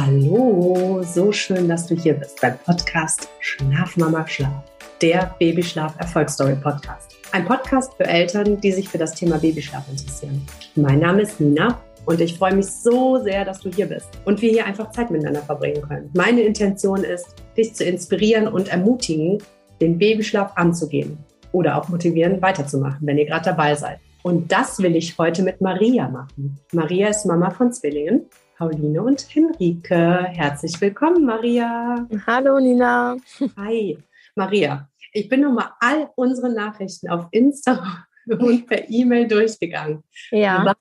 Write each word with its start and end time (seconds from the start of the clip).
Hallo, 0.00 1.02
so 1.02 1.32
schön, 1.32 1.66
dass 1.66 1.88
du 1.88 1.96
hier 1.96 2.14
bist 2.14 2.40
beim 2.40 2.56
Podcast 2.64 3.28
Schlaf 3.40 3.96
Mama 3.96 4.24
Schlaf, 4.28 4.62
der 5.02 5.34
Babyschlaf 5.40 5.98
Erfolgsstory 5.98 6.54
Podcast. 6.54 7.16
Ein 7.32 7.44
Podcast 7.44 7.94
für 7.96 8.04
Eltern, 8.04 8.60
die 8.60 8.70
sich 8.70 8.88
für 8.88 8.98
das 8.98 9.12
Thema 9.12 9.38
Babyschlaf 9.38 9.88
interessieren. 9.90 10.46
Mein 10.76 11.00
Name 11.00 11.22
ist 11.22 11.40
Nina 11.40 11.80
und 12.04 12.20
ich 12.20 12.38
freue 12.38 12.54
mich 12.54 12.66
so 12.66 13.18
sehr, 13.24 13.44
dass 13.44 13.58
du 13.58 13.70
hier 13.70 13.86
bist 13.86 14.08
und 14.24 14.40
wir 14.40 14.52
hier 14.52 14.66
einfach 14.66 14.92
Zeit 14.92 15.10
miteinander 15.10 15.42
verbringen 15.42 15.82
können. 15.82 16.10
Meine 16.14 16.42
Intention 16.42 17.02
ist, 17.02 17.34
dich 17.56 17.74
zu 17.74 17.82
inspirieren 17.82 18.46
und 18.46 18.68
ermutigen, 18.68 19.42
den 19.80 19.98
Babyschlaf 19.98 20.52
anzugehen 20.54 21.18
oder 21.50 21.76
auch 21.76 21.88
motivieren, 21.88 22.40
weiterzumachen, 22.40 23.04
wenn 23.04 23.18
ihr 23.18 23.26
gerade 23.26 23.46
dabei 23.46 23.74
seid. 23.74 23.98
Und 24.22 24.52
das 24.52 24.78
will 24.78 24.94
ich 24.94 25.18
heute 25.18 25.42
mit 25.42 25.60
Maria 25.60 26.08
machen. 26.08 26.56
Maria 26.72 27.08
ist 27.08 27.26
Mama 27.26 27.50
von 27.50 27.72
Zwillingen, 27.72 28.26
Pauline 28.58 29.00
und 29.00 29.24
Henrike. 29.32 30.24
Herzlich 30.32 30.80
willkommen, 30.80 31.24
Maria. 31.24 32.08
Hallo, 32.26 32.58
Nina. 32.58 33.16
Hi, 33.56 33.96
Maria. 34.34 34.90
Ich 35.12 35.28
bin 35.28 35.42
nochmal 35.42 35.70
all 35.78 36.10
unsere 36.16 36.52
Nachrichten 36.52 37.08
auf 37.08 37.28
Insta 37.30 38.04
und 38.26 38.66
per 38.66 38.90
E-Mail 38.90 39.28
durchgegangen. 39.28 40.02
Ja. 40.32 40.74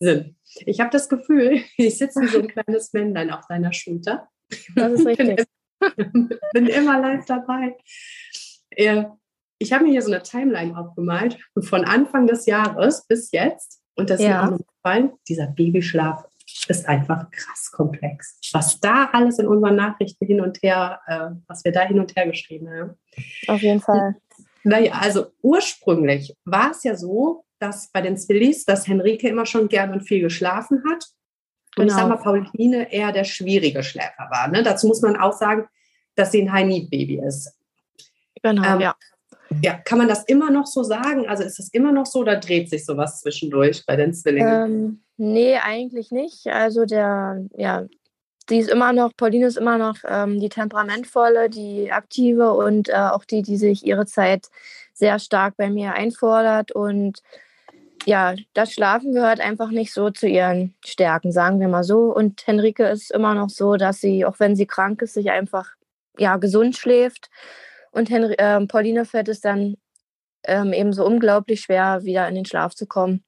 Wahnsinn. 0.00 0.34
Ich 0.66 0.80
habe 0.80 0.90
das 0.90 1.08
Gefühl, 1.08 1.62
ich 1.76 1.96
sitze 1.96 2.22
wie 2.22 2.26
so 2.26 2.40
ein 2.40 2.48
kleines 2.48 2.92
Männlein 2.92 3.30
auf 3.30 3.46
deiner 3.46 3.72
Schulter. 3.72 4.28
Das 4.74 4.92
ist 4.94 5.06
richtig. 5.06 5.44
bin, 5.96 6.28
bin 6.52 6.66
immer 6.66 6.98
live 7.00 7.24
dabei. 7.26 7.76
Ich 8.68 9.72
habe 9.72 9.84
mir 9.84 9.90
hier 9.92 10.02
so 10.02 10.12
eine 10.12 10.24
Timeline 10.24 10.76
aufgemalt 10.76 11.38
von 11.60 11.84
Anfang 11.84 12.26
des 12.26 12.46
Jahres 12.46 13.06
bis 13.06 13.30
jetzt. 13.30 13.80
Und 13.94 14.10
das 14.10 14.20
Ja. 14.20 14.42
ist 14.44 14.50
mir 14.50 14.56
auch 14.56 14.66
gefallen. 14.74 15.12
Dieser 15.28 15.46
Babyschlaf 15.46 16.24
ist 16.68 16.88
einfach 16.88 17.30
krass 17.30 17.70
komplex. 17.70 18.38
Was 18.52 18.80
da 18.80 19.10
alles 19.12 19.38
in 19.38 19.46
unseren 19.46 19.76
Nachrichten 19.76 20.26
hin 20.26 20.40
und 20.40 20.62
her, 20.62 21.00
äh, 21.06 21.30
was 21.46 21.64
wir 21.64 21.72
da 21.72 21.82
hin 21.82 21.98
und 22.00 22.14
her 22.16 22.26
geschrieben 22.26 22.68
haben. 22.70 22.98
Auf 23.48 23.60
jeden 23.62 23.80
Fall. 23.80 24.16
Naja, 24.64 24.92
also 25.00 25.32
ursprünglich 25.42 26.34
war 26.44 26.70
es 26.70 26.84
ja 26.84 26.96
so, 26.96 27.44
dass 27.58 27.90
bei 27.90 28.00
den 28.00 28.16
Zwillis, 28.16 28.64
dass 28.64 28.86
Henrike 28.86 29.28
immer 29.28 29.46
schon 29.46 29.68
gern 29.68 29.92
und 29.92 30.02
viel 30.02 30.20
geschlafen 30.20 30.82
hat. 30.88 31.04
Und 31.76 31.86
ich 31.86 31.92
Genau. 31.94 32.08
sag 32.08 32.08
mal, 32.08 32.16
Pauline 32.42 32.92
eher 32.92 33.12
der 33.12 33.24
schwierige 33.24 33.82
Schläfer 33.82 34.28
war. 34.30 34.48
Ne? 34.48 34.62
Dazu 34.62 34.86
muss 34.86 35.00
man 35.00 35.16
auch 35.16 35.32
sagen, 35.32 35.66
dass 36.14 36.32
sie 36.32 36.42
ein 36.42 36.52
High-Need-Baby 36.52 37.22
ist. 37.26 37.56
Genau, 38.42 38.62
Ähm, 38.74 38.80
ja. 38.80 38.94
Ja, 39.60 39.74
kann 39.74 39.98
man 39.98 40.08
das 40.08 40.24
immer 40.24 40.50
noch 40.50 40.66
so 40.66 40.82
sagen? 40.82 41.28
Also 41.28 41.42
ist 41.42 41.58
es 41.58 41.68
immer 41.74 41.92
noch 41.92 42.06
so 42.06 42.20
oder 42.20 42.36
dreht 42.36 42.70
sich 42.70 42.86
sowas 42.86 43.20
zwischendurch 43.20 43.84
bei 43.86 43.96
den 43.96 44.14
Zwillingen? 44.14 44.64
Ähm, 44.72 45.02
nee, 45.22 45.56
eigentlich 45.56 46.10
nicht. 46.10 46.46
Also 46.48 46.84
der, 46.84 47.44
ja, 47.56 47.86
die 48.48 48.58
ist 48.58 48.70
immer 48.70 48.92
noch, 48.92 49.16
Pauline 49.16 49.46
ist 49.46 49.56
immer 49.56 49.78
noch 49.78 49.96
ähm, 50.04 50.40
die 50.40 50.48
temperamentvolle, 50.48 51.48
die 51.48 51.92
aktive 51.92 52.52
und 52.52 52.88
äh, 52.88 52.94
auch 52.94 53.24
die, 53.24 53.42
die 53.42 53.56
sich 53.56 53.86
ihre 53.86 54.06
Zeit 54.06 54.48
sehr 54.92 55.18
stark 55.18 55.56
bei 55.56 55.70
mir 55.70 55.92
einfordert. 55.94 56.72
Und 56.72 57.22
ja, 58.04 58.34
das 58.52 58.72
Schlafen 58.72 59.12
gehört 59.12 59.40
einfach 59.40 59.70
nicht 59.70 59.92
so 59.92 60.10
zu 60.10 60.26
ihren 60.26 60.74
Stärken, 60.84 61.32
sagen 61.32 61.60
wir 61.60 61.68
mal 61.68 61.84
so. 61.84 62.14
Und 62.14 62.46
Henrike 62.46 62.88
ist 62.88 63.12
immer 63.12 63.34
noch 63.34 63.48
so, 63.48 63.76
dass 63.76 64.00
sie, 64.00 64.24
auch 64.24 64.40
wenn 64.40 64.56
sie 64.56 64.66
krank 64.66 65.02
ist, 65.02 65.14
sich 65.14 65.30
einfach 65.30 65.70
ja, 66.18 66.36
gesund 66.36 66.76
schläft. 66.76 67.30
Und 67.92 68.10
Henri 68.10 68.34
ähm, 68.38 68.68
Pauline 68.68 69.04
fällt 69.04 69.28
es 69.28 69.40
dann 69.40 69.76
ähm, 70.44 70.72
eben 70.72 70.92
so 70.92 71.06
unglaublich 71.06 71.60
schwer, 71.60 72.02
wieder 72.02 72.28
in 72.28 72.34
den 72.34 72.44
Schlaf 72.44 72.74
zu 72.74 72.86
kommen, 72.86 73.22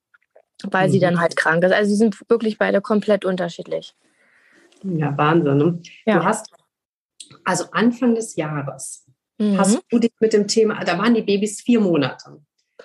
weil 0.70 0.88
sie 0.90 0.98
Mhm. 0.98 1.02
dann 1.02 1.20
halt 1.20 1.36
krank 1.36 1.62
ist. 1.64 1.72
Also 1.72 1.90
sie 1.90 1.96
sind 1.96 2.18
wirklich 2.28 2.58
beide 2.58 2.80
komplett 2.80 3.24
unterschiedlich. 3.24 3.94
Ja, 4.82 5.16
Wahnsinn. 5.16 5.56
Ne? 5.58 5.80
Ja. 6.06 6.18
Du 6.18 6.24
hast, 6.24 6.50
also 7.44 7.64
Anfang 7.72 8.14
des 8.14 8.36
Jahres, 8.36 9.06
Mhm. 9.38 9.58
hast 9.58 9.80
du 9.90 9.98
dich 9.98 10.12
mit 10.20 10.32
dem 10.32 10.46
Thema, 10.46 10.84
da 10.84 10.98
waren 10.98 11.14
die 11.14 11.22
Babys 11.22 11.60
vier 11.62 11.80
Monate. 11.80 12.40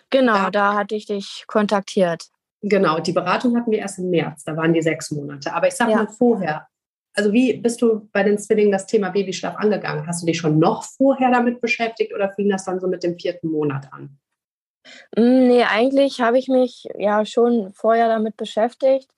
Genau, 0.09 0.35
Ja. 0.35 0.51
da 0.51 0.73
hatte 0.75 0.95
ich 0.95 1.05
dich 1.05 1.43
kontaktiert. 1.47 2.25
Genau, 2.61 2.99
die 2.99 3.11
Beratung 3.13 3.55
hatten 3.55 3.71
wir 3.71 3.79
erst 3.79 3.99
im 3.99 4.09
März, 4.09 4.43
da 4.43 4.55
waren 4.57 4.73
die 4.73 4.81
sechs 4.81 5.11
Monate. 5.11 5.53
Aber 5.53 5.67
ich 5.67 5.75
sag 5.75 5.89
Ja. 5.89 5.97
mal 5.97 6.07
vorher, 6.07 6.67
also 7.13 7.31
wie 7.33 7.53
bist 7.57 7.81
du 7.81 8.09
bei 8.11 8.23
den 8.23 8.37
Zwillingen 8.37 8.71
das 8.71 8.85
Thema 8.85 9.09
Babyschlaf 9.09 9.55
angegangen? 9.55 10.05
Hast 10.07 10.21
du 10.21 10.25
dich 10.25 10.37
schon 10.37 10.59
noch 10.59 10.83
vorher 10.83 11.31
damit 11.31 11.61
beschäftigt 11.61 12.13
oder 12.13 12.31
fing 12.33 12.49
das 12.49 12.65
dann 12.65 12.79
so 12.79 12.87
mit 12.87 13.03
dem 13.03 13.17
vierten 13.17 13.49
Monat 13.49 13.91
an? 13.93 14.17
Mm, 15.15 15.47
Nee, 15.47 15.63
eigentlich 15.63 16.21
habe 16.21 16.37
ich 16.39 16.47
mich 16.47 16.87
ja 16.97 17.25
schon 17.25 17.71
vorher 17.73 18.07
damit 18.09 18.37
beschäftigt, 18.37 19.09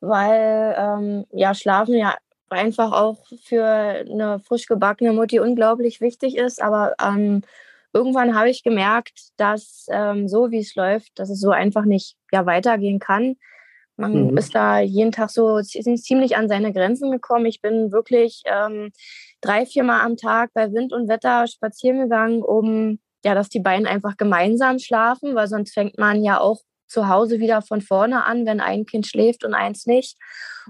weil 0.00 0.74
ähm, 0.78 1.26
ja 1.32 1.54
Schlafen 1.54 1.94
ja 1.94 2.16
einfach 2.50 2.92
auch 2.92 3.18
für 3.44 3.64
eine 3.64 4.40
frisch 4.40 4.66
gebackene 4.66 5.12
Mutti 5.12 5.40
unglaublich 5.40 6.00
wichtig 6.00 6.36
ist. 6.36 6.62
Aber 6.62 6.94
ähm, 7.02 7.42
irgendwann 7.92 8.34
habe 8.38 8.50
ich 8.50 8.62
gemerkt, 8.62 9.30
dass 9.36 9.86
ähm, 9.90 10.28
so 10.28 10.50
wie 10.50 10.60
es 10.60 10.74
läuft, 10.76 11.18
dass 11.18 11.30
es 11.30 11.40
so 11.40 11.50
einfach 11.50 11.84
nicht 11.84 12.16
ja, 12.32 12.46
weitergehen 12.46 12.98
kann. 13.00 13.36
Man 13.96 14.28
Mhm. 14.30 14.38
ist 14.38 14.54
da 14.54 14.80
jeden 14.80 15.12
Tag 15.12 15.30
so 15.30 15.60
zi- 15.62 15.82
ziemlich 15.96 16.36
an 16.36 16.48
seine 16.48 16.72
Grenzen 16.72 17.10
gekommen. 17.10 17.46
Ich 17.46 17.62
bin 17.62 17.92
wirklich 17.92 18.42
ähm, 18.46 18.92
drei, 19.40 19.64
viermal 19.66 20.00
am 20.02 20.16
Tag 20.16 20.50
bei 20.54 20.72
Wind 20.72 20.92
und 20.92 21.08
Wetter 21.08 21.46
spazieren 21.46 22.00
gegangen, 22.00 22.42
um 22.42 22.98
ja, 23.26 23.34
dass 23.34 23.48
die 23.48 23.58
beiden 23.58 23.88
einfach 23.88 24.16
gemeinsam 24.16 24.78
schlafen, 24.78 25.34
weil 25.34 25.48
sonst 25.48 25.74
fängt 25.74 25.98
man 25.98 26.22
ja 26.22 26.38
auch 26.38 26.60
zu 26.86 27.08
Hause 27.08 27.40
wieder 27.40 27.60
von 27.60 27.80
vorne 27.80 28.24
an, 28.24 28.46
wenn 28.46 28.60
ein 28.60 28.86
Kind 28.86 29.04
schläft 29.04 29.44
und 29.44 29.52
eins 29.52 29.84
nicht. 29.86 30.16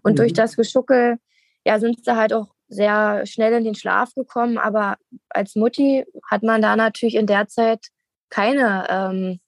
Und 0.02 0.12
Mhm. 0.12 0.16
durch 0.16 0.32
das 0.32 0.56
Geschuckel, 0.56 1.18
ja, 1.66 1.78
sind 1.78 2.02
sie 2.02 2.16
halt 2.16 2.32
auch 2.32 2.54
sehr 2.68 3.26
schnell 3.26 3.52
in 3.52 3.64
den 3.64 3.74
Schlaf 3.74 4.14
gekommen. 4.14 4.56
Aber 4.56 4.96
als 5.28 5.54
Mutti 5.54 6.06
hat 6.30 6.42
man 6.42 6.62
da 6.62 6.76
natürlich 6.76 7.16
in 7.16 7.26
der 7.26 7.46
Zeit 7.46 7.88
keine, 8.30 8.86
ähm, 8.88 9.40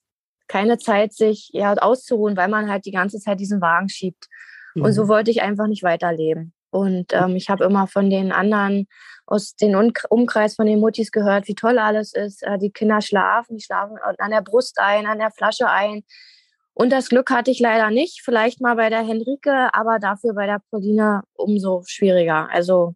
keine 0.47 0.77
Zeit, 0.77 1.15
sich 1.15 1.49
ja, 1.55 1.73
auszuruhen, 1.73 2.37
weil 2.37 2.49
man 2.49 2.69
halt 2.71 2.85
die 2.85 2.93
ganze 2.93 3.19
Zeit 3.21 3.41
diesen 3.41 3.63
Wagen 3.63 3.89
schiebt. 3.89 4.27
Und 4.75 4.93
so 4.93 5.05
Mhm. 5.05 5.09
wollte 5.09 5.31
ich 5.31 5.41
einfach 5.41 5.67
nicht 5.67 5.83
weiterleben. 5.83 6.53
Und 6.71 7.13
ähm, 7.13 7.37
ich 7.37 7.49
habe 7.49 7.65
immer 7.65 7.87
von 7.87 8.11
den 8.11 8.33
anderen 8.33 8.87
aus 9.27 9.55
dem 9.57 9.93
Umkreis 10.09 10.55
von 10.55 10.67
den 10.67 10.81
Muttis 10.81 11.11
gehört, 11.11 11.49
wie 11.49 11.55
toll 11.55 11.79
alles 11.79 12.15
ist. 12.15 12.43
Äh, 12.43 12.59
die 12.59 12.71
Kinder 12.71 13.01
schlafen, 13.01 13.57
die 13.57 13.63
schlafen 13.63 13.97
an 14.19 14.31
der 14.31 14.43
Brust 14.43 14.79
ein, 14.79 15.07
an 15.07 15.19
der 15.19 15.31
Flasche 15.31 15.69
ein. 15.69 16.03
Und 16.75 16.91
das 16.91 17.09
Glück 17.09 17.31
hatte 17.31 17.51
ich 17.51 17.59
leider 17.59 17.91
nicht. 17.91 18.23
Vielleicht 18.23 18.61
mal 18.61 18.77
bei 18.77 18.89
der 18.89 19.05
Henrike, 19.05 19.75
aber 19.75 19.99
dafür 19.99 20.35
bei 20.35 20.47
der 20.47 20.63
Pauline 20.71 21.23
umso 21.35 21.83
schwieriger. 21.87 22.49
Also 22.53 22.95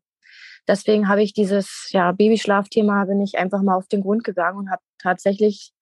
deswegen 0.68 1.08
habe 1.08 1.22
ich 1.22 1.32
dieses 1.32 1.88
ja, 1.90 2.12
Babyschlafthema, 2.12 3.04
bin 3.06 3.20
ich 3.20 3.38
einfach 3.38 3.62
mal 3.62 3.76
auf 3.76 3.88
den 3.88 4.02
Grund 4.02 4.24
gegangen 4.24 4.58
und 4.58 4.70
habe 4.70 4.82
tatsächlich 4.98 5.72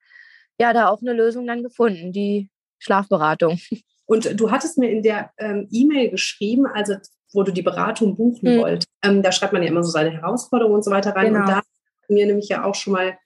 ja 0.59 0.73
da 0.73 0.89
auch 0.89 1.01
eine 1.01 1.13
Lösung 1.13 1.47
dann 1.47 1.63
gefunden, 1.63 2.13
die 2.13 2.51
Schlafberatung. 2.79 3.61
Und 4.07 4.41
du 4.41 4.51
hattest 4.51 4.77
mir 4.77 4.91
in 4.91 5.05
der 5.05 5.31
ähm, 5.39 5.69
E-Mail 5.71 6.11
geschrieben, 6.11 6.67
also 6.67 6.97
wo 7.33 7.43
du 7.43 7.53
die 7.53 7.63
Beratung 7.63 8.17
buchen 8.17 8.57
Mhm. 8.57 8.61
wolltest. 8.61 8.89
Ähm, 9.03 9.23
da 9.23 9.33
schreibt 9.33 9.53
man 9.53 9.63
ja 9.63 9.69
immer 9.69 9.83
so 9.85 9.91
seine 9.91 10.11
Herausforderungen 10.11 10.77
und 10.77 10.85
so 10.85 10.91
weiter 10.91 11.15
rein. 11.15 11.29
Genau. 11.33 11.41
Und 11.41 11.49
da 11.49 11.57
hat 11.57 11.65
mir 12.09 12.27
nämlich 12.27 12.49
ja 12.49 12.65
auch 12.65 12.75
schon 12.75 12.93
mal 12.95 13.17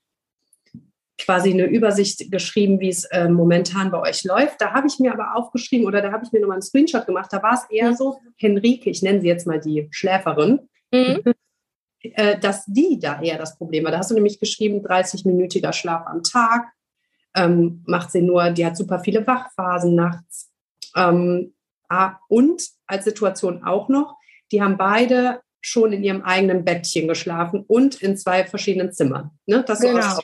quasi 1.18 1.52
eine 1.52 1.64
Übersicht 1.66 2.30
geschrieben, 2.30 2.80
wie 2.80 2.88
es 2.88 3.04
äh, 3.04 3.28
momentan 3.28 3.90
bei 3.90 4.00
euch 4.00 4.24
läuft. 4.24 4.60
Da 4.60 4.72
habe 4.72 4.88
ich 4.88 4.98
mir 4.98 5.12
aber 5.12 5.36
aufgeschrieben 5.36 5.86
oder 5.86 6.02
da 6.02 6.10
habe 6.12 6.24
ich 6.24 6.32
mir 6.32 6.40
nochmal 6.40 6.56
einen 6.56 6.62
Screenshot 6.62 7.06
gemacht. 7.06 7.32
Da 7.32 7.42
war 7.42 7.54
es 7.54 7.64
eher 7.70 7.90
Mhm. 7.92 7.96
so, 7.96 8.18
Henrike, 8.36 8.90
ich 8.90 9.02
nenne 9.02 9.20
sie 9.20 9.28
jetzt 9.28 9.46
mal 9.46 9.60
die 9.60 9.88
Schläferin, 9.90 10.68
Mhm. 10.92 11.22
äh, 12.02 12.38
dass 12.38 12.64
die 12.66 12.98
da 13.00 13.22
eher 13.22 13.38
das 13.38 13.56
Problem 13.56 13.84
war. 13.84 13.92
Da 13.92 13.98
hast 13.98 14.10
du 14.10 14.14
nämlich 14.14 14.40
geschrieben, 14.40 14.84
30-minütiger 14.84 15.72
Schlaf 15.72 16.06
am 16.06 16.22
Tag, 16.22 16.66
ähm, 17.36 17.82
macht 17.86 18.10
sie 18.10 18.20
nur, 18.22 18.50
die 18.50 18.66
hat 18.66 18.76
super 18.76 18.98
viele 19.00 19.26
Wachphasen 19.26 19.94
nachts. 19.94 20.50
Ähm, 20.96 21.54
ah, 21.88 22.16
und 22.28 22.62
als 22.86 23.04
Situation 23.04 23.64
auch 23.64 23.88
noch, 23.88 24.16
die 24.52 24.62
haben 24.62 24.76
beide 24.76 25.40
schon 25.60 25.92
in 25.92 26.04
ihrem 26.04 26.22
eigenen 26.22 26.64
Bettchen 26.64 27.08
geschlafen 27.08 27.64
und 27.66 28.02
in 28.02 28.16
zwei 28.16 28.44
verschiedenen 28.44 28.92
Zimmern. 28.92 29.30
Ne? 29.46 29.64
Das 29.66 29.80
Genau. 29.80 29.92
so 29.92 29.98
als 30.06 30.20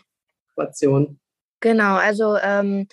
Situation. 0.48 1.18
Genau, 1.60 1.96
also 1.96 2.36
ähm, 2.42 2.86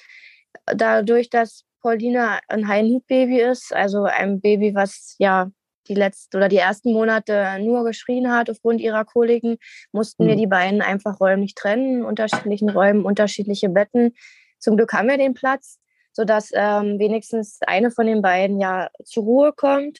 dadurch, 0.65 1.29
dass 1.29 1.63
Pauline 1.81 2.39
ein 2.47 2.67
High-Need-Baby 2.67 3.41
ist, 3.41 3.73
also 3.73 4.03
ein 4.03 4.41
Baby, 4.41 4.75
was 4.75 5.15
ja 5.19 5.49
die 5.87 5.93
letzten 5.93 6.37
oder 6.37 6.49
die 6.49 6.57
ersten 6.57 6.91
Monate 6.91 7.57
nur 7.61 7.85
geschrien 7.85 8.31
hat 8.31 8.49
aufgrund 8.49 8.81
ihrer 8.81 9.05
Koliken, 9.05 9.57
mussten 9.93 10.27
wir 10.27 10.33
Mhm. 10.35 10.39
die 10.39 10.47
beiden 10.47 10.81
einfach 10.81 11.19
räumlich 11.21 11.55
trennen, 11.55 11.99
in 11.99 12.05
unterschiedlichen 12.05 12.69
Räumen, 12.69 13.05
unterschiedliche 13.05 13.69
Betten. 13.69 14.13
Zum 14.59 14.75
Glück 14.75 14.91
haben 14.93 15.07
wir 15.07 15.17
den 15.17 15.33
Platz, 15.33 15.79
sodass 16.17 16.49
ähm, 16.51 16.97
wenigstens 16.97 17.59
eine 17.67 17.91
von 17.91 18.07
den 18.07 18.23
beiden 18.23 18.59
ja 18.59 18.89
zur 19.03 19.23
Ruhe 19.23 19.53
kommt. 19.53 19.99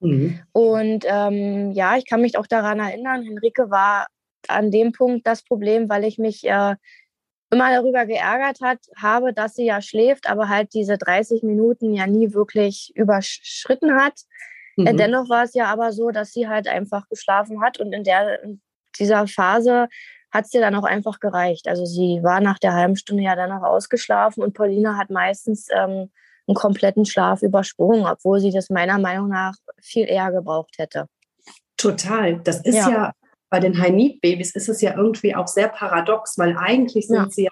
Mhm. 0.00 0.40
Und 0.50 1.04
ähm, 1.06 1.70
ja, 1.70 1.96
ich 1.96 2.04
kann 2.04 2.20
mich 2.20 2.36
auch 2.36 2.48
daran 2.48 2.80
erinnern, 2.80 3.22
Henrike 3.22 3.70
war 3.70 4.08
an 4.48 4.72
dem 4.72 4.90
Punkt 4.90 5.24
das 5.28 5.44
Problem, 5.44 5.88
weil 5.88 6.02
ich 6.02 6.18
mich 6.18 6.42
äh, 6.42 6.74
immer 7.52 7.70
darüber 7.70 8.06
geärgert 8.06 8.60
hat, 8.60 8.80
habe, 8.96 9.32
dass 9.32 9.54
sie 9.54 9.66
ja 9.66 9.80
schläft, 9.80 10.28
aber 10.28 10.48
halt 10.48 10.74
diese 10.74 10.98
30 10.98 11.44
Minuten 11.44 11.94
ja 11.94 12.08
nie 12.08 12.34
wirklich 12.34 12.90
überschritten 12.96 13.94
hat. 13.94 14.22
Mhm. 14.76 14.96
Dennoch 14.96 15.28
war 15.28 15.44
es 15.44 15.54
ja 15.54 15.66
aber 15.66 15.92
so, 15.92 16.10
dass 16.10 16.32
sie 16.32 16.48
halt 16.48 16.66
einfach 16.66 17.08
geschlafen 17.08 17.62
hat 17.62 17.78
und 17.78 17.92
in 17.92 18.02
der 18.02 18.42
in 18.42 18.60
dieser 18.98 19.28
Phase 19.28 19.86
hat 20.32 20.46
es 20.46 20.54
ihr 20.54 20.60
dann 20.60 20.74
auch 20.74 20.84
einfach 20.84 21.20
gereicht. 21.20 21.68
Also 21.68 21.84
sie 21.84 22.20
war 22.22 22.40
nach 22.40 22.58
der 22.58 22.74
halben 22.74 22.96
Stunde 22.96 23.22
ja 23.22 23.36
dann 23.36 23.52
auch 23.52 23.62
ausgeschlafen 23.62 24.42
und 24.42 24.54
Pauline 24.54 24.96
hat 24.96 25.10
meistens 25.10 25.68
ähm, 25.72 26.10
einen 26.46 26.54
kompletten 26.54 27.04
Schlaf 27.04 27.42
übersprungen, 27.42 28.06
obwohl 28.06 28.40
sie 28.40 28.50
das 28.50 28.70
meiner 28.70 28.98
Meinung 28.98 29.28
nach 29.28 29.54
viel 29.80 30.06
eher 30.06 30.32
gebraucht 30.32 30.76
hätte. 30.78 31.06
Total. 31.76 32.40
Das 32.40 32.60
ist 32.60 32.74
ja, 32.74 32.90
ja 32.90 33.12
bei 33.50 33.60
den 33.60 33.78
High-Need-Babys 33.78 34.54
ist 34.54 34.68
es 34.68 34.80
ja 34.80 34.96
irgendwie 34.96 35.34
auch 35.34 35.48
sehr 35.48 35.68
paradox, 35.68 36.38
weil 36.38 36.56
eigentlich 36.56 37.08
sind 37.08 37.16
ja. 37.16 37.30
sie 37.30 37.44
ja, 37.44 37.50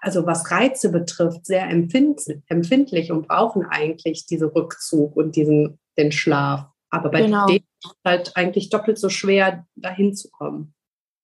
also 0.00 0.26
was 0.26 0.50
Reize 0.50 0.90
betrifft, 0.90 1.46
sehr 1.46 1.68
empfindlich 1.68 3.12
und 3.12 3.28
brauchen 3.28 3.64
eigentlich 3.64 4.26
diesen 4.26 4.48
Rückzug 4.48 5.16
und 5.16 5.36
diesen 5.36 5.78
den 5.96 6.12
Schlaf. 6.12 6.66
Aber 6.90 7.10
bei 7.10 7.22
genau. 7.22 7.46
denen 7.46 7.64
ist 7.82 7.90
es 7.90 7.96
halt 8.04 8.36
eigentlich 8.36 8.70
doppelt 8.70 8.98
so 8.98 9.08
schwer, 9.08 9.66
dahin 9.74 10.14
zu 10.14 10.30
kommen. 10.30 10.74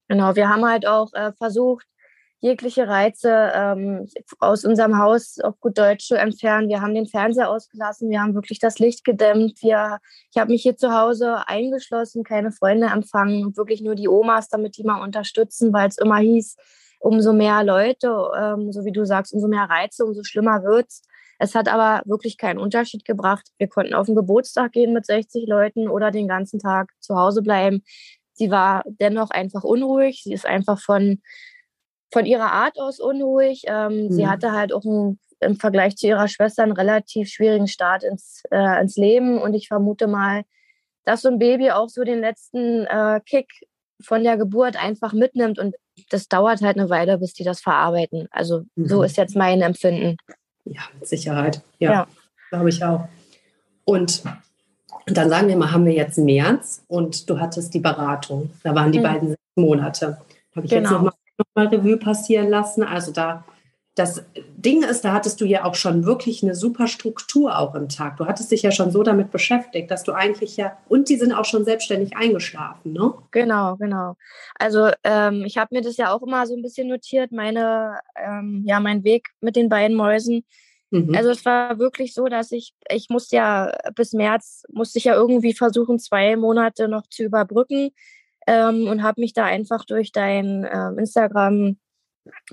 Genau, 0.08 0.36
wir 0.36 0.48
haben 0.48 0.64
halt 0.64 0.86
auch 0.86 1.12
äh, 1.14 1.32
versucht, 1.32 1.86
jegliche 2.44 2.86
Reize 2.86 3.52
ähm, 3.54 4.06
aus 4.38 4.66
unserem 4.66 4.98
Haus 4.98 5.40
auf 5.40 5.58
gut 5.60 5.78
Deutsch 5.78 6.06
zu 6.06 6.14
entfernen. 6.14 6.68
Wir 6.68 6.82
haben 6.82 6.94
den 6.94 7.06
Fernseher 7.06 7.48
ausgelassen, 7.48 8.10
wir 8.10 8.20
haben 8.20 8.34
wirklich 8.34 8.58
das 8.58 8.78
Licht 8.78 9.02
gedämmt. 9.02 9.62
Wir, 9.62 9.98
ich 10.30 10.38
habe 10.38 10.52
mich 10.52 10.60
hier 10.60 10.76
zu 10.76 10.92
Hause 10.92 11.48
eingeschlossen, 11.48 12.22
keine 12.22 12.52
Freunde 12.52 12.88
empfangen, 12.88 13.56
wirklich 13.56 13.80
nur 13.80 13.94
die 13.94 14.08
Omas, 14.08 14.50
damit 14.50 14.76
die 14.76 14.84
mal 14.84 15.00
unterstützen, 15.00 15.72
weil 15.72 15.88
es 15.88 15.96
immer 15.96 16.18
hieß, 16.18 16.56
umso 16.98 17.32
mehr 17.32 17.64
Leute, 17.64 18.14
ähm, 18.38 18.72
so 18.72 18.84
wie 18.84 18.92
du 18.92 19.06
sagst, 19.06 19.32
umso 19.32 19.48
mehr 19.48 19.64
Reize, 19.70 20.04
umso 20.04 20.22
schlimmer 20.22 20.62
wird 20.64 20.88
es. 20.88 21.02
Es 21.38 21.54
hat 21.54 21.68
aber 21.68 22.02
wirklich 22.06 22.36
keinen 22.36 22.58
Unterschied 22.58 23.04
gebracht. 23.04 23.48
Wir 23.58 23.68
konnten 23.68 23.94
auf 23.94 24.06
den 24.06 24.14
Geburtstag 24.14 24.72
gehen 24.72 24.92
mit 24.92 25.06
60 25.06 25.46
Leuten 25.48 25.88
oder 25.88 26.10
den 26.10 26.28
ganzen 26.28 26.58
Tag 26.58 26.92
zu 27.00 27.16
Hause 27.16 27.42
bleiben. 27.42 27.82
Sie 28.34 28.50
war 28.50 28.82
dennoch 28.86 29.31
einfach 29.31 29.64
unruhig. 29.64 30.22
Sie 30.25 30.32
ist 30.32 30.44
einfach 30.44 30.81
von, 30.81 31.22
von 32.12 32.26
ihrer 32.26 32.52
Art 32.52 32.78
aus 32.78 33.00
unruhig. 33.00 33.62
Ähm, 33.66 34.06
mhm. 34.06 34.12
Sie 34.12 34.26
hatte 34.26 34.52
halt 34.52 34.72
auch 34.72 34.84
ein, 34.84 35.19
im 35.40 35.56
Vergleich 35.56 35.96
zu 35.96 36.06
ihrer 36.08 36.28
Schwester 36.28 36.64
einen 36.64 36.72
relativ 36.72 37.31
schwierigen 37.31 37.69
Start 37.69 38.02
ins, 38.02 38.42
äh, 38.50 38.81
ins 38.81 38.96
Leben. 38.96 39.40
Und 39.40 39.54
ich 39.54 39.69
vermute 39.69 40.08
mal, 40.08 40.42
dass 41.04 41.22
so 41.22 41.28
ein 41.28 41.38
Baby 41.38 41.70
auch 41.70 41.88
so 41.88 42.02
den 42.02 42.20
letzten 42.20 42.86
äh, 42.86 43.20
Kick 43.25 43.48
von 44.02 44.25
der 44.25 44.37
Geburt 44.37 44.82
einfach 44.82 45.12
mitnimmt. 45.12 45.58
Und 45.58 45.76
das 46.10 46.28
dauert 46.28 46.60
halt 46.60 46.76
eine 46.76 46.90
Weile, 46.90 47.19
bis 47.19 47.34
die 47.34 47.44
das 47.44 47.60
verarbeiten. 47.60 48.26
Also 48.30 48.64
mhm. 48.75 48.88
so 48.88 49.02
ist 49.04 49.16
jetzt 49.16 49.37
mein 49.37 49.62
Empfinden. 49.62 50.16
Ja, 50.64 50.82
mit 50.98 51.06
Sicherheit. 51.06 51.62
Ja, 51.78 51.92
ja. 51.92 52.06
glaube 52.50 52.70
ich 52.70 52.82
auch. 52.84 53.06
Und 53.84 54.25
und 55.06 55.16
dann 55.16 55.28
sagen 55.28 55.48
wir 55.48 55.56
mal, 55.56 55.72
haben 55.72 55.84
wir 55.84 55.92
jetzt 55.92 56.18
März 56.18 56.84
und 56.88 57.28
du 57.28 57.38
hattest 57.38 57.74
die 57.74 57.80
Beratung. 57.80 58.50
Da 58.62 58.74
waren 58.74 58.92
die 58.92 58.98
mhm. 58.98 59.02
beiden 59.02 59.28
sechs 59.28 59.42
Monate. 59.56 60.18
Habe 60.54 60.66
ich 60.66 60.70
genau. 60.70 60.82
jetzt 60.82 60.90
nochmal 60.92 61.12
noch 61.38 61.46
mal 61.54 61.66
Revue 61.66 61.96
passieren 61.96 62.48
lassen. 62.48 62.82
Also 62.82 63.12
da, 63.12 63.44
das 63.94 64.24
Ding 64.56 64.82
ist, 64.82 65.04
da 65.04 65.12
hattest 65.12 65.40
du 65.40 65.44
ja 65.44 65.64
auch 65.64 65.74
schon 65.74 66.04
wirklich 66.04 66.42
eine 66.42 66.54
super 66.54 66.86
Struktur 66.86 67.58
auch 67.58 67.74
im 67.74 67.88
Tag. 67.88 68.16
Du 68.16 68.26
hattest 68.26 68.50
dich 68.50 68.62
ja 68.62 68.70
schon 68.70 68.90
so 68.90 69.02
damit 69.02 69.30
beschäftigt, 69.30 69.90
dass 69.90 70.04
du 70.04 70.12
eigentlich 70.12 70.56
ja, 70.56 70.76
und 70.88 71.08
die 71.08 71.16
sind 71.16 71.32
auch 71.32 71.44
schon 71.44 71.64
selbstständig 71.64 72.16
eingeschlafen, 72.16 72.92
ne? 72.92 73.14
Genau, 73.30 73.76
genau. 73.76 74.16
Also 74.56 74.90
ähm, 75.04 75.44
ich 75.44 75.58
habe 75.58 75.74
mir 75.74 75.82
das 75.82 75.96
ja 75.96 76.12
auch 76.12 76.22
immer 76.22 76.46
so 76.46 76.54
ein 76.54 76.62
bisschen 76.62 76.88
notiert, 76.88 77.32
meine, 77.32 77.98
ähm, 78.16 78.62
ja, 78.66 78.80
mein 78.80 79.04
Weg 79.04 79.30
mit 79.40 79.56
den 79.56 79.68
beiden 79.68 79.96
Mäusen. 79.96 80.44
Mhm. 80.94 81.14
Also 81.14 81.31
es 81.31 81.44
war 81.44 81.79
wirklich 81.79 82.14
so, 82.14 82.26
dass 82.26 82.52
ich, 82.52 82.73
ich 82.88 83.08
musste 83.11 83.37
ja 83.37 83.76
bis 83.96 84.12
März, 84.12 84.62
musste 84.70 84.99
ich 84.99 85.05
ja 85.05 85.14
irgendwie 85.14 85.52
versuchen, 85.52 85.99
zwei 85.99 86.37
Monate 86.37 86.88
noch 86.88 87.06
zu 87.08 87.25
überbrücken 87.25 87.91
ähm, 88.46 88.87
und 88.87 89.02
habe 89.02 89.20
mich 89.20 89.32
da 89.32 89.44
einfach 89.44 89.85
durch 89.85 90.12
dein 90.12 90.64
äh, 90.64 90.88
Instagram 90.96 91.76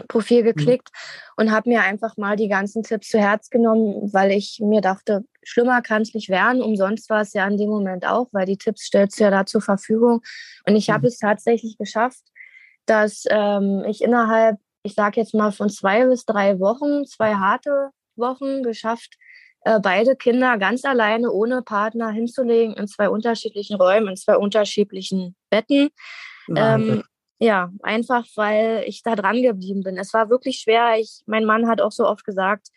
Profil 0.07 0.41
mhm. 0.41 0.45
geklickt 0.45 0.89
mhm. 0.91 1.43
und 1.43 1.51
habe 1.51 1.69
mir 1.69 1.81
einfach 1.81 2.17
mal 2.17 2.35
die 2.35 2.47
ganzen 2.47 2.81
Tipps 2.81 3.09
zu 3.09 3.19
Herz 3.19 3.49
genommen, 3.49 4.11
weil 4.11 4.31
ich 4.31 4.59
mir 4.59 4.81
dachte, 4.81 5.23
schlimmer 5.43 5.81
kann 5.83 6.01
es 6.01 6.13
nicht 6.13 6.29
werden. 6.29 6.63
Umsonst 6.63 7.09
war 7.09 7.21
es 7.21 7.33
ja 7.33 7.47
in 7.47 7.57
dem 7.57 7.69
Moment 7.69 8.05
auch, 8.05 8.27
weil 8.31 8.47
die 8.47 8.57
Tipps 8.57 8.85
stellst 8.85 9.19
du 9.19 9.25
ja 9.25 9.29
da 9.29 9.45
zur 9.45 9.61
Verfügung. 9.61 10.21
Und 10.67 10.75
ich 10.75 10.87
mhm. 10.87 10.93
habe 10.93 11.07
es 11.07 11.19
tatsächlich 11.19 11.77
geschafft, 11.77 12.23
dass 12.87 13.25
ähm, 13.29 13.85
ich 13.87 14.01
innerhalb, 14.01 14.57
ich 14.81 14.95
sage 14.95 15.21
jetzt 15.21 15.35
mal 15.35 15.51
von 15.51 15.69
zwei 15.69 16.07
bis 16.07 16.25
drei 16.25 16.59
Wochen, 16.59 17.05
zwei 17.05 17.35
harte 17.35 17.91
Wochen 18.21 18.63
geschafft, 18.63 19.17
äh, 19.63 19.79
beide 19.79 20.15
Kinder 20.15 20.57
ganz 20.57 20.85
alleine 20.85 21.31
ohne 21.31 21.61
Partner 21.61 22.09
hinzulegen 22.11 22.75
in 22.75 22.87
zwei 22.87 23.09
unterschiedlichen 23.09 23.75
Räumen, 23.75 24.09
in 24.09 24.15
zwei 24.15 24.37
unterschiedlichen 24.37 25.35
Betten. 25.49 25.89
Ähm, 26.55 27.03
ja, 27.39 27.71
einfach 27.81 28.25
weil 28.35 28.83
ich 28.85 29.03
da 29.03 29.15
dran 29.15 29.41
geblieben 29.41 29.83
bin. 29.83 29.97
Es 29.97 30.13
war 30.13 30.29
wirklich 30.29 30.59
schwer. 30.59 30.97
Ich, 30.99 31.21
mein 31.25 31.45
Mann 31.45 31.67
hat 31.67 31.81
auch 31.81 31.91
so 31.91 32.07
oft 32.07 32.23
gesagt, 32.23 32.67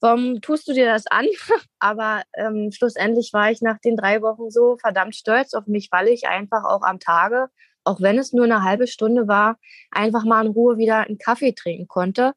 warum 0.00 0.40
tust 0.40 0.68
du 0.68 0.72
dir 0.72 0.86
das 0.86 1.06
an? 1.06 1.26
Aber 1.78 2.22
ähm, 2.36 2.70
schlussendlich 2.72 3.32
war 3.32 3.50
ich 3.50 3.62
nach 3.62 3.78
den 3.78 3.96
drei 3.96 4.20
Wochen 4.20 4.50
so 4.50 4.76
verdammt 4.76 5.16
stolz 5.16 5.54
auf 5.54 5.66
mich, 5.66 5.88
weil 5.90 6.08
ich 6.08 6.28
einfach 6.28 6.64
auch 6.64 6.82
am 6.82 7.00
Tage, 7.00 7.48
auch 7.84 8.00
wenn 8.00 8.18
es 8.18 8.32
nur 8.32 8.44
eine 8.44 8.62
halbe 8.62 8.86
Stunde 8.86 9.28
war, 9.28 9.58
einfach 9.90 10.24
mal 10.24 10.44
in 10.44 10.52
Ruhe 10.52 10.76
wieder 10.76 11.06
einen 11.06 11.18
Kaffee 11.18 11.52
trinken 11.52 11.88
konnte. 11.88 12.34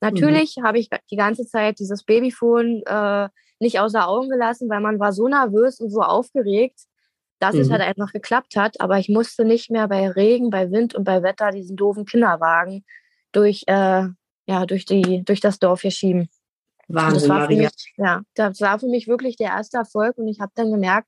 Mhm. 0.00 0.08
Natürlich 0.08 0.56
mhm. 0.56 0.64
habe 0.64 0.78
ich 0.78 0.88
die 1.10 1.16
ganze 1.16 1.46
Zeit 1.46 1.78
dieses 1.78 2.04
Babyphone 2.04 2.82
äh, 2.86 3.28
nicht 3.58 3.78
außer 3.78 4.08
Augen 4.08 4.28
gelassen, 4.28 4.68
weil 4.68 4.80
man 4.80 4.98
war 4.98 5.12
so 5.12 5.28
nervös 5.28 5.80
und 5.80 5.90
so 5.90 6.00
aufgeregt, 6.00 6.80
dass 7.38 7.54
mhm. 7.54 7.60
es 7.60 7.70
halt 7.70 7.82
einfach 7.82 8.12
geklappt 8.12 8.56
hat. 8.56 8.80
Aber 8.80 8.98
ich 8.98 9.08
musste 9.08 9.44
nicht 9.44 9.70
mehr 9.70 9.88
bei 9.88 10.08
Regen, 10.08 10.50
bei 10.50 10.70
Wind 10.70 10.94
und 10.94 11.04
bei 11.04 11.22
Wetter 11.22 11.50
diesen 11.50 11.76
doofen 11.76 12.04
Kinderwagen 12.04 12.84
durch, 13.32 13.64
äh, 13.66 14.06
ja, 14.46 14.66
durch, 14.66 14.84
die, 14.84 15.22
durch 15.24 15.40
das 15.40 15.58
Dorf 15.58 15.82
hier 15.82 15.90
schieben. 15.90 16.28
Wahnsinn, 16.88 17.20
das 17.20 17.28
war 17.28 17.46
mich, 17.46 17.70
ja, 17.96 18.22
das 18.34 18.60
war 18.60 18.78
für 18.78 18.88
mich 18.88 19.06
wirklich 19.06 19.36
der 19.36 19.48
erste 19.50 19.78
Erfolg 19.78 20.18
und 20.18 20.26
ich 20.26 20.40
habe 20.40 20.50
dann 20.56 20.72
gemerkt, 20.72 21.06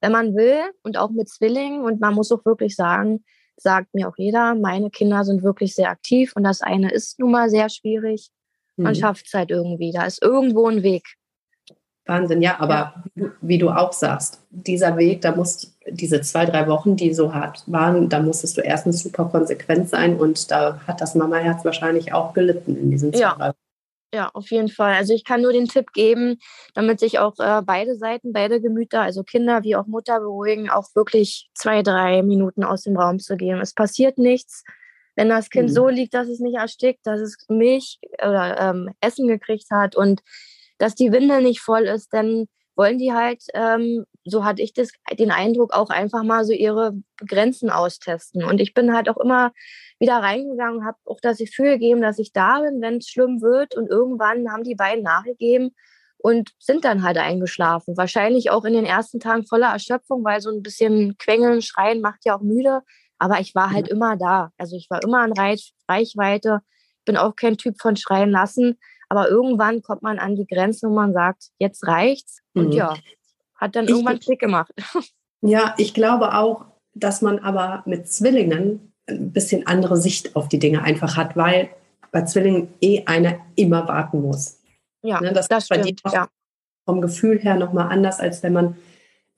wenn 0.00 0.12
man 0.12 0.36
will 0.36 0.60
und 0.82 0.96
auch 0.96 1.10
mit 1.10 1.28
Zwillingen 1.28 1.82
und 1.82 2.00
man 2.00 2.14
muss 2.14 2.30
auch 2.30 2.44
wirklich 2.44 2.76
sagen, 2.76 3.24
sagt 3.56 3.94
mir 3.94 4.08
auch 4.08 4.16
jeder, 4.16 4.54
meine 4.54 4.90
Kinder 4.90 5.24
sind 5.24 5.42
wirklich 5.42 5.74
sehr 5.74 5.90
aktiv 5.90 6.32
und 6.34 6.44
das 6.44 6.60
eine 6.60 6.90
ist 6.90 7.18
nun 7.18 7.32
mal 7.32 7.48
sehr 7.50 7.68
schwierig. 7.68 8.30
Man 8.76 8.92
mhm. 8.92 8.98
schafft 8.98 9.26
es 9.26 9.34
halt 9.34 9.50
irgendwie. 9.50 9.92
Da 9.92 10.04
ist 10.04 10.22
irgendwo 10.22 10.68
ein 10.68 10.82
Weg. 10.82 11.04
Wahnsinn, 12.06 12.42
ja, 12.42 12.60
aber 12.60 12.94
ja. 13.14 13.30
wie 13.40 13.56
du 13.56 13.70
auch 13.70 13.92
sagst, 13.92 14.40
dieser 14.50 14.96
Weg, 14.98 15.22
da 15.22 15.34
musst 15.34 15.74
diese 15.88 16.20
zwei, 16.20 16.44
drei 16.44 16.68
Wochen, 16.68 16.96
die 16.96 17.14
so 17.14 17.32
hart 17.32 17.62
waren, 17.66 18.10
da 18.10 18.20
musstest 18.20 18.58
du 18.58 18.60
erstens 18.60 19.02
super 19.02 19.24
konsequent 19.26 19.88
sein 19.88 20.18
und 20.18 20.50
da 20.50 20.80
hat 20.86 21.00
das 21.00 21.14
Mama-Herz 21.14 21.64
wahrscheinlich 21.64 22.12
auch 22.12 22.34
gelitten 22.34 22.76
in 22.76 22.90
diesen 22.90 23.12
zwei, 23.12 23.20
ja. 23.20 23.34
drei 23.34 23.48
Wochen. 23.48 23.63
Ja, 24.14 24.30
auf 24.32 24.52
jeden 24.52 24.68
Fall. 24.68 24.94
Also 24.94 25.12
ich 25.12 25.24
kann 25.24 25.42
nur 25.42 25.52
den 25.52 25.66
Tipp 25.66 25.92
geben, 25.92 26.38
damit 26.72 27.00
sich 27.00 27.18
auch 27.18 27.36
äh, 27.40 27.62
beide 27.62 27.96
Seiten, 27.96 28.32
beide 28.32 28.60
Gemüter, 28.60 29.00
also 29.00 29.24
Kinder 29.24 29.64
wie 29.64 29.74
auch 29.74 29.86
Mutter 29.86 30.20
beruhigen, 30.20 30.70
auch 30.70 30.86
wirklich 30.94 31.50
zwei, 31.52 31.82
drei 31.82 32.22
Minuten 32.22 32.62
aus 32.62 32.82
dem 32.82 32.96
Raum 32.96 33.18
zu 33.18 33.36
gehen. 33.36 33.60
Es 33.60 33.74
passiert 33.74 34.16
nichts. 34.16 34.62
Wenn 35.16 35.30
das 35.30 35.50
Kind 35.50 35.70
mhm. 35.70 35.74
so 35.74 35.88
liegt, 35.88 36.14
dass 36.14 36.28
es 36.28 36.38
nicht 36.38 36.54
erstickt, 36.54 37.04
dass 37.04 37.18
es 37.18 37.38
Milch 37.48 37.98
oder 38.24 38.56
ähm, 38.60 38.90
Essen 39.00 39.26
gekriegt 39.26 39.66
hat 39.72 39.96
und 39.96 40.22
dass 40.78 40.94
die 40.94 41.10
Windel 41.10 41.42
nicht 41.42 41.60
voll 41.60 41.82
ist, 41.82 42.14
dann 42.14 42.46
wollen 42.76 42.98
die 42.98 43.12
halt, 43.12 43.42
ähm, 43.54 44.04
so 44.24 44.44
hatte 44.44 44.62
ich 44.62 44.72
das, 44.72 44.90
den 45.18 45.30
Eindruck, 45.30 45.72
auch 45.72 45.90
einfach 45.90 46.22
mal 46.22 46.44
so 46.44 46.52
ihre 46.52 46.94
Grenzen 47.26 47.70
austesten. 47.70 48.44
Und 48.44 48.60
ich 48.60 48.74
bin 48.74 48.94
halt 48.94 49.08
auch 49.08 49.18
immer 49.18 49.52
wieder 49.98 50.16
reingegangen, 50.16 50.84
habe 50.84 50.98
auch 51.04 51.20
das 51.20 51.38
Gefühl 51.38 51.74
gegeben, 51.74 52.02
dass 52.02 52.18
ich 52.18 52.32
da 52.32 52.60
bin, 52.60 52.80
wenn 52.80 52.98
es 52.98 53.08
schlimm 53.08 53.40
wird. 53.40 53.76
Und 53.76 53.90
irgendwann 53.90 54.50
haben 54.50 54.64
die 54.64 54.74
beiden 54.74 55.04
nachgegeben 55.04 55.74
und 56.18 56.52
sind 56.58 56.84
dann 56.84 57.02
halt 57.02 57.18
eingeschlafen. 57.18 57.96
Wahrscheinlich 57.96 58.50
auch 58.50 58.64
in 58.64 58.72
den 58.72 58.86
ersten 58.86 59.20
Tagen 59.20 59.46
voller 59.46 59.72
Erschöpfung, 59.72 60.24
weil 60.24 60.40
so 60.40 60.50
ein 60.50 60.62
bisschen 60.62 61.16
Quengeln, 61.18 61.62
Schreien 61.62 62.00
macht 62.00 62.24
ja 62.24 62.36
auch 62.36 62.42
müde. 62.42 62.80
Aber 63.18 63.40
ich 63.40 63.54
war 63.54 63.70
halt 63.70 63.88
immer 63.88 64.16
da. 64.16 64.50
Also 64.58 64.76
ich 64.76 64.88
war 64.90 65.02
immer 65.02 65.24
in 65.24 65.32
Reich 65.32 65.74
Reichweite. 65.88 66.60
Bin 67.04 67.16
auch 67.16 67.36
kein 67.36 67.58
Typ 67.58 67.80
von 67.80 67.96
Schreien 67.96 68.30
lassen. 68.30 68.78
Aber 69.08 69.28
irgendwann 69.28 69.82
kommt 69.82 70.02
man 70.02 70.18
an 70.18 70.34
die 70.34 70.46
Grenze, 70.46 70.88
wo 70.88 70.94
man 70.94 71.12
sagt, 71.12 71.50
jetzt 71.58 71.86
reicht's. 71.86 72.43
Und 72.54 72.68
mhm. 72.68 72.72
ja, 72.72 72.96
hat 73.56 73.76
dann 73.76 73.86
irgendwann 73.86 74.20
Klick 74.20 74.40
gemacht. 74.40 74.72
Ja, 75.46 75.74
ich 75.76 75.92
glaube 75.92 76.32
auch, 76.32 76.64
dass 76.94 77.20
man 77.20 77.38
aber 77.38 77.82
mit 77.84 78.08
Zwillingen 78.08 78.94
ein 79.06 79.30
bisschen 79.30 79.66
andere 79.66 79.98
Sicht 79.98 80.36
auf 80.36 80.48
die 80.48 80.58
Dinge 80.58 80.82
einfach 80.82 81.18
hat, 81.18 81.36
weil 81.36 81.68
bei 82.12 82.22
Zwillingen 82.22 82.68
eh 82.80 83.02
einer 83.04 83.36
immer 83.54 83.86
warten 83.86 84.22
muss. 84.22 84.58
Ja, 85.02 85.20
ne, 85.20 85.34
das, 85.34 85.48
das 85.48 85.66
stimmt, 85.66 86.00
ja. 86.10 86.28
vom 86.86 87.02
Gefühl 87.02 87.38
her 87.40 87.56
nochmal 87.56 87.92
anders, 87.92 88.20
als 88.20 88.42
wenn 88.42 88.54
man 88.54 88.76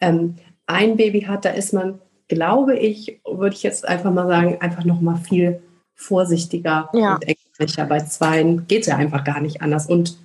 ähm, 0.00 0.36
ein 0.66 0.96
Baby 0.96 1.22
hat, 1.22 1.44
da 1.44 1.50
ist 1.50 1.72
man, 1.72 2.00
glaube 2.28 2.76
ich, 2.78 3.20
würde 3.24 3.56
ich 3.56 3.64
jetzt 3.64 3.88
einfach 3.88 4.12
mal 4.12 4.28
sagen, 4.28 4.60
einfach 4.60 4.84
nochmal 4.84 5.16
viel 5.16 5.60
vorsichtiger 5.94 6.88
ja. 6.92 7.14
und 7.14 7.26
ängstlicher. 7.26 7.86
Bei 7.86 7.98
zweien 8.00 8.68
geht 8.68 8.82
es 8.82 8.86
ja 8.86 8.96
einfach 8.96 9.24
gar 9.24 9.40
nicht 9.40 9.62
anders. 9.62 9.86
Und 9.86 10.18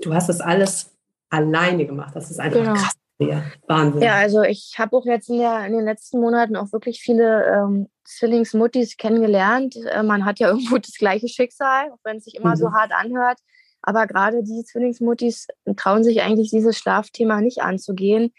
du 0.00 0.12
hast 0.14 0.28
das 0.28 0.40
alles 0.40 0.90
alleine 1.30 1.86
gemacht. 1.86 2.14
Das 2.14 2.30
ist 2.30 2.40
einfach 2.40 2.60
genau. 2.60 2.74
krass. 2.74 2.94
Ja, 3.18 3.42
Wahnsinn. 3.66 4.02
Ja, 4.02 4.14
also 4.14 4.42
ich 4.42 4.76
habe 4.78 4.96
auch 4.96 5.04
jetzt 5.04 5.28
in, 5.28 5.38
der, 5.38 5.66
in, 5.66 5.74
den 5.74 5.84
letzten 5.84 6.20
Monaten 6.20 6.56
auch 6.56 6.72
wirklich 6.72 7.00
viele 7.00 7.44
ähm, 7.46 7.88
Zwillingsmuttis 8.04 8.96
kennengelernt. 8.96 9.76
Äh, 9.76 10.02
man 10.02 10.24
hat 10.24 10.38
ja 10.38 10.48
irgendwo 10.50 10.78
das 10.78 10.94
gleiche 10.94 11.28
Schicksal, 11.28 11.90
auch 11.90 11.98
wenn 12.02 12.16
es 12.16 12.24
sich 12.24 12.34
immer 12.34 12.50
mhm. 12.50 12.56
so 12.56 12.72
hart 12.72 12.92
anhört. 12.92 13.38
Aber 13.82 14.06
gerade 14.06 14.42
die 14.42 14.64
Zwillingsmuttis 14.64 15.48
trauen 15.76 16.02
sich 16.02 16.22
eigentlich 16.22 16.50
dieses 16.50 16.78
Schlafthema 16.78 17.40
nicht 17.40 17.62
anzugehen. 17.62 18.32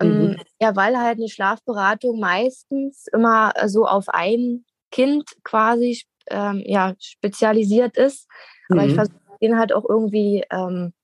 Ähm, 0.00 0.28
mhm. 0.28 0.36
Ja, 0.60 0.74
weil 0.74 0.98
halt 0.98 1.18
eine 1.18 1.28
Schlafberatung 1.28 2.18
meistens 2.18 3.06
immer 3.12 3.52
so 3.66 3.86
auf 3.86 4.08
ein 4.08 4.64
Kind 4.90 5.24
quasi 5.42 6.02
ähm, 6.30 6.62
ja, 6.64 6.94
spezialisiert 6.98 7.96
ist. 7.96 8.26
Aber 8.70 8.82
mhm. 8.82 8.88
ich 8.88 8.94
versuche 8.94 9.18
den 9.42 9.58
halt 9.58 9.74
auch 9.74 9.84
irgendwie 9.86 10.44
ähm, 10.50 10.94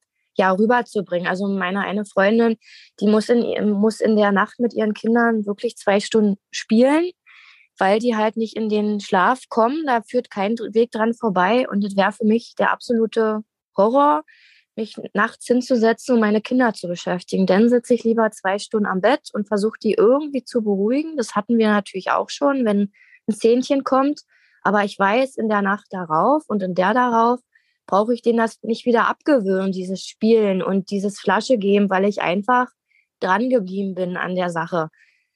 ja, 0.40 0.52
rüberzubringen. 0.52 1.28
Also 1.28 1.46
meine 1.48 1.80
eine 1.80 2.06
Freundin, 2.06 2.56
die 2.98 3.06
muss 3.06 3.28
in, 3.28 3.70
muss 3.72 4.00
in 4.00 4.16
der 4.16 4.32
Nacht 4.32 4.58
mit 4.58 4.72
ihren 4.72 4.94
Kindern 4.94 5.44
wirklich 5.44 5.76
zwei 5.76 6.00
Stunden 6.00 6.36
spielen, 6.50 7.10
weil 7.78 7.98
die 7.98 8.16
halt 8.16 8.38
nicht 8.38 8.56
in 8.56 8.70
den 8.70 9.00
Schlaf 9.00 9.42
kommen. 9.50 9.84
Da 9.86 10.00
führt 10.00 10.30
kein 10.30 10.56
Weg 10.72 10.92
dran 10.92 11.12
vorbei. 11.12 11.68
Und 11.68 11.84
das 11.84 11.94
wäre 11.94 12.12
für 12.12 12.24
mich 12.24 12.54
der 12.58 12.72
absolute 12.72 13.40
Horror, 13.76 14.22
mich 14.76 14.96
nachts 15.12 15.44
hinzusetzen 15.46 16.14
und 16.14 16.20
meine 16.20 16.40
Kinder 16.40 16.72
zu 16.72 16.88
beschäftigen. 16.88 17.44
Dann 17.44 17.68
sitze 17.68 17.92
ich 17.92 18.04
lieber 18.04 18.30
zwei 18.30 18.58
Stunden 18.58 18.86
am 18.86 19.02
Bett 19.02 19.28
und 19.34 19.46
versuche 19.46 19.78
die 19.82 19.92
irgendwie 19.92 20.42
zu 20.42 20.62
beruhigen. 20.62 21.18
Das 21.18 21.34
hatten 21.34 21.58
wir 21.58 21.68
natürlich 21.68 22.12
auch 22.12 22.30
schon, 22.30 22.64
wenn 22.64 22.92
ein 23.28 23.34
Zähnchen 23.34 23.84
kommt. 23.84 24.22
Aber 24.62 24.84
ich 24.84 24.98
weiß, 24.98 25.36
in 25.36 25.50
der 25.50 25.60
Nacht 25.60 25.88
darauf 25.90 26.44
und 26.48 26.62
in 26.62 26.74
der 26.74 26.94
darauf 26.94 27.40
brauche 27.90 28.14
ich 28.14 28.22
denen 28.22 28.38
das 28.38 28.62
nicht 28.62 28.86
wieder 28.86 29.08
abgewöhnen, 29.08 29.72
dieses 29.72 30.04
Spielen 30.04 30.62
und 30.62 30.90
dieses 30.90 31.18
Flasche 31.18 31.58
geben, 31.58 31.90
weil 31.90 32.04
ich 32.04 32.22
einfach 32.22 32.68
dran 33.18 33.50
geblieben 33.50 33.96
bin 33.96 34.16
an 34.16 34.36
der 34.36 34.48
Sache. 34.48 34.90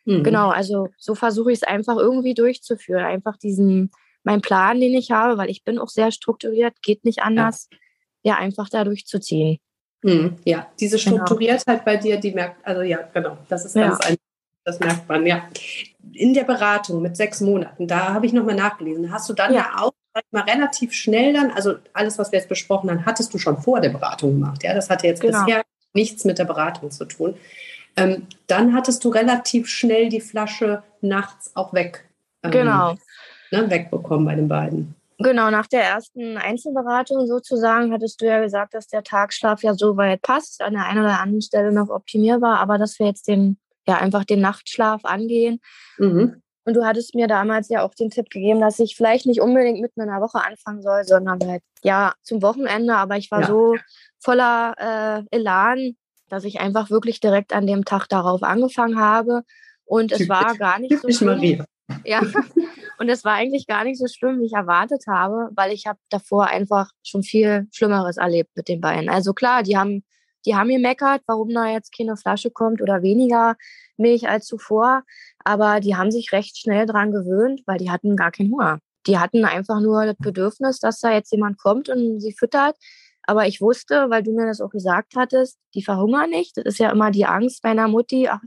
Mhm. 0.04 0.22
Genau, 0.22 0.50
also 0.50 0.88
so 0.96 1.16
versuche 1.16 1.50
ich 1.50 1.58
es 1.58 1.62
einfach 1.64 1.96
irgendwie 1.96 2.32
durchzuführen. 2.32 3.04
Einfach 3.04 3.36
diesen, 3.38 3.90
mein 4.22 4.40
Plan, 4.40 4.78
den 4.78 4.94
ich 4.94 5.10
habe, 5.10 5.36
weil 5.36 5.50
ich 5.50 5.64
bin 5.64 5.80
auch 5.80 5.88
sehr 5.88 6.12
strukturiert, 6.12 6.80
geht 6.80 7.04
nicht 7.04 7.22
anders, 7.22 7.68
ja, 8.22 8.34
ja 8.34 8.38
einfach 8.38 8.68
da 8.68 8.84
durchzuziehen. 8.84 9.58
Mhm. 10.02 10.36
Ja, 10.44 10.68
diese 10.78 10.96
genau. 10.96 11.16
Strukturiertheit 11.16 11.84
genau. 11.84 11.84
bei 11.84 11.96
dir, 11.96 12.18
die 12.18 12.30
merkt, 12.30 12.64
also 12.64 12.82
ja, 12.82 13.00
genau, 13.12 13.36
das 13.48 13.64
ist 13.64 13.74
ganz 13.74 13.98
ja. 14.00 14.10
ein, 14.10 14.16
das 14.62 14.78
merkt 14.78 15.08
man, 15.08 15.26
ja. 15.26 15.48
In 16.12 16.34
der 16.34 16.44
Beratung 16.44 17.02
mit 17.02 17.16
sechs 17.16 17.40
Monaten, 17.40 17.88
da 17.88 18.14
habe 18.14 18.26
ich 18.26 18.32
nochmal 18.32 18.54
nachgelesen, 18.54 19.10
hast 19.10 19.28
du 19.28 19.32
dann 19.32 19.52
ja, 19.52 19.60
ja 19.60 19.82
auch 19.82 19.92
mal 20.30 20.42
relativ 20.42 20.92
schnell 20.92 21.32
dann, 21.32 21.50
also 21.50 21.76
alles, 21.92 22.18
was 22.18 22.32
wir 22.32 22.38
jetzt 22.38 22.48
besprochen 22.48 22.90
haben, 22.90 23.06
hattest 23.06 23.34
du 23.34 23.38
schon 23.38 23.58
vor 23.58 23.80
der 23.80 23.90
Beratung 23.90 24.32
gemacht. 24.32 24.62
Ja, 24.62 24.74
das 24.74 24.90
hatte 24.90 25.06
jetzt 25.06 25.20
genau. 25.20 25.44
bisher 25.44 25.62
nichts 25.92 26.24
mit 26.24 26.38
der 26.38 26.44
Beratung 26.44 26.90
zu 26.90 27.04
tun. 27.04 27.36
Ähm, 27.96 28.26
dann 28.46 28.74
hattest 28.74 29.04
du 29.04 29.08
relativ 29.10 29.68
schnell 29.68 30.08
die 30.08 30.20
Flasche 30.20 30.82
nachts 31.00 31.54
auch 31.54 31.72
weg. 31.72 32.08
Ähm, 32.42 32.50
genau. 32.50 32.96
Ne, 33.50 33.70
wegbekommen 33.70 34.26
bei 34.26 34.34
den 34.34 34.48
beiden. 34.48 34.94
Genau, 35.18 35.50
nach 35.50 35.68
der 35.68 35.84
ersten 35.84 36.36
Einzelberatung 36.36 37.26
sozusagen 37.26 37.92
hattest 37.92 38.20
du 38.20 38.26
ja 38.26 38.40
gesagt, 38.40 38.74
dass 38.74 38.88
der 38.88 39.04
Tagschlaf 39.04 39.62
ja 39.62 39.74
so 39.74 39.96
weit 39.96 40.22
passt, 40.22 40.60
an 40.60 40.72
der 40.72 40.86
einen 40.86 41.04
oder 41.04 41.20
anderen 41.20 41.42
Stelle 41.42 41.72
noch 41.72 41.88
optimierbar, 41.88 42.58
aber 42.58 42.78
dass 42.78 42.98
wir 42.98 43.06
jetzt 43.06 43.28
den, 43.28 43.56
ja, 43.86 43.98
einfach 43.98 44.24
den 44.24 44.40
Nachtschlaf 44.40 45.04
angehen. 45.04 45.60
Mhm. 45.98 46.42
Und 46.64 46.74
du 46.74 46.84
hattest 46.84 47.14
mir 47.14 47.26
damals 47.26 47.68
ja 47.68 47.82
auch 47.82 47.94
den 47.94 48.10
Tipp 48.10 48.30
gegeben, 48.30 48.60
dass 48.60 48.78
ich 48.78 48.96
vielleicht 48.96 49.26
nicht 49.26 49.40
unbedingt 49.40 49.80
mitten 49.80 50.00
in 50.00 50.08
der 50.08 50.20
Woche 50.20 50.42
anfangen 50.42 50.82
soll, 50.82 51.04
sondern 51.04 51.38
halt 51.46 51.62
ja 51.82 52.14
zum 52.22 52.40
Wochenende. 52.42 52.96
Aber 52.96 53.16
ich 53.16 53.30
war 53.30 53.42
ja. 53.42 53.46
so 53.46 53.76
voller 54.18 54.74
äh, 55.30 55.36
Elan, 55.36 55.96
dass 56.28 56.44
ich 56.44 56.60
einfach 56.60 56.90
wirklich 56.90 57.20
direkt 57.20 57.52
an 57.52 57.66
dem 57.66 57.84
Tag 57.84 58.08
darauf 58.08 58.42
angefangen 58.42 58.98
habe. 58.98 59.42
Und 59.84 60.12
es 60.12 60.28
war 60.28 60.56
gar 60.56 60.78
nicht 60.78 60.98
so 61.00 61.10
schlimm. 61.10 61.36
Maria. 61.36 61.64
Ja, 62.04 62.20
und 62.98 63.08
es 63.08 63.24
war 63.24 63.34
eigentlich 63.34 63.66
gar 63.66 63.84
nicht 63.84 63.98
so 63.98 64.06
schlimm, 64.06 64.40
wie 64.40 64.46
ich 64.46 64.54
erwartet 64.54 65.04
habe, 65.06 65.50
weil 65.54 65.72
ich 65.72 65.86
habe 65.86 65.98
davor 66.08 66.46
einfach 66.46 66.90
schon 67.02 67.22
viel 67.22 67.68
Schlimmeres 67.72 68.16
erlebt 68.16 68.50
mit 68.54 68.68
den 68.68 68.80
Beinen. 68.80 69.08
Also 69.08 69.34
klar, 69.34 69.62
die 69.62 69.76
haben, 69.76 70.04
die 70.46 70.54
haben 70.54 70.68
gemeckert, 70.68 71.22
warum 71.26 71.48
da 71.50 71.66
jetzt 71.66 71.96
keine 71.96 72.16
Flasche 72.16 72.50
kommt 72.50 72.82
oder 72.82 73.02
weniger 73.02 73.56
Milch 73.96 74.28
als 74.28 74.46
zuvor. 74.46 75.02
Aber 75.44 75.80
die 75.80 75.96
haben 75.96 76.10
sich 76.10 76.32
recht 76.32 76.58
schnell 76.58 76.86
dran 76.86 77.12
gewöhnt, 77.12 77.62
weil 77.66 77.78
die 77.78 77.90
hatten 77.90 78.16
gar 78.16 78.30
keinen 78.30 78.52
Hunger. 78.52 78.78
Die 79.06 79.18
hatten 79.18 79.44
einfach 79.44 79.80
nur 79.80 80.06
das 80.06 80.16
Bedürfnis, 80.18 80.80
dass 80.80 81.00
da 81.00 81.12
jetzt 81.12 81.32
jemand 81.32 81.58
kommt 81.58 81.88
und 81.88 82.20
sie 82.20 82.32
füttert. 82.32 82.76
Aber 83.26 83.46
ich 83.46 83.60
wusste, 83.60 84.10
weil 84.10 84.22
du 84.22 84.32
mir 84.32 84.46
das 84.46 84.60
auch 84.60 84.70
gesagt 84.70 85.14
hattest, 85.16 85.58
die 85.74 85.82
verhungern 85.82 86.30
nicht. 86.30 86.56
Das 86.56 86.64
ist 86.64 86.78
ja 86.78 86.90
immer 86.90 87.10
die 87.10 87.24
Angst 87.24 87.62
bei 87.62 87.70
einer 87.70 87.88
Mutti, 87.88 88.28
ach, 88.28 88.40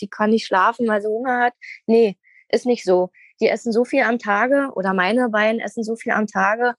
die 0.00 0.08
kann 0.08 0.30
nicht 0.30 0.46
schlafen, 0.46 0.88
weil 0.88 1.02
sie 1.02 1.08
Hunger 1.08 1.38
hat. 1.38 1.54
Nee, 1.86 2.16
ist 2.48 2.66
nicht 2.66 2.84
so. 2.84 3.10
Die 3.40 3.48
essen 3.48 3.72
so 3.72 3.84
viel 3.84 4.02
am 4.02 4.18
Tage 4.18 4.70
oder 4.74 4.94
meine 4.94 5.28
beiden 5.28 5.60
essen 5.60 5.84
so 5.84 5.96
viel 5.96 6.12
am 6.12 6.26
Tage 6.26 6.74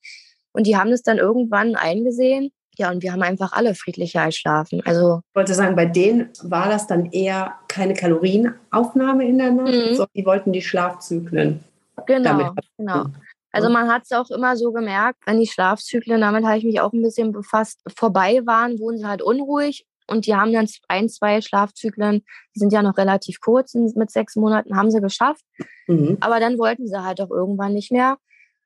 und 0.51 0.65
die 0.65 0.77
haben 0.77 0.91
es 0.91 1.03
dann 1.03 1.17
irgendwann 1.17 1.75
eingesehen 1.75 2.51
ja, 2.77 2.91
und 2.91 3.03
wir 3.03 3.11
haben 3.11 3.21
einfach 3.21 3.53
alle 3.53 3.75
friedlicher 3.75 4.31
schlafen. 4.31 4.81
Also 4.85 5.21
ich 5.29 5.35
wollte 5.35 5.53
sagen, 5.53 5.75
bei 5.75 5.85
denen 5.85 6.29
war 6.43 6.69
das 6.69 6.87
dann 6.87 7.11
eher 7.11 7.55
keine 7.67 7.93
Kalorienaufnahme 7.93 9.27
in 9.27 9.37
der 9.37 9.51
Nacht, 9.51 9.73
mhm. 9.73 9.95
sondern 9.95 10.13
die 10.15 10.25
wollten 10.25 10.53
die 10.53 10.61
Schlafzyklen. 10.61 11.63
Genau, 12.07 12.53
genau. 12.77 13.05
Also 13.51 13.69
man 13.69 13.87
hat 13.87 14.03
es 14.03 14.11
auch 14.11 14.31
immer 14.31 14.57
so 14.57 14.71
gemerkt, 14.71 15.19
wenn 15.27 15.39
die 15.39 15.47
Schlafzyklen, 15.47 16.21
damit 16.21 16.43
habe 16.43 16.57
ich 16.57 16.63
mich 16.63 16.81
auch 16.81 16.91
ein 16.91 17.03
bisschen 17.03 17.31
befasst, 17.31 17.79
vorbei 17.95 18.41
waren, 18.45 18.79
wurden 18.79 18.97
sie 18.97 19.05
halt 19.05 19.21
unruhig 19.21 19.85
und 20.07 20.25
die 20.25 20.35
haben 20.35 20.51
dann 20.51 20.67
ein, 20.87 21.07
zwei 21.07 21.39
Schlafzyklen, 21.39 22.23
die 22.55 22.59
sind 22.59 22.73
ja 22.73 22.81
noch 22.81 22.97
relativ 22.97 23.39
kurz, 23.41 23.75
mit 23.75 24.09
sechs 24.09 24.35
Monaten 24.35 24.75
haben 24.75 24.89
sie 24.89 25.01
geschafft. 25.01 25.45
Mhm. 25.87 26.17
Aber 26.19 26.39
dann 26.39 26.57
wollten 26.57 26.87
sie 26.87 27.03
halt 27.03 27.21
auch 27.21 27.29
irgendwann 27.29 27.73
nicht 27.73 27.91
mehr. 27.91 28.17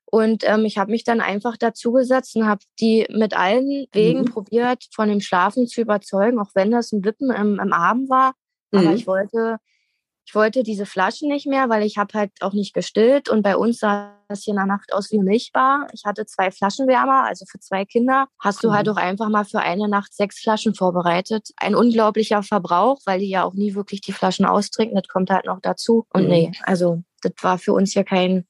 Und 0.09 0.43
ähm, 0.45 0.63
ich 0.63 0.77
habe 0.77 0.91
mich 0.91 1.03
dann 1.03 1.19
einfach 1.19 1.57
dazugesetzt 1.57 2.35
und 2.37 2.47
habe 2.47 2.61
die 2.79 3.05
mit 3.09 3.37
allen 3.37 3.87
Wegen 3.91 4.21
mhm. 4.21 4.25
probiert, 4.25 4.85
von 4.93 5.09
dem 5.09 5.19
Schlafen 5.19 5.67
zu 5.67 5.81
überzeugen, 5.81 6.39
auch 6.39 6.51
wenn 6.53 6.71
das 6.71 6.93
ein 6.93 7.03
Wippen 7.03 7.29
im, 7.29 7.59
im 7.59 7.73
Arm 7.73 8.07
war. 8.07 8.33
Mhm. 8.71 8.79
Aber 8.79 8.93
ich 8.93 9.05
wollte, 9.05 9.57
ich 10.25 10.33
wollte 10.33 10.63
diese 10.63 10.85
Flaschen 10.85 11.27
nicht 11.29 11.45
mehr, 11.45 11.67
weil 11.67 11.83
ich 11.83 11.97
habe 11.97 12.17
halt 12.17 12.31
auch 12.39 12.53
nicht 12.53 12.73
gestillt. 12.73 13.27
Und 13.27 13.41
bei 13.41 13.57
uns 13.57 13.79
sah 13.79 14.13
das 14.29 14.43
hier 14.43 14.53
in 14.53 14.57
der 14.57 14.65
Nacht 14.65 14.93
aus 14.93 15.11
wie 15.11 15.19
Milchbar. 15.19 15.87
Ich 15.91 16.03
hatte 16.05 16.25
zwei 16.25 16.51
Flaschenwärmer, 16.51 17.25
also 17.25 17.45
für 17.45 17.59
zwei 17.59 17.83
Kinder. 17.83 18.27
Hast 18.39 18.63
du 18.63 18.71
halt 18.71 18.87
mhm. 18.87 18.93
auch 18.93 18.97
einfach 18.97 19.27
mal 19.27 19.43
für 19.43 19.59
eine 19.59 19.89
Nacht 19.89 20.13
sechs 20.13 20.39
Flaschen 20.39 20.73
vorbereitet. 20.73 21.49
Ein 21.57 21.75
unglaublicher 21.75 22.43
Verbrauch, 22.43 22.99
weil 23.05 23.19
die 23.19 23.29
ja 23.29 23.43
auch 23.43 23.55
nie 23.55 23.75
wirklich 23.75 23.99
die 23.99 24.13
Flaschen 24.13 24.45
austrinken. 24.45 24.95
Das 24.95 25.09
kommt 25.09 25.29
halt 25.29 25.45
noch 25.45 25.59
dazu. 25.61 26.05
Und 26.13 26.23
mhm. 26.23 26.29
nee, 26.29 26.51
also 26.63 27.03
das 27.21 27.33
war 27.41 27.57
für 27.57 27.73
uns 27.73 27.93
ja 27.93 28.03
kein 28.03 28.45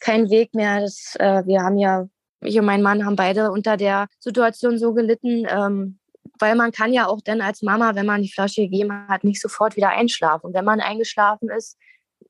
kein 0.00 0.30
Weg 0.30 0.54
mehr. 0.54 0.80
Das, 0.80 1.14
äh, 1.18 1.42
wir 1.46 1.62
haben 1.62 1.78
ja, 1.78 2.06
ich 2.42 2.58
und 2.58 2.66
mein 2.66 2.82
Mann 2.82 3.04
haben 3.04 3.16
beide 3.16 3.50
unter 3.50 3.76
der 3.76 4.06
Situation 4.20 4.78
so 4.78 4.92
gelitten, 4.94 5.46
ähm, 5.48 5.98
weil 6.38 6.54
man 6.54 6.72
kann 6.72 6.92
ja 6.92 7.06
auch 7.06 7.20
dann 7.24 7.40
als 7.40 7.62
Mama, 7.62 7.94
wenn 7.94 8.06
man 8.06 8.22
die 8.22 8.32
Flasche 8.32 8.62
gegeben 8.62 8.92
hat, 9.08 9.24
nicht 9.24 9.40
sofort 9.40 9.76
wieder 9.76 9.90
einschlafen. 9.90 10.46
Und 10.46 10.54
wenn 10.54 10.64
man 10.64 10.80
eingeschlafen 10.80 11.48
ist, 11.50 11.76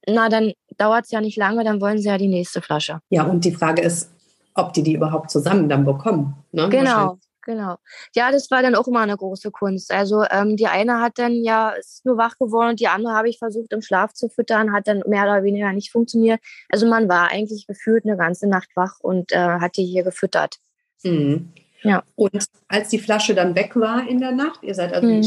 na, 0.07 0.29
dann 0.29 0.53
dauert 0.77 1.07
es 1.07 1.11
ja 1.11 1.21
nicht 1.21 1.37
lange, 1.37 1.65
dann 1.65 1.81
wollen 1.81 1.99
sie 1.99 2.09
ja 2.09 2.19
die 2.19 2.29
nächste 2.29 2.63
Flasche. 2.63 3.01
Ja, 3.11 3.25
und 3.25 3.45
die 3.45 3.53
Frage 3.53 3.83
ist, 3.83 4.11
ob 4.55 4.73
die 4.73 4.83
die 4.83 4.95
überhaupt 4.95 5.31
zusammen 5.31 5.69
dann 5.69 5.85
bekommen. 5.85 6.37
Ne? 6.53 6.69
Genau, 6.69 7.19
Genau. 7.47 7.77
Ja, 8.13 8.33
das 8.33 8.51
war 8.51 8.61
dann 8.61 8.75
auch 8.75 8.89
immer 8.89 9.01
eine 9.01 9.17
große 9.17 9.53
Kunst. 9.53 9.93
Also 9.93 10.25
ähm, 10.29 10.57
die 10.57 10.67
eine 10.67 11.01
hat 11.01 11.17
dann 11.17 11.45
ja 11.45 11.71
ist 11.71 12.05
nur 12.05 12.19
wach 12.19 12.37
geworden 12.39 12.71
und 12.71 12.81
die 12.81 12.89
andere 12.89 13.15
habe 13.15 13.29
ich 13.29 13.39
versucht 13.39 13.73
im 13.73 13.83
Schlaf 13.83 14.13
zu 14.15 14.29
füttern, 14.29 14.73
hat 14.73 14.89
dann 14.89 15.05
mehr 15.07 15.23
oder 15.23 15.45
weniger 15.45 15.73
nicht 15.73 15.93
funktioniert. 15.93 16.41
Also 16.69 16.89
man 16.89 17.09
war 17.09 17.31
eigentlich 17.31 17.69
gefühlt 17.69 18.05
eine 18.05 18.17
ganze 18.17 18.49
Nacht 18.49 18.71
wach 18.75 18.99
und 18.99 19.31
äh, 19.31 19.37
hat 19.39 19.77
die 19.77 19.85
hier 19.85 20.03
gefüttert. 20.03 20.57
Mhm. 21.05 21.53
Ja. 21.83 22.03
Und 22.17 22.45
als 22.67 22.89
die 22.89 22.99
Flasche 22.99 23.37
dann 23.37 23.55
weg 23.55 23.77
war 23.77 24.09
in 24.09 24.19
der 24.19 24.33
Nacht, 24.33 24.65
ihr 24.65 24.75
seid 24.75 24.93
also 24.93 25.07
mhm 25.07 25.23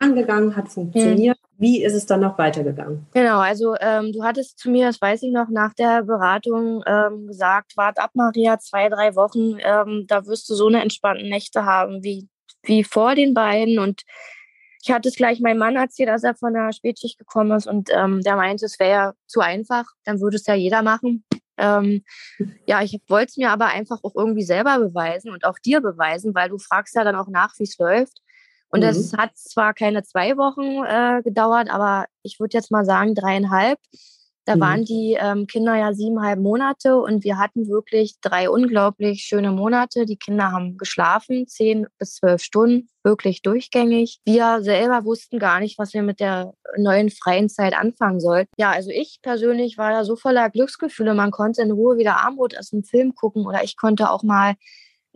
angegangen, 0.00 0.56
hat 0.56 0.68
funktioniert. 0.68 1.38
Wie 1.60 1.84
ist 1.84 1.92
es 1.92 2.06
dann 2.06 2.20
noch 2.20 2.38
weitergegangen? 2.38 3.06
Genau, 3.12 3.38
also 3.38 3.76
ähm, 3.80 4.12
du 4.12 4.24
hattest 4.24 4.58
zu 4.58 4.70
mir, 4.70 4.86
das 4.86 4.98
weiß 4.98 5.22
ich 5.24 5.30
noch, 5.30 5.50
nach 5.50 5.74
der 5.74 6.02
Beratung 6.02 6.82
ähm, 6.86 7.26
gesagt, 7.26 7.76
wart 7.76 7.98
ab, 7.98 8.12
Maria, 8.14 8.58
zwei, 8.58 8.88
drei 8.88 9.14
Wochen, 9.14 9.58
ähm, 9.60 10.06
da 10.08 10.24
wirst 10.24 10.48
du 10.48 10.54
so 10.54 10.68
eine 10.68 10.80
entspannten 10.80 11.28
Nächte 11.28 11.66
haben 11.66 12.02
wie, 12.02 12.30
wie 12.62 12.82
vor 12.82 13.14
den 13.14 13.34
beiden. 13.34 13.78
Und 13.78 14.04
ich 14.82 14.90
hatte 14.90 15.10
es 15.10 15.16
gleich 15.16 15.40
meinem 15.40 15.58
Mann 15.58 15.76
erzählt, 15.76 16.08
als 16.08 16.24
er 16.24 16.34
von 16.34 16.54
der 16.54 16.72
Spätschicht 16.72 17.18
gekommen 17.18 17.50
ist 17.54 17.66
und 17.66 17.90
ähm, 17.92 18.22
der 18.22 18.36
meinte, 18.36 18.64
es 18.64 18.80
wäre 18.80 18.90
ja 18.90 19.12
zu 19.26 19.40
einfach, 19.40 19.84
dann 20.04 20.22
würde 20.22 20.36
es 20.36 20.46
ja 20.46 20.54
jeder 20.54 20.80
machen. 20.80 21.26
Ähm, 21.58 22.04
ja, 22.64 22.80
ich 22.80 22.98
wollte 23.06 23.32
es 23.32 23.36
mir 23.36 23.50
aber 23.50 23.66
einfach 23.66 23.98
auch 24.02 24.14
irgendwie 24.16 24.44
selber 24.44 24.78
beweisen 24.78 25.30
und 25.30 25.44
auch 25.44 25.58
dir 25.58 25.82
beweisen, 25.82 26.34
weil 26.34 26.48
du 26.48 26.56
fragst 26.56 26.94
ja 26.94 27.04
dann 27.04 27.16
auch 27.16 27.28
nach, 27.28 27.52
wie 27.58 27.64
es 27.64 27.76
läuft. 27.76 28.22
Und 28.70 28.82
es 28.82 29.12
mhm. 29.12 29.16
hat 29.18 29.36
zwar 29.36 29.74
keine 29.74 30.02
zwei 30.02 30.36
Wochen 30.36 30.84
äh, 30.84 31.22
gedauert, 31.22 31.70
aber 31.70 32.06
ich 32.22 32.38
würde 32.38 32.56
jetzt 32.56 32.70
mal 32.70 32.84
sagen 32.84 33.14
dreieinhalb. 33.14 33.78
Da 34.46 34.56
mhm. 34.56 34.60
waren 34.60 34.84
die 34.84 35.16
ähm, 35.20 35.46
Kinder 35.46 35.76
ja 35.76 35.92
siebeneinhalb 35.92 36.40
Monate 36.40 36.96
und 36.96 37.24
wir 37.24 37.38
hatten 37.38 37.68
wirklich 37.68 38.20
drei 38.20 38.48
unglaublich 38.48 39.22
schöne 39.22 39.52
Monate. 39.52 40.06
Die 40.06 40.16
Kinder 40.16 40.50
haben 40.50 40.76
geschlafen, 40.76 41.46
zehn 41.46 41.86
bis 41.98 42.14
zwölf 42.14 42.42
Stunden, 42.42 42.88
wirklich 43.04 43.42
durchgängig. 43.42 44.20
Wir 44.24 44.62
selber 44.62 45.04
wussten 45.04 45.38
gar 45.38 45.60
nicht, 45.60 45.78
was 45.78 45.92
wir 45.92 46.02
mit 46.02 46.20
der 46.20 46.54
neuen 46.76 47.10
freien 47.10 47.48
Zeit 47.48 47.76
anfangen 47.76 48.20
sollten. 48.20 48.50
Ja, 48.56 48.70
also 48.70 48.90
ich 48.90 49.20
persönlich 49.22 49.78
war 49.78 49.90
da 49.90 50.04
so 50.04 50.16
voller 50.16 50.48
Glücksgefühle. 50.48 51.14
Man 51.14 51.30
konnte 51.30 51.62
in 51.62 51.70
Ruhe 51.70 51.98
wieder 51.98 52.16
Armut 52.16 52.54
essen, 52.54 52.82
Film 52.82 53.14
gucken 53.14 53.46
oder 53.46 53.62
ich 53.62 53.76
konnte 53.76 54.10
auch 54.10 54.22
mal 54.22 54.54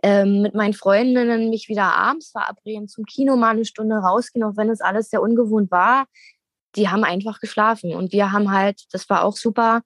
ähm, 0.04 0.42
mit 0.42 0.54
meinen 0.54 0.74
Freundinnen 0.74 1.50
mich 1.50 1.68
wieder 1.68 1.94
abends 1.94 2.30
verabreden, 2.30 2.88
zum 2.88 3.04
Kino 3.04 3.36
mal 3.36 3.50
eine 3.50 3.64
Stunde 3.64 3.96
rausgehen, 3.96 4.44
auch 4.44 4.56
wenn 4.56 4.70
es 4.70 4.80
alles 4.80 5.10
sehr 5.10 5.22
ungewohnt 5.22 5.70
war 5.70 6.06
die 6.76 6.88
haben 6.88 7.04
einfach 7.04 7.40
geschlafen. 7.40 7.94
Und 7.94 8.12
wir 8.12 8.32
haben 8.32 8.50
halt, 8.50 8.82
das 8.92 9.08
war 9.08 9.24
auch 9.24 9.36
super, 9.36 9.82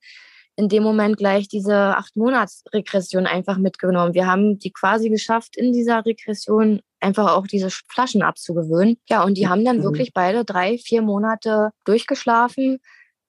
in 0.56 0.68
dem 0.68 0.82
Moment 0.82 1.16
gleich 1.16 1.46
diese 1.46 1.96
acht 1.96 2.16
Monats 2.16 2.64
Regression 2.72 3.26
einfach 3.26 3.58
mitgenommen. 3.58 4.14
Wir 4.14 4.26
haben 4.26 4.58
die 4.58 4.72
quasi 4.72 5.08
geschafft, 5.08 5.56
in 5.56 5.72
dieser 5.72 6.04
Regression 6.04 6.80
einfach 7.00 7.32
auch 7.32 7.46
diese 7.46 7.70
Flaschen 7.70 8.22
abzugewöhnen. 8.22 8.96
Ja, 9.08 9.22
und 9.22 9.38
die 9.38 9.46
haben 9.46 9.64
dann 9.64 9.78
mhm. 9.78 9.82
wirklich 9.84 10.12
beide 10.12 10.44
drei, 10.44 10.78
vier 10.78 11.02
Monate 11.02 11.70
durchgeschlafen. 11.84 12.78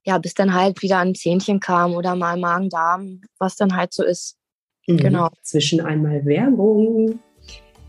Ja, 0.05 0.17
bis 0.17 0.34
dann 0.34 0.55
halt 0.55 0.81
wieder 0.81 1.00
ein 1.00 1.13
Zähnchen 1.13 1.60
kam 1.60 1.93
oder 1.93 2.15
mal 2.15 2.39
Magen-Darm, 2.39 3.22
was 3.38 3.55
dann 3.58 3.75
halt 3.75 3.93
so 3.93 4.03
ist. 4.03 4.38
Mhm. 4.88 4.98
Genau. 4.98 5.29
Zwischen 5.43 5.81
einmal 5.81 6.25
Werbung 6.25 7.19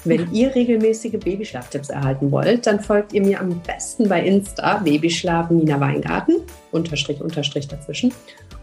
wenn 0.04 0.32
ihr 0.32 0.54
regelmäßige 0.54 1.18
Babyschlaftipps 1.18 1.90
erhalten 1.90 2.30
wollt, 2.30 2.66
dann 2.66 2.80
folgt 2.80 3.12
ihr 3.12 3.23
mir 3.23 3.40
am 3.40 3.61
besten 3.61 4.09
bei 4.09 4.25
Insta 4.25 4.78
Babyschlaf 4.78 5.50
Nina 5.50 5.78
Weingarten, 5.78 6.37
Unterstrich, 6.73 7.20
Unterstrich 7.20 7.68
dazwischen. 7.68 8.12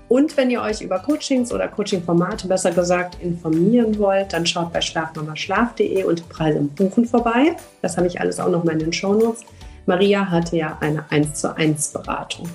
Und 0.10 0.36
wenn 0.38 0.50
ihr 0.50 0.62
euch 0.62 0.82
über 0.82 1.00
Coachings 1.00 1.52
oder 1.52 1.68
Coachingformate 1.68 2.48
besser 2.48 2.72
gesagt 2.72 3.22
informieren 3.22 4.00
wollt, 4.00 4.34
dann 4.34 4.46
schaut 4.46 4.72
bei 4.72 4.82
schlafmamaschlaf.de 4.82 6.04
und 6.06 6.28
Preise 6.30 6.60
im 6.60 6.70
Buchen 6.70 7.06
vorbei. 7.06 7.56
Das 7.82 7.98
habe 7.98 8.08
ich 8.08 8.20
alles 8.20 8.40
auch 8.40 8.50
noch 8.50 8.64
mal 8.64 8.72
in 8.72 8.80
den 8.80 8.94
Shownotes. 8.94 9.44
Maria 9.86 10.30
hatte 10.30 10.58
ja 10.58 10.78
eine 10.80 11.04
1 11.12 11.36
zu 11.36 11.56
1 11.56 11.90
Beratung. 11.90 12.48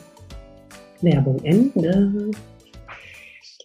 Werbung 1.03 1.39
Ende. 1.45 2.31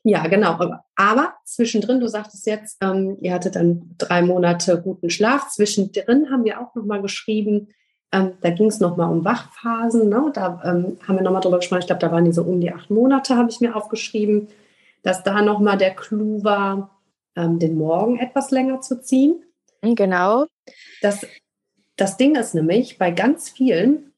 Ja, 0.08 0.26
genau. 0.28 0.58
Aber 0.96 1.34
zwischendrin, 1.44 2.00
du 2.00 2.08
sagtest 2.08 2.48
jetzt, 2.48 2.78
ähm, 2.82 3.18
ihr 3.20 3.34
hattet 3.34 3.58
dann 3.58 3.94
drei 3.98 4.22
Monate 4.22 4.82
guten 4.82 5.10
Schlaf. 5.10 5.50
Zwischendrin 5.50 6.32
haben 6.32 6.46
wir 6.46 6.62
auch 6.62 6.74
nochmal 6.76 7.02
geschrieben, 7.02 7.74
ähm, 8.14 8.38
da 8.40 8.50
ging 8.52 8.68
es 8.68 8.80
nochmal 8.80 9.12
um 9.12 9.26
Wachphasen. 9.26 10.08
Ne? 10.08 10.32
Da 10.34 10.62
ähm, 10.64 10.98
haben 11.06 11.18
wir 11.18 11.24
nochmal 11.24 11.42
drüber 11.42 11.58
gesprochen. 11.58 11.82
Ich 11.82 11.88
glaube, 11.88 12.00
da 12.00 12.10
waren 12.10 12.24
die 12.24 12.32
so 12.32 12.44
um 12.44 12.62
die 12.62 12.72
acht 12.72 12.90
Monate, 12.90 13.36
habe 13.36 13.50
ich 13.50 13.60
mir 13.60 13.76
aufgeschrieben, 13.76 14.48
dass 15.04 15.24
da 15.24 15.42
nochmal 15.42 15.78
der 15.78 15.94
Clou 15.94 16.42
war, 16.42 17.02
ähm, 17.36 17.60
den 17.60 17.78
Morgen 17.78 18.18
etwas 18.18 18.50
länger 18.50 18.80
zu 18.80 19.02
ziehen. 19.02 19.44
Genau. 19.82 20.46
Das, 21.02 21.28
das 21.98 22.16
Ding 22.16 22.38
ist 22.38 22.56
nämlich, 22.56 22.98
bei 22.98 23.12
ganz 23.12 23.50
vielen 23.50 24.14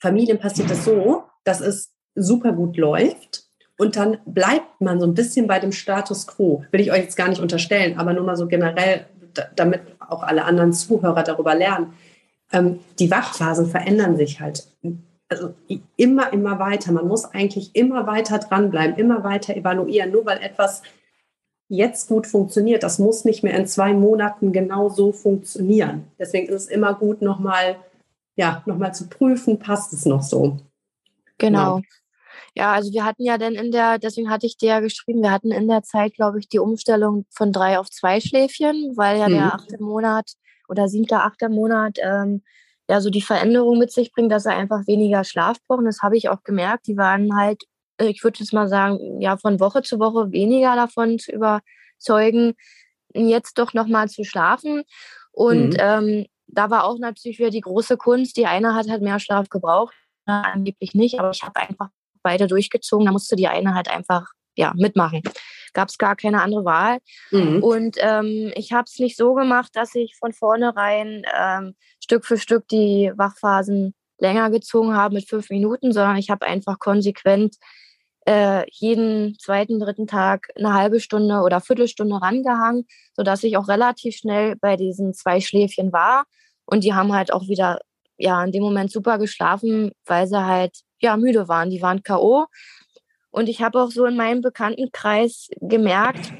Familien 0.00 0.40
passiert 0.40 0.72
es 0.72 0.84
so, 0.84 1.22
dass 1.44 1.60
es 1.60 1.92
super 2.16 2.50
gut 2.50 2.76
läuft 2.76 3.41
und 3.78 3.96
dann 3.96 4.18
bleibt 4.26 4.80
man 4.80 5.00
so 5.00 5.06
ein 5.06 5.14
bisschen 5.14 5.46
bei 5.46 5.58
dem 5.58 5.72
Status 5.72 6.26
quo. 6.26 6.64
Will 6.70 6.80
ich 6.80 6.92
euch 6.92 7.00
jetzt 7.00 7.16
gar 7.16 7.28
nicht 7.28 7.40
unterstellen, 7.40 7.98
aber 7.98 8.12
nur 8.12 8.24
mal 8.24 8.36
so 8.36 8.46
generell, 8.46 9.06
damit 9.56 9.80
auch 9.98 10.22
alle 10.22 10.44
anderen 10.44 10.72
Zuhörer 10.72 11.22
darüber 11.22 11.54
lernen. 11.54 11.94
Ähm, 12.52 12.80
die 12.98 13.10
Wachphasen 13.10 13.66
verändern 13.66 14.16
sich 14.16 14.40
halt 14.40 14.66
also 15.28 15.54
immer, 15.96 16.32
immer 16.32 16.58
weiter. 16.58 16.92
Man 16.92 17.08
muss 17.08 17.24
eigentlich 17.24 17.74
immer 17.74 18.06
weiter 18.06 18.38
dranbleiben, 18.38 18.96
immer 18.96 19.24
weiter 19.24 19.56
evaluieren. 19.56 20.10
Nur 20.10 20.26
weil 20.26 20.38
etwas 20.42 20.82
jetzt 21.68 22.08
gut 22.08 22.26
funktioniert, 22.26 22.82
das 22.82 22.98
muss 22.98 23.24
nicht 23.24 23.42
mehr 23.42 23.58
in 23.58 23.66
zwei 23.66 23.94
Monaten 23.94 24.52
genau 24.52 24.90
so 24.90 25.10
funktionieren. 25.10 26.04
Deswegen 26.18 26.48
ist 26.48 26.64
es 26.64 26.68
immer 26.68 26.92
gut, 26.92 27.22
nochmal 27.22 27.76
ja, 28.36 28.62
noch 28.66 28.92
zu 28.92 29.08
prüfen, 29.08 29.58
passt 29.58 29.92
es 29.92 30.04
noch 30.04 30.22
so. 30.22 30.58
Genau. 31.38 31.76
genau. 31.76 31.82
Ja, 32.54 32.72
also 32.72 32.92
wir 32.92 33.04
hatten 33.04 33.24
ja 33.24 33.38
dann 33.38 33.54
in 33.54 33.70
der, 33.70 33.98
deswegen 33.98 34.30
hatte 34.30 34.46
ich 34.46 34.58
dir 34.58 34.68
ja 34.68 34.80
geschrieben, 34.80 35.22
wir 35.22 35.30
hatten 35.30 35.52
in 35.52 35.68
der 35.68 35.82
Zeit, 35.82 36.14
glaube 36.14 36.38
ich, 36.38 36.48
die 36.48 36.58
Umstellung 36.58 37.24
von 37.30 37.50
drei 37.50 37.78
auf 37.78 37.88
zwei 37.88 38.20
Schläfchen, 38.20 38.92
weil 38.96 39.18
ja 39.18 39.28
mhm. 39.28 39.32
der 39.32 39.54
achte 39.54 39.82
Monat 39.82 40.32
oder 40.68 40.88
siebte, 40.88 41.16
achte 41.20 41.48
Monat 41.48 41.98
ähm, 42.02 42.42
ja 42.90 43.00
so 43.00 43.08
die 43.08 43.22
Veränderung 43.22 43.78
mit 43.78 43.90
sich 43.90 44.12
bringt, 44.12 44.30
dass 44.30 44.44
er 44.44 44.56
einfach 44.56 44.86
weniger 44.86 45.24
Schlaf 45.24 45.58
braucht. 45.66 45.78
Und 45.78 45.86
das 45.86 46.02
habe 46.02 46.16
ich 46.16 46.28
auch 46.28 46.42
gemerkt. 46.42 46.86
Die 46.86 46.96
waren 46.98 47.34
halt, 47.36 47.62
äh, 47.96 48.08
ich 48.08 48.22
würde 48.22 48.40
jetzt 48.40 48.52
mal 48.52 48.68
sagen, 48.68 49.20
ja, 49.20 49.38
von 49.38 49.58
Woche 49.58 49.82
zu 49.82 49.98
Woche 49.98 50.30
weniger 50.32 50.76
davon 50.76 51.18
zu 51.18 51.32
überzeugen, 51.32 52.54
jetzt 53.14 53.58
doch 53.58 53.72
nochmal 53.72 54.10
zu 54.10 54.24
schlafen. 54.24 54.82
Und 55.30 55.74
mhm. 55.74 55.76
ähm, 55.78 56.26
da 56.48 56.68
war 56.68 56.84
auch 56.84 56.98
natürlich 56.98 57.38
wieder 57.38 57.50
die 57.50 57.62
große 57.62 57.96
Kunst. 57.96 58.36
Die 58.36 58.46
eine 58.46 58.74
hat 58.74 58.90
halt 58.90 59.00
mehr 59.00 59.20
Schlaf 59.20 59.48
gebraucht, 59.48 59.94
angeblich 60.26 60.94
nicht, 60.94 61.18
aber 61.18 61.30
ich 61.30 61.42
habe 61.42 61.56
einfach 61.60 61.88
beide 62.22 62.46
durchgezogen. 62.46 63.06
Da 63.06 63.12
musste 63.12 63.36
die 63.36 63.48
eine 63.48 63.74
halt 63.74 63.88
einfach 63.88 64.26
ja, 64.56 64.72
mitmachen. 64.76 65.22
Gab 65.72 65.88
es 65.88 65.98
gar 65.98 66.16
keine 66.16 66.42
andere 66.42 66.64
Wahl. 66.64 66.98
Mhm. 67.30 67.62
Und 67.62 67.96
ähm, 68.00 68.52
ich 68.54 68.72
habe 68.72 68.84
es 68.86 68.98
nicht 68.98 69.16
so 69.16 69.34
gemacht, 69.34 69.70
dass 69.74 69.94
ich 69.94 70.16
von 70.16 70.32
vornherein 70.32 71.24
ähm, 71.36 71.74
Stück 72.02 72.26
für 72.26 72.36
Stück 72.36 72.68
die 72.68 73.12
Wachphasen 73.16 73.94
länger 74.18 74.50
gezogen 74.50 74.94
habe 74.94 75.14
mit 75.14 75.28
fünf 75.28 75.50
Minuten, 75.50 75.92
sondern 75.92 76.16
ich 76.16 76.30
habe 76.30 76.46
einfach 76.46 76.78
konsequent 76.78 77.56
äh, 78.26 78.64
jeden 78.70 79.36
zweiten, 79.38 79.80
dritten 79.80 80.06
Tag 80.06 80.48
eine 80.54 80.74
halbe 80.74 81.00
Stunde 81.00 81.40
oder 81.40 81.60
Viertelstunde 81.60 82.20
rangehangen, 82.20 82.86
sodass 83.14 83.42
ich 83.42 83.56
auch 83.56 83.68
relativ 83.68 84.16
schnell 84.16 84.54
bei 84.56 84.76
diesen 84.76 85.12
zwei 85.12 85.40
Schläfchen 85.40 85.92
war. 85.92 86.24
Und 86.64 86.84
die 86.84 86.94
haben 86.94 87.12
halt 87.12 87.32
auch 87.32 87.48
wieder 87.48 87.80
ja 88.16 88.42
in 88.44 88.52
dem 88.52 88.62
Moment 88.62 88.92
super 88.92 89.18
geschlafen, 89.18 89.90
weil 90.06 90.26
sie 90.26 90.46
halt 90.46 90.78
ja 91.02 91.16
müde 91.16 91.48
waren. 91.48 91.70
Die 91.70 91.82
waren 91.82 92.02
K.O. 92.02 92.46
Und 93.30 93.48
ich 93.48 93.62
habe 93.62 93.80
auch 93.80 93.90
so 93.90 94.04
in 94.04 94.16
meinem 94.16 94.42
Bekanntenkreis 94.42 95.48
gemerkt, 95.60 96.32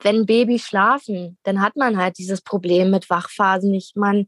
wenn 0.00 0.26
Babys 0.26 0.66
schlafen, 0.66 1.38
dann 1.44 1.60
hat 1.60 1.76
man 1.76 1.96
halt 1.96 2.18
dieses 2.18 2.40
Problem 2.40 2.90
mit 2.90 3.08
Wachphasen 3.08 3.70
nicht. 3.70 3.96
Man, 3.96 4.26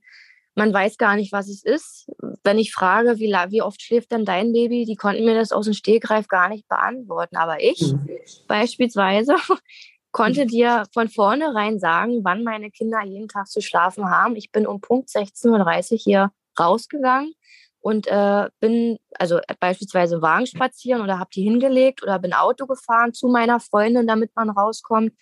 man 0.54 0.72
weiß 0.72 0.98
gar 0.98 1.16
nicht, 1.16 1.33
was 1.33 1.48
es 1.48 1.64
ist. 1.64 2.11
Wenn 2.44 2.59
ich 2.59 2.72
frage, 2.72 3.18
wie, 3.18 3.33
wie 3.33 3.62
oft 3.62 3.83
schläft 3.83 4.12
denn 4.12 4.24
dein 4.24 4.52
Baby, 4.52 4.85
die 4.85 4.94
konnten 4.94 5.24
mir 5.24 5.35
das 5.35 5.52
aus 5.52 5.64
dem 5.64 5.74
Stegreif 5.74 6.28
gar 6.28 6.48
nicht 6.48 6.68
beantworten. 6.68 7.37
Aber 7.37 7.62
ich 7.62 7.80
mhm. 7.80 8.09
beispielsweise 8.46 9.35
konnte 10.12 10.46
dir 10.46 10.85
von 10.92 11.09
vornherein 11.09 11.80
sagen, 11.80 12.20
wann 12.22 12.44
meine 12.44 12.70
Kinder 12.70 13.02
jeden 13.02 13.28
Tag 13.28 13.48
zu 13.48 13.61
schlafen 13.61 14.09
haben. 14.09 14.37
Ich 14.37 14.52
bin 14.52 14.66
um 14.66 14.80
Punkt 14.80 15.09
16.30 15.09 15.92
Uhr 15.92 15.98
hier 15.98 16.30
rausgegangen 16.59 17.35
und 17.84 18.06
äh, 18.06 18.48
bin 18.60 18.96
also 19.18 19.40
beispielsweise 19.60 20.22
Wagen 20.22 20.46
spazieren 20.46 21.02
oder 21.02 21.18
habe 21.18 21.28
die 21.34 21.42
hingelegt 21.42 22.02
oder 22.02 22.18
bin 22.18 22.32
Auto 22.32 22.66
gefahren 22.66 23.12
zu 23.12 23.28
meiner 23.28 23.60
Freundin, 23.60 24.06
damit 24.06 24.30
man 24.34 24.48
rauskommt, 24.48 25.12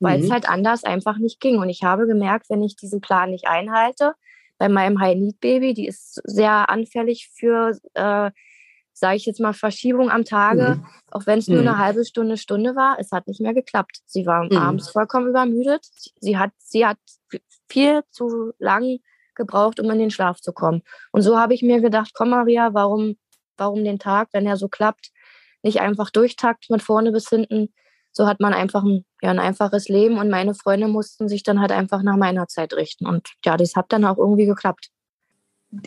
weil 0.00 0.16
mhm. 0.16 0.24
es 0.24 0.30
halt 0.30 0.48
anders 0.48 0.82
einfach 0.82 1.18
nicht 1.18 1.40
ging. 1.40 1.58
Und 1.58 1.68
ich 1.68 1.82
habe 1.82 2.06
gemerkt, 2.06 2.46
wenn 2.48 2.62
ich 2.62 2.74
diesen 2.74 3.02
Plan 3.02 3.30
nicht 3.30 3.48
einhalte, 3.48 4.14
bei 4.56 4.70
meinem 4.70 4.98
High-Need-Baby, 4.98 5.74
die 5.74 5.86
ist 5.86 6.22
sehr 6.24 6.70
anfällig 6.70 7.28
für, 7.34 7.78
äh, 7.92 8.30
sage 8.94 9.16
ich 9.16 9.26
jetzt 9.26 9.40
mal, 9.40 9.52
Verschiebung 9.52 10.10
am 10.10 10.24
Tage, 10.24 10.76
mhm. 10.76 10.86
auch 11.10 11.26
wenn 11.26 11.38
es 11.38 11.48
nur 11.48 11.60
mhm. 11.60 11.68
eine 11.68 11.78
halbe 11.78 12.06
Stunde, 12.06 12.38
Stunde 12.38 12.74
war, 12.76 12.96
es 12.98 13.12
hat 13.12 13.28
nicht 13.28 13.42
mehr 13.42 13.52
geklappt. 13.52 13.98
Sie 14.06 14.24
war 14.24 14.44
mhm. 14.44 14.56
abends 14.56 14.88
vollkommen 14.88 15.28
übermüdet. 15.28 15.86
Sie 16.18 16.38
hat, 16.38 16.52
sie 16.56 16.86
hat 16.86 16.96
viel 17.68 18.00
zu 18.10 18.52
lang 18.58 19.00
gebraucht, 19.36 19.80
um 19.80 19.90
in 19.90 19.98
den 19.98 20.10
Schlaf 20.10 20.40
zu 20.40 20.52
kommen. 20.52 20.82
Und 21.12 21.22
so 21.22 21.38
habe 21.38 21.54
ich 21.54 21.62
mir 21.62 21.80
gedacht, 21.80 22.12
komm 22.14 22.30
Maria, 22.30 22.74
warum, 22.74 23.16
warum 23.56 23.84
den 23.84 23.98
Tag, 23.98 24.28
wenn 24.32 24.46
er 24.46 24.56
so 24.56 24.68
klappt, 24.68 25.10
nicht 25.62 25.80
einfach 25.80 26.10
durchtakt 26.10 26.66
von 26.66 26.80
vorne 26.80 27.12
bis 27.12 27.28
hinten. 27.28 27.72
So 28.12 28.26
hat 28.26 28.40
man 28.40 28.54
einfach 28.54 28.82
ein, 28.82 29.04
ja, 29.20 29.30
ein 29.30 29.38
einfaches 29.38 29.88
Leben 29.88 30.18
und 30.18 30.30
meine 30.30 30.54
Freunde 30.54 30.88
mussten 30.88 31.28
sich 31.28 31.42
dann 31.42 31.60
halt 31.60 31.72
einfach 31.72 32.02
nach 32.02 32.16
meiner 32.16 32.48
Zeit 32.48 32.72
richten. 32.72 33.06
Und 33.06 33.28
ja, 33.44 33.56
das 33.56 33.76
hat 33.76 33.86
dann 33.90 34.04
auch 34.04 34.16
irgendwie 34.16 34.46
geklappt. 34.46 34.88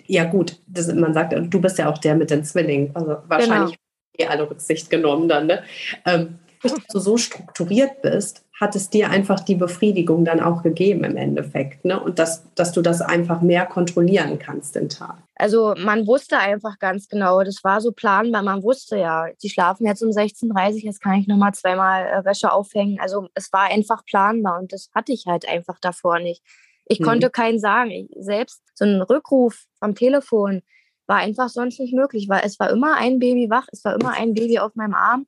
Ja, 0.05 0.25
gut, 0.25 0.57
das, 0.67 0.93
man 0.93 1.13
sagt, 1.13 1.33
du 1.33 1.61
bist 1.61 1.77
ja 1.77 1.89
auch 1.89 1.97
der 1.97 2.15
mit 2.15 2.29
den 2.29 2.43
Zwillingen. 2.43 2.95
Also 2.95 3.17
wahrscheinlich 3.27 3.77
genau. 4.13 4.29
eh 4.29 4.31
alle 4.31 4.49
Rücksicht 4.49 4.89
genommen 4.89 5.27
dann. 5.27 5.47
Ne? 5.47 5.63
Ähm, 6.05 6.39
dass 6.61 6.73
du 6.91 6.99
so 6.99 7.17
strukturiert 7.17 8.01
bist, 8.01 8.45
hat 8.59 8.75
es 8.75 8.89
dir 8.89 9.09
einfach 9.09 9.39
die 9.39 9.55
Befriedigung 9.55 10.25
dann 10.25 10.41
auch 10.41 10.63
gegeben 10.63 11.05
im 11.05 11.15
Endeffekt. 11.15 11.85
Ne? 11.85 11.99
Und 11.99 12.19
dass, 12.19 12.43
dass 12.55 12.73
du 12.73 12.81
das 12.81 13.01
einfach 13.01 13.41
mehr 13.41 13.65
kontrollieren 13.65 14.37
kannst 14.37 14.75
den 14.75 14.89
Tag. 14.89 15.17
Also 15.35 15.75
man 15.77 16.05
wusste 16.05 16.37
einfach 16.37 16.77
ganz 16.79 17.07
genau, 17.07 17.41
das 17.43 17.63
war 17.63 17.79
so 17.79 17.93
planbar. 17.93 18.43
Man 18.43 18.61
wusste 18.61 18.97
ja, 18.97 19.27
die 19.41 19.49
schlafen 19.49 19.85
jetzt 19.85 20.03
um 20.03 20.09
16.30 20.09 20.51
Uhr, 20.51 20.79
jetzt 20.83 21.01
kann 21.01 21.15
ich 21.15 21.27
nochmal 21.27 21.53
zweimal 21.53 22.05
äh, 22.07 22.25
Wäsche 22.25 22.51
aufhängen. 22.51 22.99
Also 22.99 23.27
es 23.33 23.53
war 23.53 23.71
einfach 23.71 24.03
planbar 24.05 24.59
und 24.59 24.73
das 24.73 24.89
hatte 24.93 25.13
ich 25.13 25.25
halt 25.25 25.47
einfach 25.47 25.79
davor 25.79 26.19
nicht. 26.19 26.43
Ich 26.85 26.99
mhm. 26.99 27.05
konnte 27.05 27.29
keinen 27.29 27.59
sagen. 27.59 27.91
Ich, 27.91 28.09
selbst 28.19 28.61
so 28.73 28.83
einen 28.83 29.01
Rückruf 29.01 29.63
am 29.79 29.95
Telefon, 29.95 30.63
war 31.07 31.17
einfach 31.17 31.49
sonst 31.49 31.79
nicht 31.79 31.93
möglich, 31.93 32.29
weil 32.29 32.41
es 32.45 32.59
war 32.59 32.69
immer 32.69 32.95
ein 32.95 33.19
Baby 33.19 33.49
wach, 33.49 33.67
es 33.71 33.83
war 33.83 33.95
immer 33.95 34.11
ein 34.11 34.33
Baby 34.33 34.59
auf 34.59 34.75
meinem 34.75 34.93
Arm. 34.93 35.25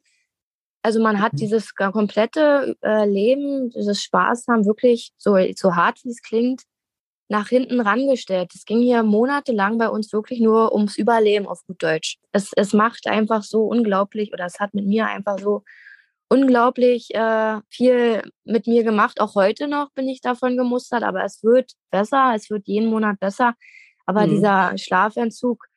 Also 0.84 1.02
man 1.02 1.22
hat 1.22 1.34
mhm. 1.34 1.38
dieses 1.38 1.76
komplette 1.76 2.76
äh, 2.82 3.06
Leben, 3.06 3.70
dieses 3.70 4.02
Spaß 4.02 4.46
haben 4.50 4.66
wirklich, 4.66 5.12
so, 5.18 5.38
so 5.56 5.76
hart 5.76 6.04
wie 6.04 6.10
es 6.10 6.22
klingt, 6.22 6.64
nach 7.30 7.48
hinten 7.48 7.80
rangestellt. 7.80 8.52
Es 8.54 8.66
ging 8.66 8.82
hier 8.82 9.04
monatelang 9.04 9.78
bei 9.78 9.88
uns 9.88 10.12
wirklich 10.12 10.42
nur 10.42 10.74
ums 10.74 10.98
Überleben 10.98 11.48
auf 11.48 11.64
gut 11.66 11.82
Deutsch. 11.82 12.18
Es, 12.34 12.52
es 12.58 12.74
macht 12.74 13.08
einfach 13.08 13.44
so 13.44 13.64
unglaublich 13.64 14.34
oder 14.34 14.46
es 14.46 14.60
hat 14.60 14.74
mit 14.74 14.86
mir 14.86 15.08
einfach 15.08 15.40
so 15.40 15.64
unglaublich 16.28 17.14
äh, 17.14 17.60
viel 17.70 18.24
mit 18.44 18.68
mir 18.68 18.84
gemacht. 18.84 19.22
Auch 19.22 19.36
heute 19.36 19.68
noch 19.68 19.92
bin 19.92 20.10
ich 20.10 20.20
davon 20.20 20.58
gemustert, 20.58 21.04
aber 21.04 21.24
es 21.24 21.42
wird 21.42 21.72
besser, 21.90 22.34
es 22.36 22.50
wird 22.50 22.68
jeden 22.68 22.90
Monat 22.90 23.20
besser. 23.20 23.54
Aber 24.06 24.26
mhm. 24.26 24.32
dieser 24.32 24.78
Schlafentzug, 24.78 25.68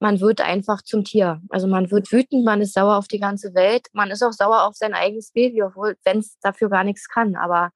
man 0.00 0.20
wird 0.20 0.40
einfach 0.40 0.82
zum 0.82 1.04
Tier. 1.04 1.40
Also 1.50 1.66
man 1.66 1.90
wird 1.90 2.10
wütend, 2.10 2.44
man 2.44 2.62
ist 2.62 2.72
sauer 2.72 2.96
auf 2.96 3.06
die 3.06 3.20
ganze 3.20 3.54
Welt, 3.54 3.86
man 3.92 4.10
ist 4.10 4.22
auch 4.22 4.32
sauer 4.32 4.64
auf 4.64 4.74
sein 4.74 4.94
eigenes 4.94 5.30
Baby, 5.32 5.62
obwohl 5.62 5.96
wenn 6.04 6.18
es 6.18 6.38
dafür 6.40 6.70
gar 6.70 6.84
nichts 6.84 7.08
kann. 7.08 7.36
Aber 7.36 7.70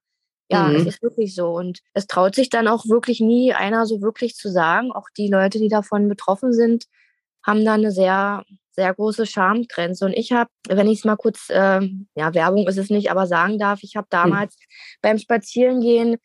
ja, 0.49 0.63
mhm. 0.63 0.75
es 0.75 0.85
ist 0.85 1.03
wirklich 1.03 1.35
so. 1.35 1.53
Und 1.53 1.79
es 1.93 2.07
traut 2.07 2.35
sich 2.35 2.49
dann 2.49 2.67
auch 2.67 2.85
wirklich 2.87 3.21
nie 3.21 3.53
einer 3.53 3.85
so 3.85 4.01
wirklich 4.01 4.35
zu 4.35 4.51
sagen. 4.51 4.91
Auch 4.91 5.07
die 5.15 5.27
Leute, 5.27 5.59
die 5.59 5.69
davon 5.69 6.09
betroffen 6.09 6.51
sind, 6.51 6.85
haben 7.43 7.63
da 7.63 7.73
eine 7.73 7.91
sehr, 7.91 8.43
sehr 8.71 8.93
große 8.93 9.27
Schamgrenze. 9.27 10.05
Und 10.05 10.13
ich 10.13 10.31
habe, 10.31 10.49
wenn 10.67 10.87
ich 10.87 10.99
es 10.99 11.05
mal 11.05 11.17
kurz, 11.17 11.49
äh, 11.49 11.81
ja, 12.15 12.33
Werbung 12.33 12.67
ist 12.67 12.77
es 12.77 12.89
nicht, 12.89 13.11
aber 13.11 13.27
sagen 13.27 13.59
darf, 13.59 13.83
ich 13.83 13.95
habe 13.95 14.05
hm. 14.05 14.09
damals 14.09 14.55
mhm. 14.55 14.65
beim 15.01 15.17
Spazierengehen 15.19 16.17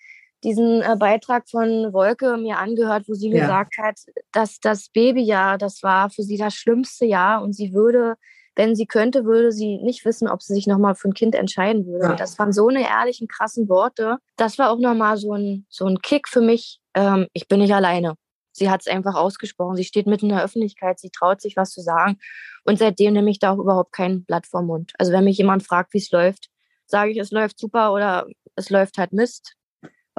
diesen 0.44 0.82
äh, 0.82 0.96
Beitrag 0.98 1.48
von 1.48 1.92
Wolke 1.92 2.36
mir 2.36 2.58
angehört, 2.58 3.04
wo 3.08 3.14
sie 3.14 3.30
ja. 3.30 3.42
gesagt 3.42 3.76
hat, 3.78 4.00
dass 4.32 4.58
das 4.60 4.88
Babyjahr, 4.88 5.58
das 5.58 5.82
war 5.82 6.10
für 6.10 6.22
sie 6.22 6.36
das 6.36 6.54
schlimmste 6.54 7.06
Jahr 7.06 7.42
und 7.42 7.54
sie 7.54 7.72
würde 7.72 8.16
wenn 8.56 8.74
sie 8.74 8.86
könnte, 8.86 9.24
würde 9.24 9.52
sie 9.52 9.78
nicht 9.78 10.04
wissen, 10.04 10.28
ob 10.28 10.42
sie 10.42 10.52
sich 10.52 10.66
nochmal 10.66 10.94
für 10.94 11.08
ein 11.08 11.14
Kind 11.14 11.34
entscheiden 11.34 11.86
würde. 11.86 12.08
Ja. 12.08 12.14
Das 12.14 12.38
waren 12.38 12.52
so 12.52 12.68
eine 12.68 12.82
ehrlichen, 12.82 13.28
krassen 13.28 13.70
Worte. 13.70 14.18
Das 14.36 14.58
war 14.58 14.70
auch 14.70 14.78
nochmal 14.78 15.16
so 15.16 15.32
ein, 15.32 15.66
so 15.70 15.86
ein 15.86 16.00
Kick 16.02 16.28
für 16.28 16.40
mich. 16.40 16.80
Ähm, 16.94 17.26
ich 17.32 17.48
bin 17.48 17.60
nicht 17.60 17.72
alleine. 17.72 18.16
Sie 18.52 18.68
hat 18.68 18.80
es 18.80 18.88
einfach 18.88 19.14
ausgesprochen. 19.14 19.76
Sie 19.76 19.84
steht 19.84 20.06
mitten 20.06 20.26
in 20.26 20.34
der 20.34 20.44
Öffentlichkeit. 20.44 20.98
Sie 20.98 21.10
traut 21.10 21.40
sich 21.40 21.56
was 21.56 21.70
zu 21.70 21.80
sagen. 21.80 22.18
Und 22.64 22.78
seitdem 22.78 23.14
nehme 23.14 23.30
ich 23.30 23.38
da 23.38 23.52
auch 23.52 23.58
überhaupt 23.58 23.92
kein 23.92 24.24
Blatt 24.24 24.46
vor 24.46 24.62
Mund. 24.62 24.92
Also 24.98 25.12
wenn 25.12 25.24
mich 25.24 25.38
jemand 25.38 25.62
fragt, 25.62 25.94
wie 25.94 25.98
es 25.98 26.10
läuft, 26.10 26.50
sage 26.86 27.12
ich, 27.12 27.18
es 27.18 27.30
läuft 27.30 27.58
super 27.58 27.92
oder 27.94 28.26
es 28.56 28.68
läuft 28.68 28.98
halt 28.98 29.12
Mist. 29.12 29.54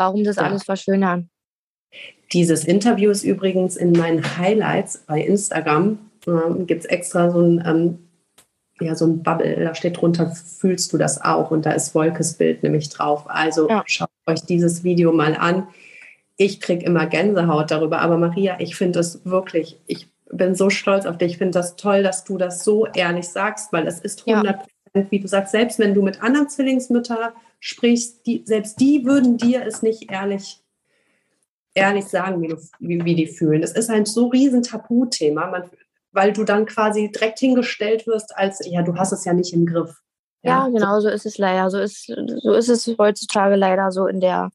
Warum 0.01 0.23
das 0.23 0.37
ja. 0.37 0.43
alles 0.43 0.63
verschönern? 0.63 1.29
Dieses 2.33 2.65
Interview 2.65 3.11
ist 3.11 3.23
übrigens 3.23 3.77
in 3.77 3.91
meinen 3.91 4.37
Highlights 4.37 5.03
bei 5.05 5.21
Instagram. 5.21 5.99
Ähm, 6.25 6.65
Gibt 6.65 6.81
es 6.81 6.85
extra 6.85 7.29
so 7.29 7.39
ein 7.39 7.63
ähm, 7.65 7.99
ja, 8.79 8.95
so 8.95 9.05
ein 9.05 9.21
Bubble, 9.21 9.63
da 9.63 9.75
steht 9.75 10.01
drunter, 10.01 10.31
fühlst 10.31 10.91
du 10.91 10.97
das 10.97 11.21
auch? 11.21 11.51
Und 11.51 11.67
da 11.67 11.71
ist 11.71 11.93
Wolkes 11.93 12.33
Bild 12.33 12.63
nämlich 12.63 12.89
drauf. 12.89 13.25
Also 13.27 13.69
ja. 13.69 13.83
schaut 13.85 14.09
euch 14.25 14.41
dieses 14.41 14.83
Video 14.83 15.11
mal 15.11 15.35
an. 15.35 15.67
Ich 16.35 16.59
kriege 16.59 16.83
immer 16.83 17.05
Gänsehaut 17.05 17.69
darüber, 17.69 17.99
aber 17.99 18.17
Maria, 18.17 18.55
ich 18.59 18.75
finde 18.75 18.99
es 18.99 19.23
wirklich, 19.23 19.79
ich 19.85 20.07
bin 20.31 20.55
so 20.55 20.71
stolz 20.71 21.05
auf 21.05 21.19
dich. 21.19 21.33
Ich 21.33 21.37
finde 21.37 21.59
das 21.59 21.75
toll, 21.75 22.01
dass 22.01 22.23
du 22.23 22.39
das 22.39 22.63
so 22.63 22.87
ehrlich 22.87 23.27
sagst, 23.27 23.71
weil 23.71 23.85
es 23.85 23.99
ist 23.99 24.27
100 24.27 24.45
Prozent, 24.45 24.67
ja. 24.67 24.80
Wie 24.93 25.19
du 25.19 25.27
sagst, 25.27 25.51
selbst 25.51 25.79
wenn 25.79 25.93
du 25.93 26.01
mit 26.01 26.21
anderen 26.21 26.49
Zwillingsmüttern 26.49 27.33
sprichst, 27.59 28.25
die, 28.25 28.43
selbst 28.45 28.79
die 28.79 29.05
würden 29.05 29.37
dir 29.37 29.65
es 29.65 29.81
nicht 29.81 30.11
ehrlich 30.11 30.61
ehrlich 31.73 32.05
sagen, 32.05 32.41
wie, 32.41 32.49
du, 32.49 32.57
wie, 32.79 33.03
wie 33.03 33.15
die 33.15 33.27
fühlen. 33.27 33.63
Es 33.63 33.71
ist 33.71 33.89
ein 33.89 34.05
so 34.05 34.27
riesen 34.27 34.63
Tabuthema. 34.63 35.47
Man, 35.47 35.69
weil 36.11 36.33
du 36.33 36.43
dann 36.43 36.65
quasi 36.65 37.09
direkt 37.11 37.39
hingestellt 37.39 38.05
wirst 38.07 38.35
als, 38.35 38.59
ja, 38.65 38.81
du 38.81 38.95
hast 38.97 39.13
es 39.13 39.25
ja 39.25 39.33
nicht 39.33 39.53
im 39.53 39.65
Griff. 39.65 40.01
Ja, 40.43 40.65
ja 40.65 40.69
genau, 40.69 40.99
so 40.99 41.07
ist 41.07 41.25
es 41.25 41.37
leider. 41.37 41.69
So 41.69 41.79
ist, 41.79 42.07
so 42.07 42.53
ist 42.53 42.69
es 42.69 42.87
heutzutage 42.97 43.55
leider 43.55 43.91
so 43.91 44.07
in 44.07 44.19
der, 44.19 44.51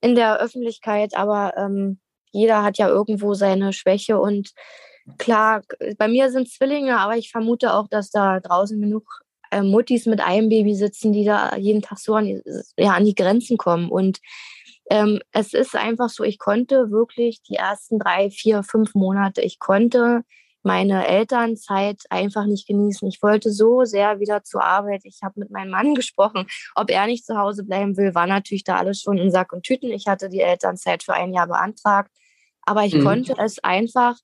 in 0.00 0.14
der 0.14 0.40
Öffentlichkeit. 0.40 1.16
Aber 1.16 1.54
ähm, 1.56 1.98
jeder 2.30 2.62
hat 2.62 2.78
ja 2.78 2.88
irgendwo 2.88 3.34
seine 3.34 3.72
Schwäche 3.72 4.18
und 4.20 4.52
klar, 5.16 5.62
bei 5.96 6.06
mir 6.06 6.30
sind 6.30 6.50
Zwillinge, 6.50 6.98
aber 6.98 7.16
ich 7.16 7.30
vermute 7.30 7.72
auch, 7.72 7.88
dass 7.88 8.10
da 8.10 8.40
draußen 8.40 8.80
genug 8.80 9.22
äh, 9.50 9.62
Muttis 9.62 10.06
mit 10.06 10.20
einem 10.20 10.48
Baby 10.48 10.74
sitzen, 10.74 11.12
die 11.12 11.24
da 11.24 11.56
jeden 11.56 11.82
Tag 11.82 11.98
so 11.98 12.14
an 12.14 12.26
die, 12.26 12.42
ja, 12.76 12.92
an 12.92 13.04
die 13.04 13.14
Grenzen 13.14 13.56
kommen. 13.56 13.90
Und 13.90 14.20
ähm, 14.90 15.20
es 15.32 15.54
ist 15.54 15.76
einfach 15.76 16.08
so, 16.08 16.24
ich 16.24 16.38
konnte 16.38 16.90
wirklich 16.90 17.42
die 17.42 17.56
ersten 17.56 17.98
drei, 17.98 18.30
vier, 18.30 18.62
fünf 18.62 18.94
Monate, 18.94 19.42
ich 19.42 19.58
konnte 19.58 20.22
meine 20.62 21.06
Elternzeit 21.06 22.02
einfach 22.10 22.44
nicht 22.44 22.66
genießen. 22.66 23.08
Ich 23.08 23.22
wollte 23.22 23.50
so 23.50 23.84
sehr 23.84 24.20
wieder 24.20 24.42
zur 24.42 24.62
Arbeit. 24.62 25.02
Ich 25.04 25.20
habe 25.22 25.40
mit 25.40 25.50
meinem 25.50 25.70
Mann 25.70 25.94
gesprochen, 25.94 26.46
ob 26.74 26.90
er 26.90 27.06
nicht 27.06 27.24
zu 27.24 27.36
Hause 27.38 27.64
bleiben 27.64 27.96
will, 27.96 28.14
war 28.14 28.26
natürlich 28.26 28.64
da 28.64 28.76
alles 28.76 29.00
schon 29.00 29.18
in 29.18 29.30
Sack 29.30 29.52
und 29.52 29.62
Tüten. 29.62 29.90
Ich 29.90 30.06
hatte 30.06 30.28
die 30.28 30.40
Elternzeit 30.40 31.02
für 31.02 31.14
ein 31.14 31.32
Jahr 31.32 31.46
beantragt, 31.46 32.10
aber 32.62 32.84
ich 32.84 32.94
mhm. 32.94 33.04
konnte 33.04 33.34
es 33.38 33.58
einfach 33.62 34.16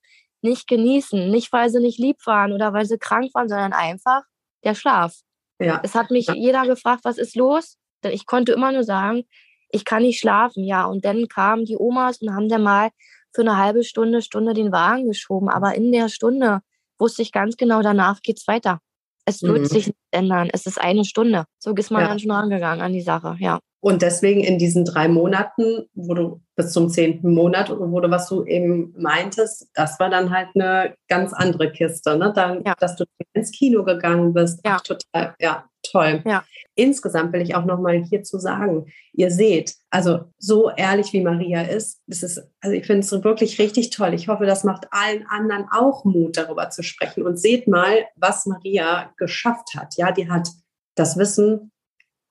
nicht 0.43 0.67
genießen. 0.67 1.31
Nicht, 1.31 1.53
weil 1.53 1.71
sie 1.71 1.81
nicht 1.81 1.99
lieb 1.99 2.19
waren 2.27 2.53
oder 2.53 2.73
weil 2.73 2.85
sie 2.85 2.99
krank 2.99 3.31
waren, 3.35 3.49
sondern 3.49 3.73
einfach 3.73 4.23
der 4.65 4.75
Schlaf. 4.75 5.21
Ja. 5.61 5.81
Es 5.83 5.95
hat 5.95 6.11
mich 6.11 6.27
ja. 6.27 6.35
jeder 6.35 6.67
gefragt, 6.67 7.01
was 7.05 7.19
ist 7.19 7.37
los? 7.37 7.79
Ich 8.03 8.27
konnte 8.27 8.53
immer 8.53 8.73
nur 8.73 8.85
sagen, 8.85 9.25
ich 9.71 9.85
kann 9.85 10.03
nicht 10.03 10.21
schlafen, 10.21 10.65
ja. 10.65 10.85
Und 10.85 11.05
dann 11.05 11.29
kamen 11.29 11.65
die 11.65 11.77
Omas 11.77 12.19
und 12.19 12.35
haben 12.35 12.49
dann 12.49 12.63
mal 12.63 12.91
für 13.35 13.43
eine 13.43 13.57
halbe 13.57 13.83
Stunde, 13.83 14.23
Stunde 14.23 14.55
den 14.55 14.73
Wagen 14.73 15.07
geschoben. 15.07 15.49
Aber 15.49 15.75
in 15.75 15.91
der 15.91 16.09
Stunde 16.09 16.61
wusste 16.99 17.23
ich 17.23 17.33
ganz 17.33 17.57
genau, 17.57 17.83
danach 17.83 18.21
geht 18.23 18.39
es 18.39 18.47
weiter. 18.47 18.81
Es 19.27 19.43
wird 19.43 19.61
mhm. 19.61 19.67
sich 19.67 19.87
nicht 19.89 19.99
ändern. 20.11 20.51
Es 20.53 20.67
ist 20.67 20.81
eine 20.81 21.05
Stunde. 21.05 21.45
So 21.59 21.75
ist 21.75 21.91
man 21.91 22.03
ja. 22.03 22.09
dann 22.09 22.19
schon 22.19 22.31
rangegangen 22.31 22.85
an 22.85 22.93
die 22.93 23.01
Sache, 23.01 23.37
ja. 23.41 23.59
Und 23.85 24.01
deswegen 24.01 24.41
in 24.41 24.57
diesen 24.57 24.87
drei 24.87 25.09
Monaten, 25.09 25.91
wo 25.93 26.15
du 26.15 26.41
bis 26.57 26.73
zum 26.73 26.89
zehnten 26.89 27.35
Monat, 27.35 27.69
wo 27.69 28.01
du, 28.01 28.11
was 28.11 28.31
du 28.31 28.43
eben 28.47 28.95
meintest, 28.97 29.69
das 29.75 30.01
war 30.01 30.09
dann 30.09 30.31
halt 30.31 30.49
eine 30.55 30.95
ganz 31.07 31.35
andere 31.35 31.71
Kiste, 31.71 32.17
ne? 32.17 32.33
Dann, 32.35 32.63
ja. 32.65 32.75
dass 32.79 32.97
du 32.97 33.05
ins 33.35 33.51
Kino 33.51 33.85
gegangen 33.85 34.33
bist. 34.33 34.59
Ja. 34.65 34.77
Ach, 34.77 34.81
total, 34.81 35.35
ja, 35.39 35.67
toll. 35.83 36.23
Ja. 36.25 36.45
Insgesamt 36.75 37.35
will 37.35 37.43
ich 37.43 37.55
auch 37.57 37.67
nochmal 37.67 38.03
hierzu 38.03 38.39
sagen, 38.39 38.87
ihr 39.13 39.31
seht, 39.31 39.75
also 39.91 40.31
so 40.39 40.71
ehrlich 40.71 41.13
wie 41.13 41.21
Maria 41.21 41.61
ist, 41.61 42.01
das 42.07 42.23
ist, 42.23 42.43
also 42.63 42.75
ich 42.75 42.87
finde 42.87 43.01
es 43.01 43.13
wirklich 43.13 43.59
richtig 43.59 43.91
toll. 43.91 44.15
Ich 44.15 44.29
hoffe, 44.29 44.47
das 44.47 44.65
macht 44.65 44.87
allen 44.93 45.27
anderen 45.29 45.67
auch 45.71 46.07
Mut, 46.07 46.39
darüber 46.39 46.71
zu 46.71 46.83
sprechen. 46.83 47.23
Und 47.23 47.39
seht 47.39 47.69
mal, 47.69 48.07
was 48.17 48.47
Maria 48.47 49.13
geschafft 49.19 49.75
hat. 49.77 49.99
Ja, 49.99 50.11
die 50.11 50.31
hat 50.31 50.49
das 50.95 51.19
Wissen 51.19 51.71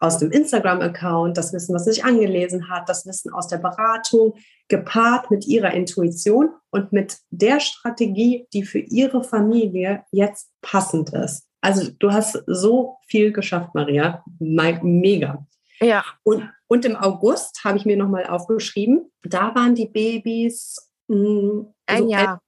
aus 0.03 0.17
dem 0.17 0.31
Instagram-Account, 0.31 1.37
das 1.37 1.53
Wissen, 1.53 1.73
was 1.73 1.85
sie 1.85 1.93
sich 1.93 2.03
angelesen 2.03 2.69
hat, 2.69 2.89
das 2.89 3.05
Wissen 3.05 3.31
aus 3.31 3.47
der 3.47 3.57
Beratung, 3.57 4.33
gepaart 4.67 5.31
mit 5.31 5.47
ihrer 5.47 5.71
Intuition 5.71 6.49
und 6.71 6.91
mit 6.91 7.19
der 7.29 7.61
Strategie, 7.61 8.45
die 8.51 8.63
für 8.63 8.79
ihre 8.79 9.23
Familie 9.23 10.03
jetzt 10.11 10.51
passend 10.61 11.13
ist. 11.13 11.47
Also 11.61 11.89
du 11.99 12.11
hast 12.11 12.43
so 12.47 12.97
viel 13.07 13.31
geschafft, 13.31 13.73
Maria. 13.73 14.25
Mega. 14.39 15.47
Ja. 15.79 16.03
Und, 16.23 16.51
und 16.67 16.83
im 16.83 16.97
August 16.97 17.63
habe 17.63 17.77
ich 17.77 17.85
mir 17.85 17.95
nochmal 17.95 18.25
aufgeschrieben, 18.25 19.09
da 19.23 19.55
waren 19.55 19.73
die 19.73 19.87
Babys 19.87 20.91
mh, 21.07 21.15
hm, 21.15 21.73
ein 21.85 22.03
so 22.03 22.11
Jahr. 22.11 22.41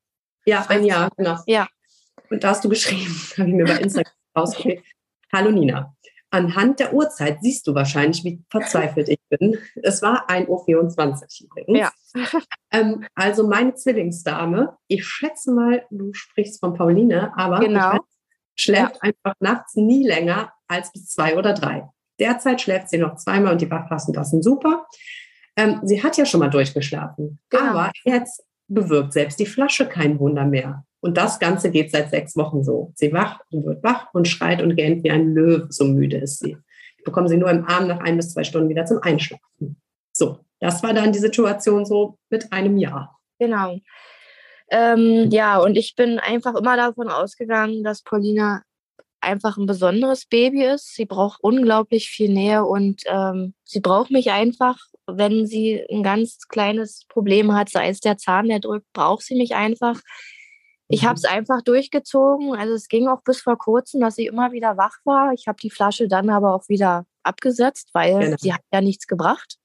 ja, 0.46 0.66
ein 0.68 0.84
Jahr, 0.84 1.10
genau. 1.16 1.38
Ja. 1.48 1.70
Und 2.30 2.44
da 2.44 2.50
hast 2.50 2.66
du 2.66 2.70
geschrieben, 2.70 3.16
habe 3.38 3.48
ich 3.48 3.56
mir 3.56 3.64
bei 3.64 3.78
Instagram 3.78 4.12
rausgekriegt. 4.38 4.86
Hallo 5.32 5.52
Nina. 5.52 5.96
Anhand 6.36 6.80
der 6.80 6.94
Uhrzeit 6.94 7.38
siehst 7.42 7.66
du 7.66 7.76
wahrscheinlich, 7.76 8.24
wie 8.24 8.44
verzweifelt 8.50 9.08
ich 9.10 9.20
bin. 9.30 9.58
Es 9.82 10.02
war 10.02 10.30
1.24 10.30 10.48
Uhr 10.50 11.58
übrigens. 11.58 11.80
Ja. 11.80 11.92
Ähm, 12.72 13.06
also 13.16 13.48
meine 13.48 13.76
Zwillingsdame, 13.76 14.76
ich 14.88 15.06
schätze 15.06 15.54
mal, 15.54 15.86
du 15.92 16.14
sprichst 16.14 16.60
von 16.60 16.74
Pauline, 16.74 17.32
aber 17.38 17.60
genau 17.60 18.00
schläft 18.56 18.96
ja. 18.96 19.02
einfach 19.02 19.34
nachts 19.40 19.76
nie 19.76 20.06
länger 20.06 20.52
als 20.68 20.92
bis 20.92 21.08
zwei 21.10 21.38
oder 21.38 21.54
drei. 21.54 21.90
Derzeit 22.20 22.62
schläft 22.62 22.90
sie 22.90 22.98
noch 22.98 23.16
zweimal 23.16 23.54
und 23.54 23.62
die 23.62 23.70
Wachphasen 23.70 24.14
passen 24.14 24.42
super. 24.42 24.88
Ähm, 25.58 25.82
sie 25.84 26.02
hat 26.02 26.18
ja 26.18 26.26
schon 26.26 26.40
mal 26.40 26.50
durchgeschlafen. 26.50 27.40
Genau. 27.50 27.64
Aber 27.64 27.92
jetzt 28.04 28.44
bewirkt 28.68 29.14
selbst 29.14 29.40
die 29.40 29.46
Flasche 29.46 29.88
kein 29.88 30.20
Wunder 30.20 30.46
mehr. 30.46 30.86
Und 31.06 31.18
das 31.18 31.38
Ganze 31.38 31.70
geht 31.70 31.92
seit 31.92 32.10
sechs 32.10 32.36
Wochen 32.36 32.64
so. 32.64 32.92
Sie 32.96 33.14
wacht 33.14 33.40
und 33.52 33.64
wird 33.64 33.84
wach 33.84 34.08
und 34.14 34.28
schreit 34.28 34.60
und 34.60 34.76
gähnt 34.76 35.04
wie 35.04 35.12
ein 35.12 35.36
Löwe, 35.36 35.68
so 35.70 35.86
müde 35.86 36.18
ist 36.18 36.40
sie. 36.40 36.58
Ich 36.98 37.04
bekomme 37.04 37.30
sie 37.30 37.38
nur 37.38 37.52
im 37.52 37.64
Arm 37.68 37.86
nach 37.88 38.00
ein 38.00 38.18
bis 38.18 38.34
zwei 38.34 38.44
Stunden 38.44 38.70
wieder 38.70 38.88
zum 38.88 39.04
Einschlafen. 39.04 39.80
So, 40.12 40.40
das 40.60 40.82
war 40.82 40.96
dann 40.96 41.12
die 41.12 41.20
Situation 41.20 41.86
so 41.86 42.18
mit 42.32 42.52
einem 42.52 42.78
Jahr. 42.78 43.20
Genau. 43.38 43.78
Ähm, 44.72 45.30
ja, 45.30 45.60
und 45.60 45.76
ich 45.76 45.94
bin 45.96 46.18
einfach 46.18 46.56
immer 46.56 46.76
davon 46.76 47.10
ausgegangen, 47.10 47.84
dass 47.84 48.02
Paulina 48.02 48.64
einfach 49.22 49.58
ein 49.58 49.68
besonderes 49.68 50.26
Baby 50.26 50.64
ist. 50.64 50.96
Sie 50.96 51.06
braucht 51.06 51.40
unglaublich 51.44 52.10
viel 52.10 52.34
Nähe 52.34 52.66
und 52.66 53.04
ähm, 53.06 53.54
sie 53.64 53.80
braucht 53.80 54.10
mich 54.10 54.32
einfach. 54.32 54.80
Wenn 55.06 55.46
sie 55.46 55.86
ein 55.92 56.02
ganz 56.02 56.48
kleines 56.48 57.06
Problem 57.08 57.54
hat, 57.54 57.70
sei 57.70 57.90
es 57.90 58.00
der 58.00 58.18
Zahn, 58.18 58.50
der 58.50 58.60
drückt, 58.60 58.92
braucht 58.92 59.22
sie 59.22 59.36
mich 59.36 59.54
einfach. 59.54 60.02
Ich 60.88 61.04
habe 61.06 61.16
es 61.16 61.24
mhm. 61.24 61.30
einfach 61.30 61.62
durchgezogen. 61.62 62.56
Also 62.56 62.74
es 62.74 62.88
ging 62.88 63.08
auch 63.08 63.22
bis 63.24 63.42
vor 63.42 63.58
kurzem, 63.58 64.02
dass 64.02 64.16
sie 64.16 64.28
immer 64.28 64.52
wieder 64.52 64.78
wach 64.78 64.98
war. 65.04 65.34
Ich 65.34 65.48
habe 65.48 65.58
die 65.62 65.72
Flasche 65.72 66.08
dann 66.08 66.30
aber 66.30 66.54
auch 66.54 66.70
wieder 66.70 67.06
abgesetzt, 67.24 67.90
weil 67.94 68.20
genau. 68.20 68.38
sie 68.40 68.54
hat 68.54 68.62
ja 68.72 68.82
nichts 68.82 69.08
gebracht. 69.08 69.58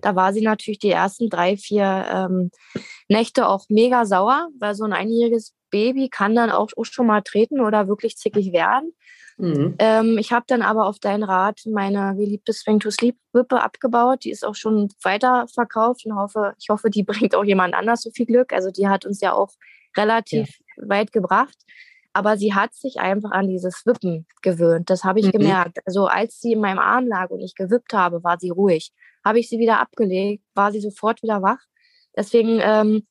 Da 0.00 0.16
war 0.16 0.32
sie 0.32 0.42
natürlich 0.42 0.78
die 0.78 0.90
ersten 0.90 1.28
drei, 1.28 1.56
vier 1.56 2.06
ähm, 2.10 2.50
Nächte 3.08 3.48
auch 3.48 3.66
mega 3.68 4.04
sauer, 4.06 4.48
weil 4.58 4.74
so 4.74 4.84
ein 4.84 4.92
einjähriges 4.92 5.54
Baby 5.70 6.08
kann 6.08 6.34
dann 6.34 6.50
auch, 6.50 6.70
auch 6.76 6.84
schon 6.84 7.06
mal 7.06 7.22
treten 7.22 7.60
oder 7.60 7.88
wirklich 7.88 8.16
zickig 8.16 8.52
werden. 8.52 8.92
Mhm. 9.36 9.74
Ähm, 9.78 10.18
ich 10.18 10.32
habe 10.32 10.44
dann 10.46 10.62
aber 10.62 10.86
auf 10.86 10.98
deinen 10.98 11.24
Rat 11.24 11.62
meine 11.66 12.14
geliebte 12.16 12.52
Swing 12.52 12.78
to 12.78 12.90
Sleep 12.90 13.16
Wippe 13.32 13.60
abgebaut. 13.60 14.24
Die 14.24 14.30
ist 14.30 14.44
auch 14.44 14.54
schon 14.54 14.92
weiter 15.02 15.46
verkauft 15.52 16.06
und 16.06 16.14
hoffe, 16.14 16.54
ich 16.60 16.68
hoffe, 16.68 16.90
die 16.90 17.02
bringt 17.32 17.34
auch 17.34 17.44
jemand 17.44 17.74
anders 17.74 18.02
so 18.02 18.10
viel 18.10 18.26
Glück. 18.26 18.52
Also 18.52 18.70
die 18.70 18.88
hat 18.88 19.04
uns 19.06 19.20
ja 19.20 19.32
auch 19.32 19.50
relativ 19.96 20.58
ja. 20.76 20.88
weit 20.88 21.12
gebracht. 21.12 21.56
Aber 22.12 22.36
sie 22.36 22.54
hat 22.54 22.74
sich 22.74 23.00
einfach 23.00 23.32
an 23.32 23.48
dieses 23.48 23.84
Wippen 23.86 24.26
gewöhnt. 24.40 24.88
Das 24.88 25.02
habe 25.02 25.18
ich 25.18 25.26
mhm. 25.26 25.32
gemerkt. 25.32 25.78
Also 25.84 26.06
als 26.06 26.40
sie 26.40 26.52
in 26.52 26.60
meinem 26.60 26.78
Arm 26.78 27.08
lag 27.08 27.30
und 27.30 27.40
ich 27.40 27.56
gewippt 27.56 27.92
habe, 27.92 28.22
war 28.22 28.38
sie 28.38 28.50
ruhig. 28.50 28.92
Habe 29.24 29.40
ich 29.40 29.48
sie 29.48 29.58
wieder 29.58 29.80
abgelegt, 29.80 30.44
war 30.54 30.70
sie 30.70 30.80
sofort 30.80 31.22
wieder 31.22 31.42
wach. 31.42 31.58
Deswegen 32.16 32.60
ähm, 32.62 33.06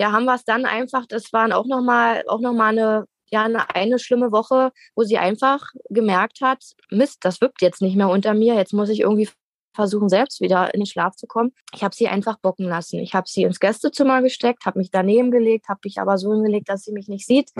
ja, 0.00 0.12
haben 0.12 0.24
wir 0.24 0.34
es 0.34 0.44
dann 0.44 0.64
einfach, 0.64 1.04
das 1.06 1.30
waren 1.34 1.52
auch 1.52 1.66
nochmal 1.66 2.24
auch 2.26 2.40
noch 2.40 2.54
mal 2.54 2.70
eine, 2.70 3.04
ja, 3.30 3.44
eine, 3.44 3.68
eine 3.74 3.98
schlimme 3.98 4.32
Woche, 4.32 4.72
wo 4.94 5.02
sie 5.02 5.18
einfach 5.18 5.68
gemerkt 5.90 6.40
hat, 6.40 6.64
Mist, 6.90 7.18
das 7.20 7.42
wippt 7.42 7.60
jetzt 7.60 7.82
nicht 7.82 7.96
mehr 7.96 8.08
unter 8.08 8.32
mir, 8.32 8.54
jetzt 8.54 8.72
muss 8.72 8.88
ich 8.88 9.00
irgendwie 9.00 9.28
versuchen, 9.74 10.08
selbst 10.08 10.40
wieder 10.40 10.74
in 10.74 10.80
den 10.80 10.86
Schlaf 10.86 11.16
zu 11.16 11.26
kommen. 11.26 11.52
Ich 11.74 11.84
habe 11.84 11.94
sie 11.94 12.08
einfach 12.08 12.38
bocken 12.38 12.66
lassen. 12.66 12.98
Ich 13.00 13.14
habe 13.14 13.28
sie 13.28 13.42
ins 13.42 13.60
Gästezimmer 13.60 14.22
gesteckt, 14.22 14.66
habe 14.66 14.78
mich 14.78 14.90
daneben 14.90 15.30
gelegt, 15.30 15.68
habe 15.68 15.80
mich 15.84 15.98
aber 15.98 16.18
so 16.18 16.32
hingelegt, 16.32 16.68
dass 16.68 16.84
sie 16.84 16.92
mich 16.92 17.08
nicht 17.08 17.26
sieht, 17.26 17.50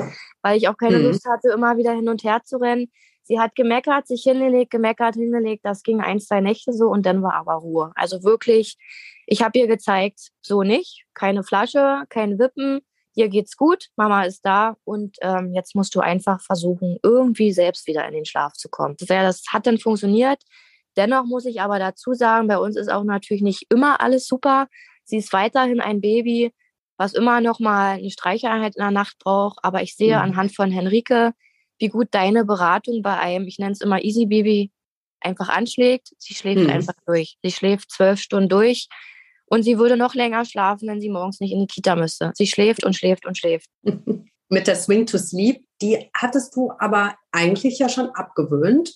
weil 0.42 0.57
ich 0.57 0.68
auch 0.68 0.77
keine 0.77 0.99
mhm. 0.99 1.05
Lust 1.05 1.27
hatte, 1.27 1.51
immer 1.51 1.77
wieder 1.77 1.92
hin 1.92 2.09
und 2.09 2.25
her 2.25 2.40
zu 2.44 2.57
rennen. 2.59 2.90
Sie 3.23 3.38
hat 3.38 3.55
gemeckert, 3.55 4.09
sich 4.09 4.23
hingelegt, 4.25 4.73
gemeckert, 4.73 5.14
hingelegt. 5.14 5.64
Das 5.64 5.85
ging 5.85 6.01
ein, 6.01 6.18
zwei 6.18 6.40
Nächte 6.40 6.73
so 6.73 6.88
und 6.88 7.07
dann 7.07 7.23
war 7.23 7.35
aber 7.35 7.55
Ruhe. 7.55 7.92
Also 7.94 8.25
wirklich, 8.25 8.77
ich 9.27 9.42
habe 9.42 9.57
ihr 9.59 9.68
gezeigt, 9.68 10.31
so 10.40 10.62
nicht, 10.62 11.05
keine 11.14 11.44
Flasche, 11.44 12.03
kein 12.09 12.40
Wippen. 12.40 12.81
Hier 13.12 13.29
geht's 13.29 13.57
gut, 13.57 13.87
Mama 13.96 14.25
ist 14.25 14.44
da 14.44 14.77
und 14.85 15.16
ähm, 15.20 15.53
jetzt 15.55 15.77
musst 15.77 15.94
du 15.94 16.01
einfach 16.01 16.40
versuchen, 16.40 16.99
irgendwie 17.03 17.53
selbst 17.53 17.87
wieder 17.87 18.07
in 18.07 18.14
den 18.14 18.25
Schlaf 18.25 18.55
zu 18.55 18.68
kommen. 18.68 18.96
Das 18.99 19.44
hat 19.53 19.66
dann 19.66 19.79
funktioniert. 19.79 20.42
Dennoch 20.96 21.24
muss 21.24 21.46
ich 21.46 21.61
aber 21.61 21.79
dazu 21.79 22.14
sagen, 22.14 22.48
bei 22.48 22.59
uns 22.59 22.76
ist 22.76 22.90
auch 22.90 23.05
natürlich 23.05 23.42
nicht 23.42 23.66
immer 23.70 24.00
alles 24.00 24.26
super. 24.26 24.68
Sie 25.05 25.16
ist 25.16 25.33
weiterhin 25.33 25.81
ein 25.81 26.00
Baby, 26.00 26.53
was 26.96 27.14
immer 27.14 27.40
noch 27.40 27.61
mal 27.61 27.98
eine 27.98 28.11
Streicheinheit 28.11 28.76
in 28.76 28.83
der 28.83 28.90
Nacht 28.90 29.18
braucht. 29.18 29.59
Aber 29.62 29.83
ich 29.83 29.96
sehe 29.96 30.16
mhm. 30.16 30.22
anhand 30.22 30.55
von 30.55 30.70
Henrike, 30.70 31.33
wie 31.79 31.88
gut 31.88 32.09
deine 32.11 32.44
Beratung 32.44 33.03
bei 33.03 33.16
einem, 33.16 33.46
ich 33.46 33.59
nenne 33.59 33.72
es 33.72 33.81
immer 33.81 34.03
Easy 34.05 34.26
Baby, 34.26 34.70
einfach 35.20 35.48
anschlägt. 35.48 36.11
Sie 36.18 36.35
schläft 36.35 36.62
mhm. 36.62 36.70
einfach 36.70 36.94
durch. 37.07 37.37
Sie 37.42 37.53
schläft 37.53 37.90
zwölf 37.90 38.20
Stunden 38.20 38.48
durch. 38.48 38.88
Und 39.46 39.64
sie 39.64 39.79
würde 39.79 39.96
noch 39.96 40.14
länger 40.14 40.44
schlafen, 40.44 40.88
wenn 40.88 41.00
sie 41.00 41.09
morgens 41.09 41.40
nicht 41.40 41.53
in 41.53 41.61
die 41.61 41.66
Kita 41.66 41.96
müsste. 41.96 42.31
Sie 42.35 42.46
schläft 42.46 42.85
und 42.85 42.94
schläft 42.94 43.26
und 43.26 43.37
schläft. 43.37 43.68
Mit 44.48 44.66
der 44.66 44.76
Swing 44.76 45.07
to 45.07 45.18
Sleep, 45.18 45.64
die 45.81 46.11
hattest 46.14 46.55
du 46.57 46.72
aber 46.79 47.16
eigentlich 47.33 47.79
ja 47.79 47.88
schon 47.88 48.11
abgewöhnt. 48.11 48.92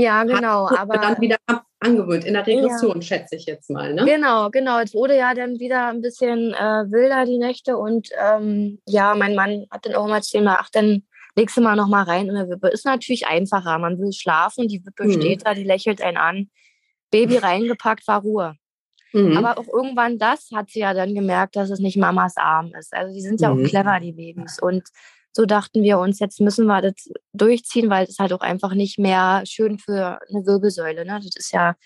Ja, 0.00 0.24
genau. 0.24 0.68
aber 0.68 0.98
dann 0.98 1.20
wieder 1.20 1.36
angewöhnt, 1.80 2.24
in 2.24 2.34
der 2.34 2.46
Regression, 2.46 2.96
ja. 2.96 3.02
schätze 3.02 3.36
ich 3.36 3.46
jetzt 3.46 3.70
mal. 3.70 3.94
Ne? 3.94 4.04
Genau, 4.04 4.50
genau. 4.50 4.78
Es 4.80 4.94
wurde 4.94 5.16
ja 5.16 5.34
dann 5.34 5.58
wieder 5.58 5.88
ein 5.88 6.00
bisschen 6.00 6.52
äh, 6.54 6.84
wilder 6.90 7.24
die 7.24 7.38
Nächte 7.38 7.76
und 7.76 8.08
ähm, 8.18 8.80
ja, 8.86 9.14
mein 9.14 9.34
Mann 9.34 9.66
hat 9.70 9.86
dann 9.86 9.94
auch 9.94 10.06
mal 10.06 10.16
erzählt, 10.16 10.46
ach, 10.46 10.68
dann 10.70 11.04
legst 11.36 11.56
du 11.56 11.60
mal 11.60 11.76
noch 11.76 11.88
mal 11.88 12.02
rein 12.02 12.28
in 12.28 12.34
der 12.34 12.48
Wippe. 12.48 12.68
Ist 12.68 12.84
natürlich 12.84 13.26
einfacher. 13.26 13.78
Man 13.78 13.98
will 13.98 14.12
schlafen, 14.12 14.68
die 14.68 14.84
Wippe 14.84 15.04
mhm. 15.04 15.12
steht 15.12 15.46
da, 15.46 15.54
die 15.54 15.64
lächelt 15.64 16.02
einen 16.02 16.16
an. 16.16 16.50
Baby 17.10 17.38
reingepackt, 17.38 18.06
war 18.06 18.22
Ruhe. 18.22 18.56
Mhm. 19.12 19.36
Aber 19.36 19.58
auch 19.58 19.66
irgendwann 19.66 20.18
das 20.18 20.50
hat 20.54 20.70
sie 20.70 20.80
ja 20.80 20.94
dann 20.94 21.14
gemerkt, 21.14 21.56
dass 21.56 21.70
es 21.70 21.80
nicht 21.80 21.96
Mamas 21.96 22.36
Arm 22.36 22.72
ist. 22.78 22.94
Also 22.94 23.12
die 23.12 23.20
sind 23.20 23.40
ja 23.40 23.52
mhm. 23.52 23.64
auch 23.64 23.68
clever, 23.68 23.98
die 24.00 24.12
Babys. 24.12 24.58
Und 24.60 24.84
so 25.32 25.46
dachten 25.46 25.82
wir 25.82 25.98
uns, 25.98 26.18
jetzt 26.18 26.40
müssen 26.40 26.66
wir 26.66 26.82
das 26.82 27.10
durchziehen, 27.32 27.90
weil 27.90 28.06
es 28.06 28.18
halt 28.18 28.32
auch 28.32 28.40
einfach 28.40 28.74
nicht 28.74 28.98
mehr 28.98 29.42
schön 29.46 29.78
für 29.78 30.18
eine 30.28 30.46
Wirbelsäule. 30.46 31.04
Ne? 31.04 31.20
Das 31.22 31.36
ist 31.36 31.52
ja, 31.52 31.76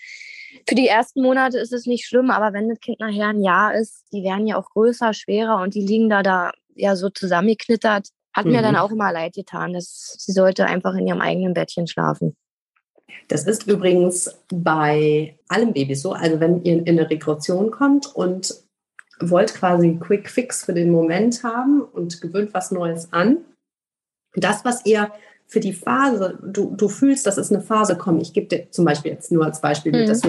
für 0.67 0.75
die 0.75 0.87
ersten 0.87 1.21
Monate 1.21 1.59
ist 1.59 1.73
es 1.73 1.85
nicht 1.85 2.05
schlimm, 2.07 2.31
aber 2.31 2.53
wenn 2.53 2.69
das 2.69 2.79
Kind 2.79 2.99
nachher 2.99 3.27
ein 3.27 3.41
Jahr 3.41 3.75
ist, 3.75 4.05
die 4.11 4.23
werden 4.23 4.47
ja 4.47 4.57
auch 4.57 4.69
größer, 4.69 5.13
schwerer 5.13 5.61
und 5.61 5.75
die 5.75 5.85
liegen 5.85 6.09
da 6.09 6.23
da 6.23 6.51
ja 6.75 6.95
so 6.95 7.09
zusammengeknittert. 7.09 8.09
Hat 8.33 8.45
mhm. 8.45 8.51
mir 8.51 8.61
dann 8.61 8.73
mhm. 8.73 8.81
auch 8.81 8.91
immer 8.91 9.11
leid 9.11 9.33
getan, 9.33 9.73
dass 9.73 10.15
sie 10.19 10.31
sollte 10.31 10.65
einfach 10.65 10.95
in 10.95 11.07
ihrem 11.07 11.21
eigenen 11.21 11.53
Bettchen 11.53 11.87
schlafen. 11.87 12.35
Das 13.27 13.45
ist 13.45 13.67
übrigens 13.67 14.39
bei 14.49 15.37
allen 15.47 15.73
Babys 15.73 16.01
so. 16.01 16.13
Also 16.13 16.39
wenn 16.39 16.63
ihr 16.63 16.85
in 16.85 16.99
eine 16.99 17.09
Regression 17.09 17.71
kommt 17.71 18.13
und 18.15 18.53
wollt 19.19 19.53
quasi 19.53 19.87
einen 19.87 19.99
Quick 19.99 20.29
Fix 20.29 20.65
für 20.65 20.73
den 20.73 20.91
Moment 20.91 21.43
haben 21.43 21.81
und 21.81 22.21
gewöhnt 22.21 22.53
was 22.53 22.71
Neues 22.71 23.11
an. 23.13 23.37
Das, 24.35 24.65
was 24.65 24.85
ihr 24.85 25.11
für 25.47 25.59
die 25.59 25.73
Phase, 25.73 26.37
du, 26.43 26.75
du 26.75 26.89
fühlst, 26.89 27.25
dass 27.25 27.37
es 27.37 27.51
eine 27.51 27.61
Phase 27.61 27.97
kommt. 27.97 28.21
Ich 28.21 28.33
gebe 28.33 28.47
dir 28.47 28.71
zum 28.71 28.85
Beispiel 28.85 29.11
jetzt 29.11 29.31
nur 29.31 29.45
als 29.45 29.61
Beispiel 29.61 29.91
mhm. 29.91 30.07
das 30.07 30.23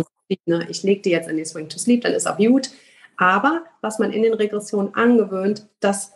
ne? 0.46 0.66
Ich 0.68 0.82
lege 0.82 1.02
dir 1.02 1.12
jetzt 1.12 1.28
in 1.28 1.36
die 1.36 1.44
Swing 1.44 1.68
to 1.68 1.78
Sleep, 1.78 2.02
dann 2.02 2.12
ist 2.12 2.26
auch 2.26 2.36
gut. 2.36 2.70
Aber 3.16 3.64
was 3.80 3.98
man 3.98 4.12
in 4.12 4.22
den 4.22 4.34
Regressionen 4.34 4.94
angewöhnt, 4.94 5.66
das, 5.80 6.12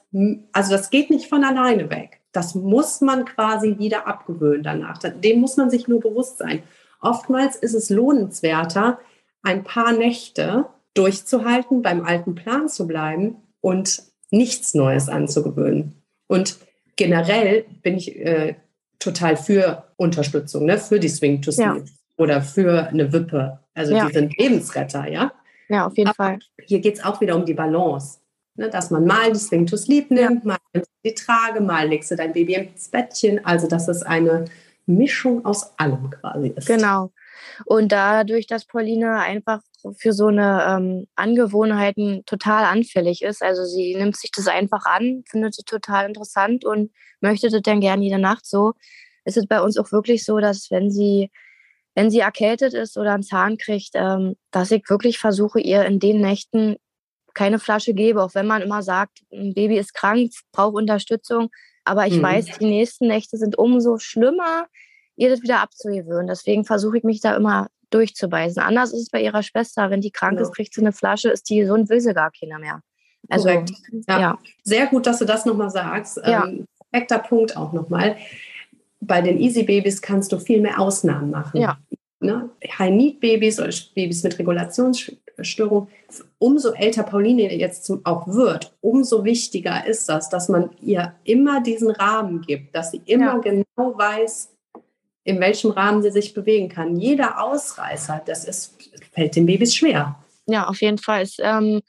also 0.52 0.72
das 0.72 0.90
geht 0.90 1.10
nicht 1.10 1.28
von 1.28 1.44
alleine 1.44 1.90
weg. 1.90 2.20
Das 2.32 2.54
muss 2.54 3.00
man 3.00 3.24
quasi 3.24 3.78
wieder 3.78 4.06
abgewöhnen 4.06 4.62
danach. 4.62 4.98
Dem 4.98 5.40
muss 5.40 5.56
man 5.56 5.70
sich 5.70 5.88
nur 5.88 6.00
bewusst 6.00 6.38
sein. 6.38 6.62
Oftmals 7.00 7.56
ist 7.56 7.74
es 7.74 7.88
lohnenswerter, 7.90 8.98
ein 9.42 9.64
paar 9.64 9.92
Nächte 9.92 10.66
durchzuhalten, 10.94 11.82
beim 11.82 12.04
alten 12.04 12.34
Plan 12.34 12.68
zu 12.68 12.86
bleiben 12.86 13.36
und 13.60 14.02
nichts 14.30 14.74
Neues 14.74 15.08
anzugewöhnen. 15.08 16.02
Und 16.26 16.58
generell 16.96 17.64
bin 17.82 17.96
ich 17.96 18.16
äh, 18.16 18.54
total 18.98 19.36
für 19.36 19.84
Unterstützung, 19.96 20.66
ne? 20.66 20.78
für 20.78 21.00
die 21.00 21.08
Swing 21.08 21.42
to 21.42 21.50
Sleep 21.50 21.84
ja. 21.86 21.92
oder 22.16 22.42
für 22.42 22.88
eine 22.88 23.12
Wippe. 23.12 23.60
Also 23.74 23.94
ja. 23.94 24.06
die 24.06 24.12
sind 24.12 24.36
Lebensretter, 24.36 25.08
ja. 25.08 25.32
Ja, 25.68 25.86
auf 25.86 25.96
jeden 25.96 26.08
Aber 26.08 26.16
Fall. 26.16 26.38
Hier 26.64 26.80
geht 26.80 26.98
es 26.98 27.04
auch 27.04 27.20
wieder 27.20 27.36
um 27.36 27.44
die 27.44 27.54
Balance. 27.54 28.18
Ne? 28.56 28.68
Dass 28.68 28.90
man 28.90 29.04
mal 29.04 29.32
die 29.32 29.38
Swing 29.38 29.66
to 29.66 29.76
Sleep 29.76 30.10
nimmt, 30.10 30.44
ja. 30.44 30.58
mal 30.74 30.82
die 31.04 31.14
Trage, 31.14 31.60
mal 31.60 31.88
legst 31.88 32.10
du 32.10 32.16
dein 32.16 32.32
Baby 32.32 32.54
ins 32.54 32.88
Bettchen. 32.88 33.44
Also 33.44 33.68
dass 33.68 33.88
es 33.88 34.02
eine 34.02 34.46
Mischung 34.86 35.44
aus 35.44 35.78
allem 35.78 36.10
quasi 36.10 36.48
ist. 36.48 36.66
Genau. 36.66 37.10
Und 37.64 37.92
dadurch, 37.92 38.46
dass 38.46 38.66
Pauline 38.66 39.20
einfach 39.20 39.60
für 39.96 40.12
so 40.12 40.26
eine 40.26 40.64
ähm, 40.68 41.06
Angewohnheiten 41.14 42.22
total 42.26 42.64
anfällig 42.64 43.22
ist, 43.22 43.42
also 43.42 43.64
sie 43.64 43.94
nimmt 43.94 44.16
sich 44.16 44.30
das 44.30 44.46
einfach 44.46 44.84
an, 44.84 45.24
findet 45.28 45.58
es 45.58 45.64
total 45.64 46.06
interessant 46.06 46.64
und 46.64 46.92
möchte 47.20 47.48
das 47.48 47.62
dann 47.62 47.80
gerne 47.80 48.04
jede 48.04 48.18
Nacht 48.18 48.46
so, 48.46 48.74
ist 49.24 49.36
es 49.36 49.46
bei 49.46 49.60
uns 49.60 49.78
auch 49.78 49.92
wirklich 49.92 50.24
so, 50.24 50.38
dass 50.38 50.70
wenn 50.70 50.90
sie 50.90 51.30
wenn 51.94 52.10
sie 52.10 52.20
erkältet 52.20 52.72
ist 52.72 52.96
oder 52.96 53.14
einen 53.14 53.22
Zahn 53.22 53.58
kriegt, 53.58 53.90
ähm, 53.94 54.36
dass 54.50 54.70
ich 54.70 54.88
wirklich 54.88 55.18
versuche, 55.18 55.60
ihr 55.60 55.84
in 55.84 55.98
den 55.98 56.20
Nächten 56.20 56.76
keine 57.34 57.58
Flasche 57.58 57.94
gebe, 57.94 58.22
auch 58.22 58.34
wenn 58.34 58.46
man 58.46 58.62
immer 58.62 58.82
sagt, 58.82 59.20
ein 59.32 59.54
Baby 59.54 59.78
ist 59.78 59.94
krank, 59.94 60.32
braucht 60.52 60.74
Unterstützung. 60.74 61.50
Aber 61.84 62.06
ich 62.06 62.16
mhm. 62.16 62.22
weiß, 62.22 62.58
die 62.58 62.66
nächsten 62.66 63.06
Nächte 63.06 63.36
sind 63.36 63.58
umso 63.58 63.98
schlimmer, 63.98 64.66
ihr 65.20 65.28
das 65.28 65.42
wieder 65.42 65.60
abzugewöhnen. 65.60 66.26
Deswegen 66.26 66.64
versuche 66.64 66.98
ich 66.98 67.04
mich 67.04 67.20
da 67.20 67.36
immer 67.36 67.68
durchzubeißen. 67.90 68.62
Anders 68.62 68.92
ist 68.92 69.02
es 69.02 69.10
bei 69.10 69.22
ihrer 69.22 69.42
Schwester. 69.42 69.90
Wenn 69.90 70.00
die 70.00 70.10
krank 70.10 70.38
ja. 70.38 70.42
ist, 70.42 70.54
kriegt 70.54 70.72
sie 70.74 70.80
eine 70.80 70.92
Flasche, 70.92 71.28
ist 71.28 71.48
die 71.50 71.58
gesund, 71.58 71.90
will 71.90 72.00
sie 72.00 72.14
gar 72.14 72.30
keiner 72.30 72.58
mehr. 72.58 72.80
Also, 73.28 73.48
ja. 73.50 73.64
ja. 74.08 74.38
Sehr 74.64 74.86
gut, 74.86 75.06
dass 75.06 75.18
du 75.18 75.24
das 75.24 75.44
nochmal 75.44 75.70
sagst. 75.70 76.18
Ja. 76.24 76.46
Ähm, 76.46 76.66
perfekter 76.90 77.18
Punkt 77.18 77.56
auch 77.56 77.72
nochmal. 77.72 78.16
Bei 79.00 79.20
den 79.20 79.38
Easy 79.38 79.62
Babys 79.62 80.00
kannst 80.00 80.32
du 80.32 80.38
viel 80.38 80.60
mehr 80.60 80.80
Ausnahmen 80.80 81.30
machen. 81.30 81.60
Ja. 81.60 81.78
Ne? 82.20 82.50
High-Need-Babys 82.78 83.60
oder 83.60 83.72
Babys 83.94 84.22
mit 84.22 84.38
Regulationsstörung, 84.38 85.88
umso 86.38 86.72
älter 86.72 87.02
Pauline 87.02 87.54
jetzt 87.54 87.90
auch 88.04 88.26
wird, 88.28 88.74
umso 88.82 89.24
wichtiger 89.24 89.86
ist 89.86 90.06
das, 90.08 90.28
dass 90.28 90.50
man 90.50 90.70
ihr 90.82 91.14
immer 91.24 91.62
diesen 91.62 91.90
Rahmen 91.90 92.42
gibt, 92.42 92.74
dass 92.74 92.90
sie 92.90 93.00
immer 93.06 93.34
ja. 93.34 93.38
genau 93.38 93.64
weiß, 93.98 94.50
in 95.24 95.40
welchem 95.40 95.70
Rahmen 95.70 96.02
sie 96.02 96.10
sich 96.10 96.34
bewegen 96.34 96.68
kann. 96.68 96.96
Jeder 96.96 97.42
Ausreißer, 97.42 98.22
das 98.24 98.44
ist, 98.44 98.90
fällt 99.12 99.36
den 99.36 99.46
Babys 99.46 99.74
schwer. 99.74 100.22
Ja, 100.46 100.66
auf 100.66 100.80
jeden 100.80 100.98
Fall. 100.98 101.22
Ist, 101.22 101.38
ähm, 101.42 101.82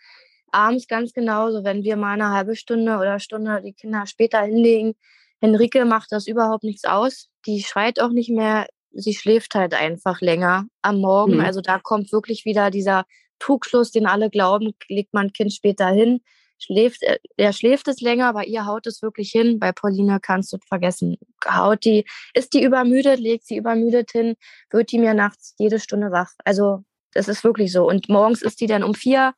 abends 0.51 0.87
ganz 0.87 1.13
genauso, 1.13 1.63
wenn 1.63 1.83
wir 1.83 1.95
mal 1.95 2.13
eine 2.13 2.29
halbe 2.29 2.55
Stunde 2.55 2.97
oder 2.97 3.19
Stunde 3.19 3.61
die 3.63 3.73
Kinder 3.73 4.05
später 4.05 4.41
hinlegen. 4.41 4.93
Henrike 5.39 5.85
macht 5.85 6.11
das 6.11 6.27
überhaupt 6.27 6.63
nichts 6.63 6.83
aus. 6.83 7.29
Die 7.45 7.63
schreit 7.63 7.99
auch 7.99 8.11
nicht 8.11 8.29
mehr. 8.29 8.67
Sie 8.93 9.13
schläft 9.13 9.55
halt 9.55 9.73
einfach 9.73 10.21
länger 10.21 10.65
am 10.81 10.99
Morgen. 10.99 11.35
Mhm. 11.35 11.41
Also 11.41 11.61
da 11.61 11.79
kommt 11.79 12.11
wirklich 12.11 12.45
wieder 12.45 12.69
dieser 12.69 13.05
Trugschluss, 13.39 13.91
den 13.91 14.05
alle 14.05 14.29
glauben, 14.29 14.73
legt 14.87 15.13
man 15.13 15.33
Kind 15.33 15.53
später 15.53 15.87
hin, 15.87 16.21
schläft, 16.63 17.03
äh, 17.03 17.19
er 17.37 17.53
schläft 17.53 17.87
es 17.87 18.01
länger, 18.01 18.27
aber 18.27 18.45
ihr 18.47 18.65
haut 18.65 18.87
es 18.87 19.01
wirklich 19.01 19.31
hin. 19.31 19.59
Bei 19.59 19.71
Pauline 19.71 20.19
kannst 20.19 20.53
du 20.53 20.57
vergessen. 20.67 21.17
Haut 21.47 21.85
die, 21.85 22.05
ist 22.33 22.53
die 22.53 22.63
übermüdet, 22.63 23.19
legt 23.19 23.45
sie 23.45 23.57
übermüdet 23.57 24.11
hin, 24.11 24.35
wird 24.69 24.91
die 24.91 24.99
mir 24.99 25.13
nachts 25.13 25.55
jede 25.57 25.79
Stunde 25.79 26.11
wach. 26.11 26.31
Also 26.45 26.83
das 27.13 27.27
ist 27.27 27.43
wirklich 27.43 27.71
so. 27.71 27.87
Und 27.87 28.09
morgens 28.09 28.41
ist 28.41 28.61
die 28.61 28.67
dann 28.67 28.83
um 28.83 28.93
vier 28.93 29.33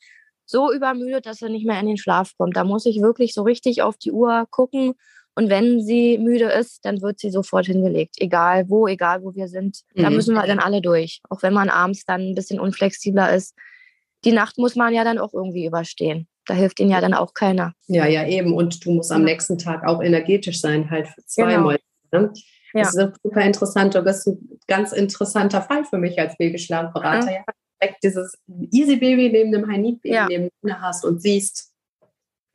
so 0.45 0.71
übermüdet, 0.71 1.25
dass 1.25 1.41
er 1.41 1.49
nicht 1.49 1.65
mehr 1.65 1.79
in 1.79 1.87
den 1.87 1.97
Schlaf 1.97 2.33
kommt. 2.37 2.55
Da 2.55 2.63
muss 2.63 2.85
ich 2.85 3.01
wirklich 3.01 3.33
so 3.33 3.43
richtig 3.43 3.81
auf 3.81 3.97
die 3.97 4.11
Uhr 4.11 4.45
gucken. 4.51 4.93
Und 5.35 5.49
wenn 5.49 5.81
sie 5.81 6.17
müde 6.19 6.45
ist, 6.45 6.85
dann 6.85 7.01
wird 7.01 7.19
sie 7.19 7.31
sofort 7.31 7.65
hingelegt. 7.65 8.15
Egal 8.19 8.69
wo, 8.69 8.87
egal 8.87 9.23
wo 9.23 9.33
wir 9.33 9.47
sind. 9.47 9.81
Da 9.95 10.09
mhm. 10.09 10.17
müssen 10.17 10.35
wir 10.35 10.45
dann 10.45 10.59
alle 10.59 10.81
durch. 10.81 11.21
Auch 11.29 11.41
wenn 11.41 11.53
man 11.53 11.69
abends 11.69 12.05
dann 12.05 12.21
ein 12.21 12.35
bisschen 12.35 12.59
unflexibler 12.59 13.33
ist. 13.33 13.55
Die 14.25 14.31
Nacht 14.31 14.57
muss 14.57 14.75
man 14.75 14.93
ja 14.93 15.03
dann 15.03 15.17
auch 15.17 15.33
irgendwie 15.33 15.65
überstehen. 15.65 16.27
Da 16.45 16.53
hilft 16.53 16.79
ihnen 16.79 16.91
ja 16.91 17.01
dann 17.01 17.13
auch 17.13 17.33
keiner. 17.33 17.73
Ja, 17.87 18.05
ja, 18.05 18.27
eben. 18.27 18.53
Und 18.53 18.85
du 18.85 18.91
musst 18.91 19.11
am 19.11 19.23
nächsten 19.23 19.57
Tag 19.57 19.85
auch 19.85 20.01
energetisch 20.01 20.59
sein, 20.59 20.89
halt 20.89 21.07
für 21.07 21.25
zwei 21.25 21.55
genau. 21.55 21.71
Ne? 22.11 22.33
Ja. 22.73 22.83
Das 22.83 22.95
ist 22.95 23.15
super 23.23 23.41
interessant. 23.41 23.95
Du 23.95 24.01
bist 24.01 24.27
ein 24.27 24.59
ganz 24.67 24.91
interessanter 24.91 25.61
Fall 25.61 25.85
für 25.85 25.97
mich 25.97 26.19
als 26.19 26.35
Babyschlafberater. 26.37 27.31
Ja. 27.31 27.43
ja. 27.81 27.89
Dieses 28.01 28.37
Easy 28.71 28.95
Baby 28.95 29.29
neben 29.29 29.51
dem 29.51 29.67
High 29.67 29.79
Need 29.79 30.01
Baby 30.01 30.15
ja. 30.15 30.27
neben 30.27 30.49
hast 30.81 31.05
und 31.05 31.21
siehst 31.21 31.71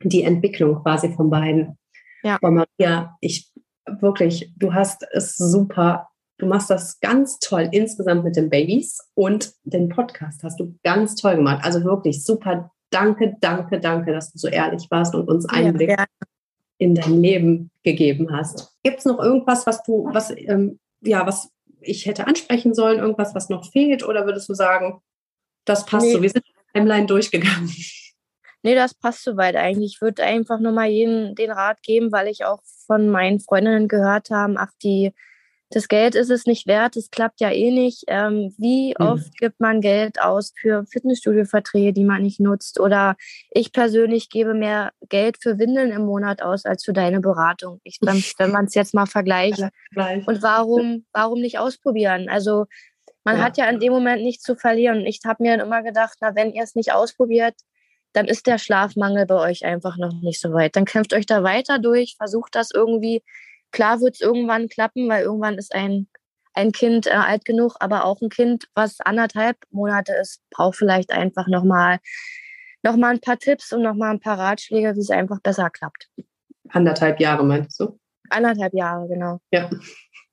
die 0.03 0.23
Entwicklung 0.23 0.81
quasi 0.81 1.13
von 1.13 1.29
beiden. 1.29 1.77
Ja. 2.23 2.35
Aber 2.35 2.51
Maria, 2.51 3.15
ich 3.21 3.51
wirklich, 3.99 4.51
du 4.57 4.73
hast 4.73 5.05
es 5.11 5.35
super. 5.37 6.09
Du 6.37 6.45
machst 6.45 6.69
das 6.69 6.99
ganz 6.99 7.39
toll 7.39 7.69
insgesamt 7.71 8.23
mit 8.23 8.35
den 8.35 8.49
Babys 8.49 8.99
und 9.13 9.53
den 9.63 9.89
Podcast 9.89 10.41
hast 10.43 10.59
du 10.59 10.75
ganz 10.83 11.15
toll 11.15 11.35
gemacht. 11.35 11.63
Also 11.63 11.83
wirklich 11.83 12.23
super. 12.23 12.71
Danke, 12.89 13.35
danke, 13.39 13.79
danke, 13.79 14.11
dass 14.13 14.31
du 14.31 14.39
so 14.39 14.47
ehrlich 14.47 14.87
warst 14.89 15.13
und 15.13 15.27
uns 15.27 15.47
Einblick 15.47 15.89
ja, 15.89 16.05
in 16.77 16.95
dein 16.95 17.21
Leben 17.21 17.71
gegeben 17.83 18.31
hast. 18.31 18.75
Gibt 18.83 18.99
es 18.99 19.05
noch 19.05 19.19
irgendwas, 19.19 19.67
was 19.67 19.83
du, 19.83 20.09
was, 20.11 20.31
ähm, 20.35 20.79
ja, 21.01 21.25
was 21.25 21.51
ich 21.81 22.05
hätte 22.05 22.27
ansprechen 22.27 22.73
sollen, 22.73 22.99
irgendwas, 22.99 23.35
was 23.35 23.49
noch 23.49 23.71
fehlt? 23.71 24.03
Oder 24.03 24.25
würdest 24.25 24.49
du 24.49 24.53
sagen, 24.53 25.01
das 25.65 25.85
passt 25.85 26.07
nee. 26.07 26.13
so, 26.13 26.21
wir 26.21 26.29
sind 26.29 26.45
Timeline 26.73 27.05
durchgegangen? 27.05 27.69
Nee, 28.61 28.75
das 28.75 28.93
passt 28.93 29.23
soweit 29.23 29.55
eigentlich. 29.55 29.93
Ich 29.95 30.01
würde 30.01 30.21
einfach 30.21 30.59
nur 30.59 30.73
mal 30.73 30.89
jedem 30.89 31.33
den 31.33 31.49
Rat 31.49 31.81
geben, 31.81 32.11
weil 32.11 32.27
ich 32.27 32.43
auch 32.43 32.61
von 32.87 33.07
meinen 33.07 33.39
Freundinnen 33.39 33.87
gehört 33.87 34.31
habe, 34.31 34.55
ach, 34.57 34.71
die 34.83 35.13
das 35.71 35.87
Geld 35.87 36.15
ist 36.15 36.31
es 36.31 36.45
nicht 36.45 36.65
wert, 36.65 36.95
es 36.95 37.11
klappt 37.11 37.41
ja 37.41 37.51
eh 37.51 37.69
nicht. 37.69 38.05
Ähm, 38.07 38.53
wie 38.57 38.95
mhm. 38.97 39.05
oft 39.05 39.37
gibt 39.37 39.59
man 39.59 39.81
Geld 39.81 40.19
aus 40.19 40.51
für 40.59 40.85
Fitnessstudio-Verträge, 40.85 41.93
die 41.93 42.05
man 42.05 42.23
nicht 42.23 42.39
nutzt? 42.39 42.79
Oder 42.79 43.15
ich 43.51 43.71
persönlich 43.71 44.29
gebe 44.29 44.55
mehr 44.55 44.91
Geld 45.09 45.37
für 45.39 45.59
Windeln 45.59 45.91
im 45.91 46.05
Monat 46.05 46.41
aus 46.41 46.65
als 46.65 46.83
für 46.83 46.93
deine 46.93 47.19
Beratung. 47.19 47.81
Ich, 47.83 47.99
wenn, 48.01 48.15
wenn 48.39 48.51
man 48.51 48.65
es 48.65 48.73
jetzt 48.73 48.95
mal 48.95 49.05
vergleicht. 49.05 49.59
Und 50.25 50.41
warum, 50.41 51.05
warum 51.13 51.39
nicht 51.39 51.59
ausprobieren? 51.59 52.29
Also 52.29 52.65
man 53.23 53.37
ja. 53.37 53.43
hat 53.43 53.57
ja 53.57 53.69
in 53.69 53.79
dem 53.79 53.93
Moment 53.93 54.23
nichts 54.23 54.43
zu 54.43 54.55
verlieren. 54.55 55.05
Ich 55.05 55.19
habe 55.25 55.43
mir 55.43 55.57
dann 55.57 55.67
immer 55.67 55.83
gedacht, 55.83 56.17
na, 56.21 56.35
wenn 56.35 56.51
ihr 56.51 56.63
es 56.63 56.73
nicht 56.73 56.93
ausprobiert, 56.93 57.53
dann 58.13 58.25
ist 58.25 58.47
der 58.47 58.57
Schlafmangel 58.57 59.27
bei 59.27 59.35
euch 59.35 59.65
einfach 59.65 59.97
noch 59.97 60.13
nicht 60.13 60.41
so 60.41 60.51
weit. 60.51 60.75
Dann 60.75 60.85
kämpft 60.85 61.13
euch 61.13 61.27
da 61.27 61.43
weiter 61.43 61.77
durch, 61.77 62.15
versucht 62.17 62.55
das 62.55 62.71
irgendwie 62.73 63.21
Klar 63.71 64.01
wird 64.01 64.15
es 64.15 64.21
irgendwann 64.21 64.67
klappen, 64.67 65.07
weil 65.09 65.23
irgendwann 65.23 65.57
ist 65.57 65.73
ein, 65.73 66.07
ein 66.53 66.71
Kind 66.71 67.07
äh, 67.07 67.11
alt 67.11 67.45
genug, 67.45 67.75
aber 67.79 68.05
auch 68.05 68.21
ein 68.21 68.29
Kind, 68.29 68.67
was 68.73 68.99
anderthalb 68.99 69.57
Monate 69.69 70.13
ist, 70.13 70.41
braucht 70.49 70.77
vielleicht 70.77 71.11
einfach 71.11 71.47
nochmal 71.47 71.99
noch 72.83 72.95
mal 72.95 73.13
ein 73.13 73.19
paar 73.19 73.37
Tipps 73.37 73.73
und 73.73 73.81
nochmal 73.81 74.11
ein 74.11 74.19
paar 74.19 74.39
Ratschläge, 74.39 74.95
wie 74.95 75.01
es 75.01 75.09
einfach 75.09 75.39
besser 75.41 75.69
klappt. 75.69 76.09
Anderthalb 76.69 77.19
Jahre 77.19 77.43
meinst 77.43 77.79
du? 77.79 77.99
Anderthalb 78.29 78.73
Jahre, 78.73 79.07
genau. 79.07 79.39
Ja, 79.51 79.69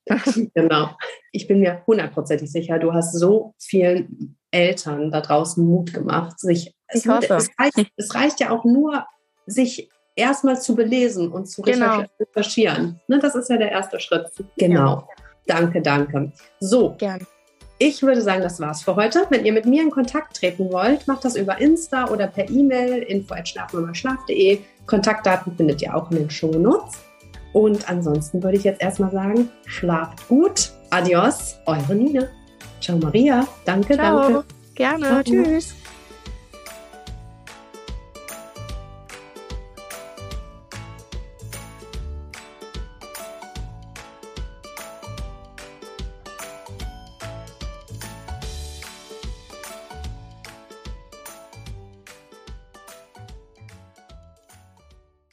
genau. 0.55 0.97
Ich 1.33 1.49
bin 1.49 1.61
mir 1.61 1.83
hundertprozentig 1.87 2.51
sicher, 2.51 2.79
du 2.79 2.93
hast 2.93 3.19
so 3.19 3.55
vielen 3.59 4.39
Eltern 4.51 5.11
da 5.11 5.21
draußen 5.21 5.65
Mut 5.65 5.93
gemacht, 5.93 6.39
sich. 6.39 6.75
Es, 6.89 7.05
ich 7.05 7.11
hoffe. 7.11 7.35
Es 7.35 7.51
reicht, 7.59 7.91
es 7.97 8.15
reicht 8.15 8.41
ja 8.41 8.51
auch 8.51 8.65
nur, 8.65 9.07
sich 9.47 9.91
erstmal 10.17 10.61
zu 10.61 10.75
belesen 10.75 11.31
und 11.31 11.47
zu 11.47 11.63
genau. 11.63 12.03
recherchieren. 12.19 13.01
Ne, 13.07 13.19
das 13.19 13.35
ist 13.35 13.49
ja 13.49 13.57
der 13.57 13.71
erste 13.71 14.01
Schritt. 14.01 14.29
Genau. 14.57 14.85
Ja. 14.85 15.09
Danke, 15.47 15.81
danke. 15.81 16.33
So. 16.59 16.95
Gerne. 16.99 17.25
Ich 17.79 18.03
würde 18.03 18.23
sagen, 18.23 18.43
das 18.43 18.59
war's 18.59 18.83
für 18.83 18.97
heute. 18.97 19.27
Wenn 19.29 19.45
ihr 19.45 19.53
mit 19.53 19.67
mir 19.67 19.83
in 19.83 19.91
Kontakt 19.91 20.39
treten 20.39 20.73
wollt, 20.73 21.07
macht 21.07 21.27
das 21.27 21.37
über 21.37 21.61
Insta 21.61 22.09
oder 22.09 22.27
per 22.27 22.49
E-Mail 22.49 23.03
info@schlafmamaschlaf.de. 23.03 24.61
Kontaktdaten 24.87 25.55
findet 25.57 25.83
ihr 25.83 25.95
auch 25.95 26.11
in 26.11 26.17
den 26.17 26.31
Shownotes. 26.31 26.95
Und 27.53 27.89
ansonsten 27.89 28.43
würde 28.43 28.57
ich 28.57 28.65
jetzt 28.65 28.81
erstmal 28.81 29.11
sagen, 29.13 29.51
schlaft 29.67 30.27
gut. 30.29 30.73
Adios, 30.91 31.57
eure 31.67 31.95
Nina. 31.95 32.29
Ciao 32.81 32.97
Maria. 32.97 33.47
Danke, 33.67 33.95
Ciao. 33.95 34.21
danke. 34.21 34.45
Gerne. 34.75 35.07
Ciao. 35.07 35.23
Tschüss. 35.23 35.75